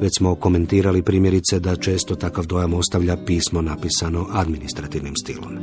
Već 0.00 0.12
smo 0.18 0.34
komentirali 0.34 1.02
primjerice 1.02 1.60
da 1.60 1.76
često 1.76 2.14
takav 2.14 2.46
dojam 2.46 2.74
ostavlja 2.74 3.16
pismo 3.26 3.62
napisano 3.62 4.26
administrativnim 4.32 5.16
stilom. 5.16 5.58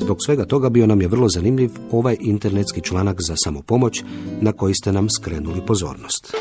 Zbog 0.00 0.18
svega 0.26 0.44
toga 0.44 0.68
bio 0.68 0.86
nam 0.86 1.00
je 1.00 1.08
vrlo 1.08 1.28
zanimljiv 1.28 1.70
ovaj 1.90 2.16
internetski 2.20 2.80
članak 2.80 3.16
za 3.28 3.34
samopomoć 3.44 4.02
na 4.40 4.52
koji 4.52 4.74
ste 4.74 4.92
nam 4.92 5.08
skrenuli 5.10 5.66
pozornost. 5.66 6.34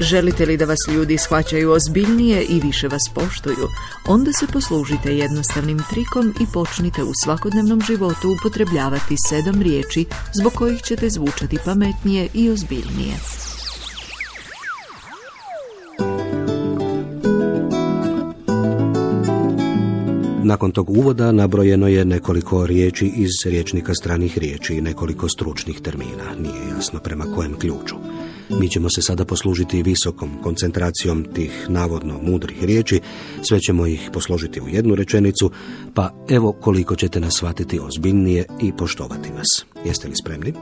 Želite 0.00 0.46
li 0.46 0.56
da 0.56 0.64
vas 0.64 0.78
ljudi 0.88 1.18
shvaćaju 1.18 1.70
ozbiljnije 1.70 2.42
i 2.42 2.60
više 2.60 2.88
vas 2.88 3.02
poštuju? 3.14 3.68
Onda 4.06 4.32
se 4.32 4.46
poslužite 4.52 5.16
jednostavnim 5.16 5.78
trikom 5.90 6.34
i 6.40 6.46
počnite 6.52 7.02
u 7.02 7.12
svakodnevnom 7.24 7.80
životu 7.80 8.30
upotrebljavati 8.30 9.16
sedam 9.28 9.62
riječi 9.62 10.06
zbog 10.40 10.52
kojih 10.52 10.82
ćete 10.82 11.10
zvučati 11.10 11.58
pametnije 11.64 12.28
i 12.34 12.50
ozbiljnije. 12.50 13.14
Nakon 20.42 20.72
tog 20.72 20.90
uvoda 20.90 21.32
nabrojeno 21.32 21.88
je 21.88 22.04
nekoliko 22.04 22.66
riječi 22.66 23.06
iz 23.16 23.30
riječnika 23.44 23.94
stranih 23.94 24.38
riječi 24.38 24.74
i 24.74 24.80
nekoliko 24.80 25.28
stručnih 25.28 25.80
termina. 25.80 26.34
Nije 26.38 26.68
jasno 26.76 27.00
prema 27.00 27.24
kojem 27.34 27.58
ključu. 27.58 27.96
Mi 28.48 28.68
ćemo 28.70 28.88
se 28.90 29.02
sada 29.02 29.24
poslužiti 29.24 29.82
visokom 29.82 30.30
koncentracijom 30.42 31.24
tih 31.34 31.66
navodno 31.68 32.18
mudrih 32.22 32.64
riječi, 32.64 33.00
sve 33.42 33.60
ćemo 33.60 33.86
ih 33.86 34.10
posložiti 34.12 34.60
u 34.60 34.68
jednu 34.68 34.94
rečenicu, 34.94 35.50
pa 35.94 36.10
evo 36.28 36.52
koliko 36.52 36.96
ćete 36.96 37.20
nas 37.20 37.34
shvatiti 37.34 37.80
ozbiljnije 37.80 38.44
i 38.62 38.72
poštovati 38.72 39.30
nas. 39.30 39.64
Jeste 39.84 40.08
li 40.08 40.14
spremni? 40.16 40.52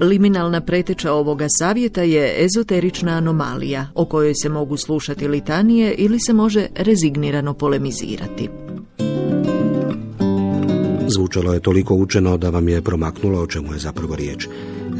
Liminalna 0.00 0.60
preteča 0.60 1.12
ovoga 1.12 1.46
savjeta 1.48 2.02
je 2.02 2.44
ezoterična 2.44 3.12
anomalija 3.12 3.88
o 3.94 4.04
kojoj 4.04 4.34
se 4.42 4.48
mogu 4.48 4.76
slušati 4.76 5.28
litanije 5.28 5.94
ili 5.94 6.20
se 6.20 6.32
može 6.32 6.66
rezignirano 6.76 7.54
polemizirati. 7.54 8.48
Zvučalo 11.08 11.54
je 11.54 11.60
toliko 11.60 11.94
učeno 11.94 12.36
da 12.36 12.50
vam 12.50 12.68
je 12.68 12.82
promaknulo 12.82 13.40
o 13.42 13.46
čemu 13.46 13.72
je 13.72 13.78
zapravo 13.78 14.16
riječ. 14.16 14.48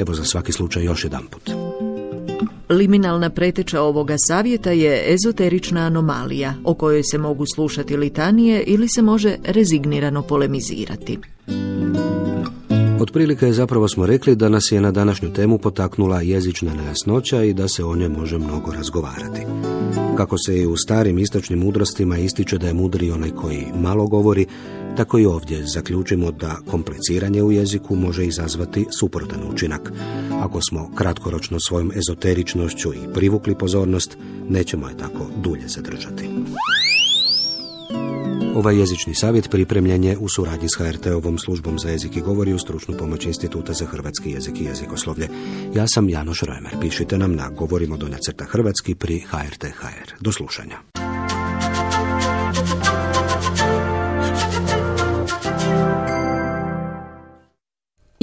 Evo 0.01 0.15
za 0.15 0.25
svaki 0.25 0.53
slučaj 0.53 0.85
još 0.85 1.05
jedan 1.05 1.23
put. 1.31 1.51
Liminalna 2.69 3.31
preteča 3.31 3.83
ovoga 3.83 4.15
savjeta 4.19 4.71
je 4.71 5.15
ezoterična 5.15 5.81
anomalija 5.81 6.55
o 6.65 6.75
kojoj 6.75 7.03
se 7.03 7.19
mogu 7.19 7.45
slušati 7.55 7.97
litanije 7.97 8.63
ili 8.63 8.89
se 8.89 9.03
može 9.03 9.37
rezignirano 9.45 10.23
polemizirati. 10.23 11.19
Otprilike 13.01 13.53
zapravo 13.53 13.89
smo 13.89 14.07
rekli 14.07 14.37
da 14.37 14.49
nas 14.49 14.73
je 14.73 14.81
na 14.81 14.91
današnju 14.91 15.33
temu 15.33 15.59
potaknula 15.59 16.21
jezična 16.21 16.75
nejasnoća 16.75 17.43
i 17.43 17.55
da 17.55 17.69
se 17.69 17.85
o 17.85 17.97
njoj 17.97 18.09
može 18.09 18.39
mnogo 18.39 18.73
razgovarati. 18.73 19.41
Kako 20.17 20.39
se 20.39 20.59
i 20.59 20.67
u 20.67 20.77
starim 20.77 21.19
istočnim 21.19 21.59
mudrostima 21.59 22.19
ističe 22.19 22.59
da 22.59 22.67
je 22.67 22.75
mudri 22.75 23.11
onaj 23.11 23.31
koji 23.31 23.67
malo 23.75 24.07
govori, 24.07 24.47
tako 24.97 25.19
i 25.19 25.27
ovdje 25.27 25.67
zaključimo 25.67 26.31
da 26.31 26.57
kompliciranje 26.71 27.43
u 27.43 27.53
jeziku 27.53 27.97
može 27.97 28.27
izazvati 28.27 28.87
suprotan 29.01 29.41
učinak. 29.53 29.93
Ako 30.33 30.61
smo 30.71 30.91
kratkoročno 30.95 31.61
svojom 31.61 31.93
ezoteričnošću 31.97 32.95
i 32.95 33.13
privukli 33.15 33.59
pozornost, 33.59 34.17
nećemo 34.49 34.89
je 34.89 34.97
tako 34.97 35.27
dulje 35.43 35.69
zadržati. 35.69 36.29
Ovaj 38.57 38.79
jezični 38.79 39.15
savjet 39.15 39.51
pripremljen 39.51 40.05
je 40.05 40.19
u 40.19 40.29
suradnji 40.29 40.69
s 40.69 40.81
HRT-ovom 40.81 41.39
službom 41.39 41.79
za 41.79 41.89
jezik 41.91 42.17
i 42.17 42.21
govori 42.21 42.53
u 42.53 42.59
stručnu 42.59 42.95
pomoć 42.99 43.27
Instituta 43.27 43.73
za 43.73 43.87
hrvatski 43.87 44.31
jezik 44.31 44.61
i 44.61 44.65
jezikoslovlje. 44.65 45.29
Ja 45.75 45.87
sam 45.89 46.09
Janoš 46.09 46.43
Rojmer. 46.43 46.73
Pišite 46.81 47.19
nam 47.19 47.35
na 47.35 47.51
govorimo 47.51 47.97
do 47.97 48.09
nacrta 48.09 48.45
hrvatski 48.45 48.95
pri 48.95 49.19
HRT.hr. 49.19 50.13
Do 50.21 50.33
slušanja. 50.33 51.06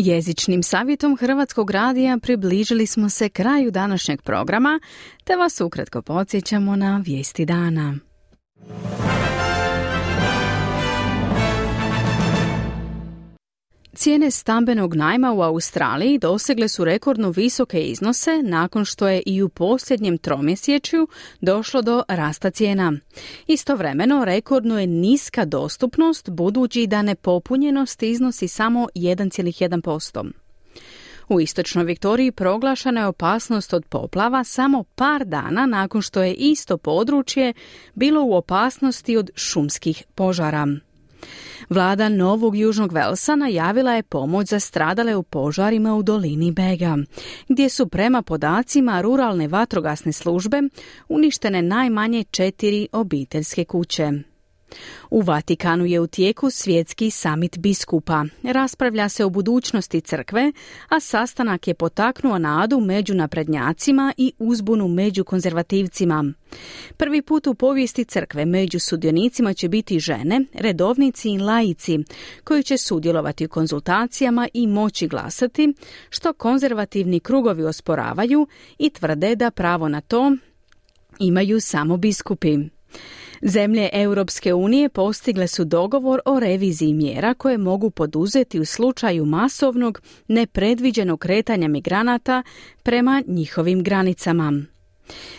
Jezičnim 0.03 0.63
savjetom 0.63 1.17
Hrvatskog 1.17 1.71
radija 1.71 2.17
približili 2.21 2.87
smo 2.87 3.09
se 3.09 3.29
kraju 3.29 3.71
današnjeg 3.71 4.21
programa, 4.21 4.79
te 5.23 5.35
vas 5.35 5.61
ukratko 5.61 6.01
podsjećamo 6.01 6.75
na 6.75 7.01
vijesti 7.05 7.45
dana. 7.45 7.95
Cijene 13.95 14.31
stambenog 14.31 14.95
najma 14.95 15.33
u 15.33 15.41
Australiji 15.41 16.17
dosegle 16.17 16.67
su 16.67 16.85
rekordno 16.85 17.29
visoke 17.29 17.81
iznose 17.81 18.41
nakon 18.43 18.85
što 18.85 19.07
je 19.07 19.23
i 19.25 19.41
u 19.41 19.49
posljednjem 19.49 20.17
tromjesečju 20.17 21.07
došlo 21.41 21.81
do 21.81 22.03
rasta 22.07 22.51
cijena. 22.51 22.93
Istovremeno 23.47 24.25
rekordno 24.25 24.79
je 24.79 24.87
niska 24.87 25.45
dostupnost 25.45 26.29
budući 26.29 26.87
da 26.87 27.01
nepopunjenost 27.01 28.03
iznosi 28.03 28.47
samo 28.47 28.87
1,1%. 28.95 30.31
U 31.29 31.39
istočnoj 31.39 31.85
Viktoriji 31.85 32.31
proglašena 32.31 33.01
je 33.01 33.07
opasnost 33.07 33.73
od 33.73 33.85
poplava 33.85 34.43
samo 34.43 34.83
par 34.95 35.25
dana 35.25 35.65
nakon 35.65 36.01
što 36.01 36.21
je 36.21 36.33
isto 36.33 36.77
područje 36.77 37.53
bilo 37.93 38.23
u 38.23 38.33
opasnosti 38.33 39.17
od 39.17 39.29
šumskih 39.35 40.03
požara. 40.15 40.67
Vlada 41.73 42.09
Novog 42.09 42.55
Južnog 42.55 42.93
Velsa 42.93 43.35
najavila 43.35 43.93
je 43.93 44.03
pomoć 44.03 44.47
za 44.47 44.59
stradale 44.59 45.15
u 45.15 45.23
požarima 45.23 45.95
u 45.95 46.03
dolini 46.03 46.51
Bega, 46.51 46.97
gdje 47.49 47.69
su 47.69 47.87
prema 47.87 48.21
podacima 48.21 49.01
ruralne 49.01 49.47
vatrogasne 49.47 50.11
službe 50.11 50.61
uništene 51.09 51.61
najmanje 51.61 52.23
četiri 52.23 52.87
obiteljske 52.91 53.65
kuće. 53.65 54.11
U 55.09 55.21
Vatikanu 55.21 55.85
je 55.85 55.99
u 55.99 56.07
tijeku 56.07 56.49
svjetski 56.49 57.11
samit 57.11 57.57
biskupa. 57.57 58.25
Raspravlja 58.43 59.09
se 59.09 59.25
o 59.25 59.29
budućnosti 59.29 60.01
crkve, 60.01 60.51
a 60.89 60.99
sastanak 60.99 61.67
je 61.67 61.73
potaknuo 61.73 62.37
nadu 62.37 62.79
među 62.79 63.13
naprednjacima 63.13 64.13
i 64.17 64.33
uzbunu 64.39 64.87
među 64.87 65.23
konzervativcima. 65.23 66.33
Prvi 66.97 67.21
put 67.21 67.47
u 67.47 67.55
povijesti 67.55 68.05
crkve 68.05 68.45
među 68.45 68.79
sudionicima 68.79 69.53
će 69.53 69.69
biti 69.69 69.99
žene, 69.99 70.45
redovnici 70.53 71.29
i 71.29 71.39
laici, 71.39 71.99
koji 72.43 72.63
će 72.63 72.77
sudjelovati 72.77 73.45
u 73.45 73.49
konzultacijama 73.49 74.47
i 74.53 74.67
moći 74.67 75.07
glasati, 75.07 75.73
što 76.09 76.33
konzervativni 76.33 77.19
krugovi 77.19 77.63
osporavaju 77.63 78.47
i 78.77 78.89
tvrde 78.89 79.35
da 79.35 79.51
pravo 79.51 79.89
na 79.89 80.01
to 80.01 80.35
imaju 81.19 81.61
samo 81.61 81.97
biskupi. 81.97 82.57
Zemlje 83.41 83.89
Europske 83.93 84.53
unije 84.53 84.89
postigle 84.89 85.47
su 85.47 85.65
dogovor 85.65 86.19
o 86.25 86.39
reviziji 86.39 86.93
mjera 86.93 87.33
koje 87.33 87.57
mogu 87.57 87.89
poduzeti 87.89 88.59
u 88.59 88.65
slučaju 88.65 89.25
masovnog, 89.25 90.01
nepredviđenog 90.27 91.19
kretanja 91.19 91.67
migranata 91.67 92.43
prema 92.83 93.23
njihovim 93.27 93.83
granicama. 93.83 94.63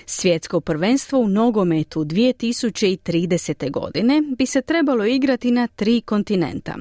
Svjetsko 0.07 0.61
prvenstvo 0.61 1.19
u 1.19 1.29
nogometu 1.29 2.05
2030. 2.05 3.71
godine 3.71 4.23
bi 4.39 4.47
se 4.47 4.63
trebalo 4.63 5.05
igrati 5.05 5.51
na 5.51 5.67
tri 5.67 6.01
kontinenta. 6.01 6.77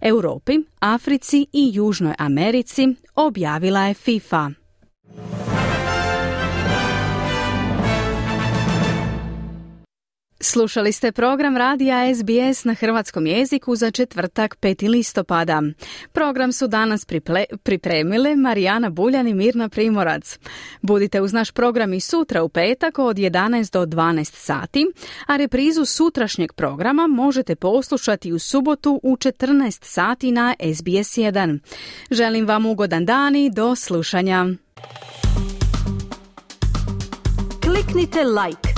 Europi, 0.00 0.58
Africi 0.80 1.46
i 1.52 1.70
Južnoj 1.74 2.14
Americi 2.18 2.88
objavila 3.14 3.86
je 3.86 3.94
FIFA. 3.94 4.50
Slušali 10.40 10.92
ste 10.92 11.12
program 11.12 11.56
radija 11.56 12.14
SBS 12.14 12.64
na 12.64 12.74
hrvatskom 12.74 13.26
jeziku 13.26 13.76
za 13.76 13.90
četvrtak 13.90 14.56
5. 14.60 14.88
listopada. 14.88 15.62
Program 16.12 16.52
su 16.52 16.68
danas 16.68 17.06
pripremile 17.62 18.36
Marijana 18.36 18.90
Buljan 18.90 19.28
i 19.28 19.34
Mirna 19.34 19.68
Primorac. 19.68 20.38
Budite 20.82 21.20
uz 21.20 21.32
naš 21.32 21.50
program 21.50 21.94
i 21.94 22.00
sutra 22.00 22.42
u 22.42 22.48
petak 22.48 22.98
od 22.98 23.16
11 23.16 23.72
do 23.72 23.86
12 23.86 24.24
sati, 24.34 24.86
a 25.26 25.36
reprizu 25.36 25.84
sutrašnjeg 25.84 26.52
programa 26.52 27.06
možete 27.06 27.56
poslušati 27.56 28.32
u 28.32 28.38
subotu 28.38 29.00
u 29.02 29.16
14 29.16 29.84
sati 29.84 30.32
na 30.32 30.54
SBS 30.74 31.16
1. 31.18 31.58
Želim 32.10 32.46
vam 32.46 32.66
ugodan 32.66 33.04
dan 33.04 33.36
i 33.36 33.50
do 33.50 33.76
slušanja. 33.76 34.46
Kliknite 37.62 38.24
like, 38.24 38.77